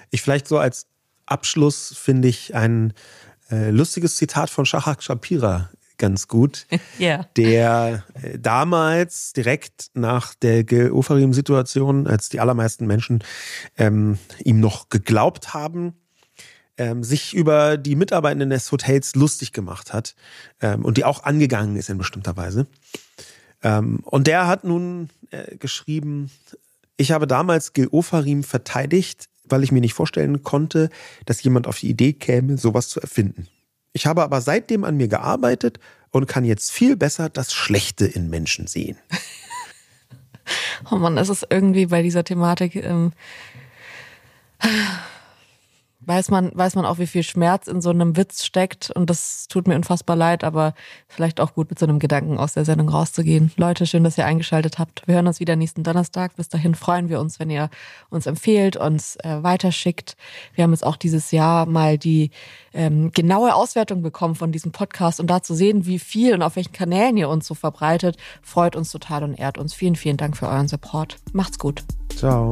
Ich 0.10 0.22
vielleicht 0.22 0.48
so 0.48 0.58
als 0.58 0.88
Abschluss 1.26 1.96
finde 1.98 2.28
ich 2.28 2.56
einen 2.56 2.94
äh, 3.54 3.70
lustiges 3.70 4.16
Zitat 4.16 4.50
von 4.50 4.66
Shahak 4.66 5.04
Shapira 5.04 5.70
ganz 5.98 6.28
gut, 6.28 6.66
yeah. 7.00 7.28
der 7.38 8.04
äh, 8.22 8.40
damals 8.40 9.34
direkt 9.34 9.92
nach 9.94 10.34
der 10.34 10.64
Geofarim-Situation, 10.64 12.08
als 12.08 12.30
die 12.30 12.40
allermeisten 12.40 12.88
Menschen 12.88 13.24
ähm, 13.78 14.18
ihm 14.44 14.60
noch 14.60 14.90
geglaubt 14.90 15.54
haben, 15.54 15.94
ähm, 16.78 17.04
sich 17.04 17.34
über 17.34 17.78
die 17.78 17.96
Mitarbeitenden 17.96 18.50
des 18.50 18.72
Hotels 18.72 19.16
lustig 19.16 19.54
gemacht 19.54 19.94
hat 19.94 20.16
ähm, 20.62 20.84
und 20.84 20.98
die 20.98 21.06
auch 21.06 21.24
angegangen 21.24 21.76
ist 21.76 21.90
in 21.90 22.00
bestimmter 22.00 22.36
Weise. 22.36 22.66
Ähm, 23.62 24.00
und 24.04 24.26
der 24.26 24.48
hat 24.48 24.64
nun 24.64 25.10
äh, 25.30 25.56
geschrieben, 25.58 26.32
ich 26.98 27.12
habe 27.12 27.28
damals 27.28 27.74
Gil 27.74 27.88
Ofarim 27.92 28.44
verteidigt, 28.44 29.30
weil 29.46 29.64
ich 29.64 29.72
mir 29.72 29.82
nicht 29.82 29.94
vorstellen 29.94 30.44
konnte, 30.44 30.90
dass 31.26 31.44
jemand 31.44 31.68
auf 31.68 31.80
die 31.80 31.90
Idee 31.90 32.14
käme, 32.14 32.58
sowas 32.58 32.90
zu 32.90 33.00
erfinden. 33.00 33.48
Ich 33.94 34.06
habe 34.06 34.24
aber 34.24 34.42
seitdem 34.42 34.84
an 34.84 34.98
mir 34.98 35.08
gearbeitet 35.08 35.80
und 36.10 36.28
kann 36.28 36.46
jetzt 36.46 36.72
viel 36.72 36.96
besser 36.96 37.30
das 37.30 37.54
Schlechte 37.54 38.06
in 38.06 38.30
Menschen 38.30 38.68
sehen. 38.68 38.98
oh 40.92 40.96
Mann, 40.96 41.18
es 41.18 41.30
ist 41.30 41.48
irgendwie 41.50 41.88
bei 41.88 42.02
dieser 42.02 42.24
Thematik 42.24 42.76
ähm, 42.76 43.12
weiß 46.06 46.32
man, 46.32 46.52
weiß 46.54 46.76
man 46.76 46.86
auch, 46.86 47.00
wie 47.00 47.08
viel 47.08 47.24
Schmerz 47.24 47.68
in 47.68 47.82
so 47.82 47.90
einem 47.90 48.18
Witz 48.18 48.46
steckt. 48.46 48.92
Und 48.92 49.10
das 49.10 49.48
tut 49.48 49.68
mir 49.68 49.76
unfassbar 49.76 50.16
leid, 50.16 50.44
aber 50.44 50.74
vielleicht 51.08 51.40
auch 51.40 51.54
gut, 51.54 51.70
mit 51.70 51.80
so 51.80 51.86
einem 51.86 52.00
Gedanken 52.00 52.38
aus 52.38 52.54
der 52.54 52.66
Sendung 52.66 52.90
rauszugehen. 52.90 53.52
Leute, 53.58 53.86
schön, 53.86 54.04
dass 54.04 54.18
ihr 54.18 54.26
eingeschaltet 54.26 54.80
habt. 54.80 55.08
Wir 55.08 55.16
hören 55.16 55.28
uns 55.28 55.40
wieder 55.40 55.56
nächsten 55.56 55.84
Donnerstag. 55.84 56.36
Bis 56.36 56.50
dahin 56.50 56.76
freuen 56.76 57.10
wir 57.10 57.20
uns, 57.20 57.40
wenn 57.40 57.50
ihr 57.50 57.70
uns 58.10 58.26
empfehlt, 58.26 58.76
uns 58.76 59.16
äh, 59.18 59.42
weiterschickt. 59.42 60.16
Wir 60.54 60.64
haben 60.64 60.72
jetzt 60.72 60.86
auch 60.86 60.98
dieses 60.98 61.32
Jahr 61.32 61.66
mal 61.66 61.98
die 61.98 62.32
ähm, 62.74 63.12
genaue 63.12 63.56
Auswertung 63.56 64.02
bekommen 64.02 64.36
von 64.36 64.52
diesem 64.52 64.72
Podcast 64.72 65.20
und 65.20 65.28
da 65.28 65.42
zu 65.42 65.54
sehen, 65.54 65.86
wie 65.86 66.00
viel 66.00 66.34
und 66.34 66.42
auf 66.42 66.56
welchen 66.56 66.74
Kanälen 66.74 67.18
ihr 67.18 67.30
uns 67.30 67.48
so 67.48 67.54
verbreitet, 67.54 68.18
freut 68.42 68.76
uns 68.76 68.92
total 68.92 69.24
und 69.24 69.36
ehrt 69.36 69.58
uns. 69.58 69.74
Vielen, 69.74 69.96
vielen 69.96 70.18
Dank 70.18 70.38
für 70.38 70.48
euren 70.48 70.68
Support. 70.68 71.18
Macht's 71.34 71.60
gut. 71.60 71.84
Ciao. 72.16 72.52